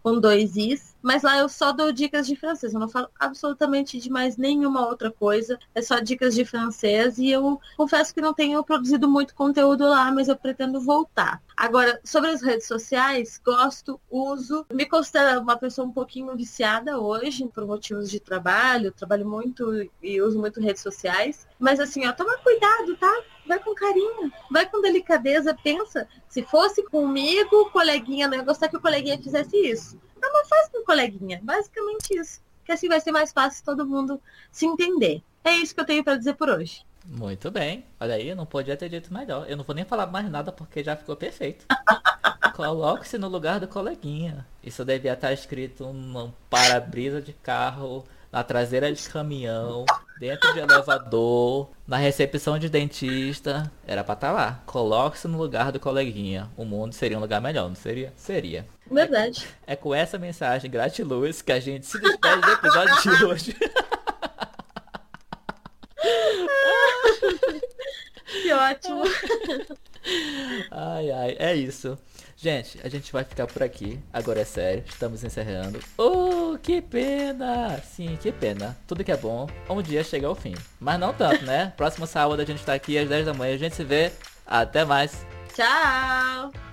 com 0.02 0.20
dois 0.20 0.56
is. 0.58 0.94
Mas 1.02 1.24
lá 1.24 1.38
eu 1.38 1.50
só 1.50 1.72
dou 1.72 1.92
dicas 1.92 2.26
de 2.28 2.36
francês, 2.36 2.74
eu 2.74 2.80
não 2.80 2.88
falo 2.88 3.10
absolutamente 3.20 4.00
de 4.00 4.10
mais 4.10 4.38
nenhuma 4.38 4.88
outra 4.88 5.12
coisa. 5.12 5.60
É 5.76 5.82
só 5.82 6.00
dicas 6.00 6.34
de 6.34 6.46
francês 6.46 7.18
e 7.18 7.30
eu 7.30 7.60
confesso 7.76 8.14
que 8.14 8.22
não 8.22 8.34
tenho 8.34 8.64
produzido 8.64 9.08
muito 9.10 9.36
conteúdo 9.36 9.88
lá, 9.88 10.12
mas 10.12 10.28
eu 10.28 10.36
pretendo 10.36 10.80
voltar. 10.80 11.42
Agora, 11.56 12.00
sobre 12.04 12.30
as 12.30 12.42
redes 12.42 12.68
sociais, 12.68 13.40
gosto, 13.44 14.00
uso, 14.10 14.66
me 14.74 14.86
considero 14.86 15.42
uma 15.42 15.58
pessoa 15.58 15.88
um 15.88 15.92
pouquinho 15.92 16.36
viciada 16.36 17.00
hoje, 17.00 17.48
por 17.54 17.66
motivos 17.66 18.10
de 18.10 18.20
trabalho, 18.20 18.92
trabalho 18.92 19.28
muito 19.28 19.90
e 20.02 20.22
uso 20.22 20.40
muito 20.40 20.60
redes 20.60 20.82
sociais. 20.82 21.48
Mas 21.64 21.80
assim, 21.80 22.06
ó, 22.06 22.12
toma 22.12 22.38
cuidado, 22.40 22.98
tá? 22.98 23.24
Vai 23.48 23.58
com 23.58 23.74
carinho, 23.74 24.30
vai 24.52 24.70
com 24.70 24.82
delicadeza, 24.82 25.58
pensa. 25.64 26.06
Se 26.28 26.44
fosse 26.44 26.84
comigo, 26.84 27.56
o 27.56 27.72
coleguinha 27.72 28.28
não 28.28 28.36
ia 28.36 28.44
gostar 28.44 28.68
que 28.68 28.76
o 28.76 28.82
coleguinha 28.82 29.18
fizesse 29.18 29.56
isso. 29.56 29.98
Então 30.18 30.30
não 30.34 30.46
faz 30.46 30.68
com 30.68 30.80
o 30.80 30.86
coleguinha. 30.86 31.40
Basicamente 31.42 32.20
isso. 32.20 32.42
Que 32.66 32.74
assim 32.74 32.90
vai 32.90 33.00
ser 33.00 33.14
mais 33.14 33.32
fácil 33.32 33.64
todo 33.64 33.88
mundo 33.88 34.20
se 34.52 34.66
entender. 34.66 35.24
É 35.42 35.54
isso 35.54 35.74
que 35.74 35.80
eu 35.80 35.86
tenho 35.86 36.04
para 36.04 36.18
dizer 36.18 36.34
por 36.34 36.50
hoje. 36.50 36.86
Muito 37.06 37.50
bem. 37.50 37.86
Olha 37.98 38.16
aí, 38.16 38.28
eu 38.28 38.36
não 38.36 38.46
podia 38.46 38.76
ter 38.76 38.90
dito 38.90 39.14
melhor. 39.14 39.50
Eu 39.50 39.56
não 39.56 39.64
vou 39.64 39.74
nem 39.74 39.86
falar 39.86 40.08
mais 40.08 40.30
nada 40.30 40.52
porque 40.52 40.84
já 40.84 40.98
ficou 40.98 41.16
perfeito. 41.16 41.66
Coloque-se 42.58 43.18
no 43.18 43.30
lugar 43.30 43.62
do 43.62 43.70
coleguinha. 43.70 44.46
Isso 44.62 44.84
devia 44.84 45.14
estar 45.14 45.32
escrito 45.32 45.94
num 45.94 46.34
para-brisa 46.50 47.22
de 47.22 47.32
carro, 47.32 48.04
na 48.34 48.44
traseira 48.44 48.92
de 48.92 49.08
caminhão, 49.08 49.86
dentro 50.20 50.52
de 50.54 50.60
elevador, 50.60 51.70
na 51.88 51.98
recepção 51.98 52.58
de 52.58 52.68
dentista. 52.68 53.72
Era 53.86 54.04
pra 54.04 54.16
estar 54.16 54.30
tá 54.30 54.34
lá. 54.34 54.60
Coloque-se 54.66 55.28
no 55.28 55.38
lugar 55.38 55.72
do 55.72 55.80
coleguinha. 55.80 56.50
O 56.58 56.66
mundo 56.66 56.94
seria 56.94 57.16
um 57.16 57.22
lugar 57.22 57.40
melhor, 57.40 57.70
não 57.70 57.76
seria? 57.76 58.12
Seria. 58.16 58.66
Verdade. 58.90 59.48
É, 59.68 59.74
é 59.74 59.76
com 59.76 59.94
essa 59.94 60.18
mensagem 60.18 60.72
gratiluz 60.72 61.44
que 61.44 61.52
a 61.52 61.60
gente 61.60 61.86
se 61.86 62.02
despede 62.02 62.42
do 62.42 62.52
episódio 62.54 62.96
de 63.04 63.24
hoje. 63.24 63.56
que 68.26 68.52
ótimo. 68.52 69.04
Ai, 70.72 71.12
ai, 71.12 71.36
é 71.38 71.54
isso. 71.56 71.96
Gente, 72.44 72.78
a 72.84 72.90
gente 72.90 73.10
vai 73.10 73.24
ficar 73.24 73.48
por 73.48 73.64
aqui. 73.64 73.98
Agora 74.12 74.42
é 74.42 74.44
sério, 74.44 74.84
estamos 74.86 75.24
encerrando. 75.24 75.80
Oh, 75.98 76.58
que 76.62 76.82
pena! 76.82 77.82
Sim, 77.82 78.18
que 78.22 78.34
pena. 78.34 78.76
Tudo 78.86 79.02
que 79.02 79.14
é 79.14 79.16
bom, 79.16 79.48
um 79.70 79.82
dia 79.82 80.04
chega 80.04 80.28
ao 80.28 80.36
fim. 80.36 80.54
Mas 80.78 81.00
não 81.00 81.14
tanto, 81.14 81.46
né? 81.46 81.72
Próximo 81.78 82.06
sábado 82.06 82.42
a 82.42 82.46
gente 82.46 82.62
tá 82.66 82.74
aqui 82.74 82.98
às 82.98 83.08
10 83.08 83.28
da 83.28 83.34
manhã. 83.34 83.56
A 83.56 83.58
gente 83.58 83.76
se 83.76 83.86
vê. 83.86 84.12
Até 84.46 84.84
mais. 84.84 85.26
Tchau! 85.56 86.73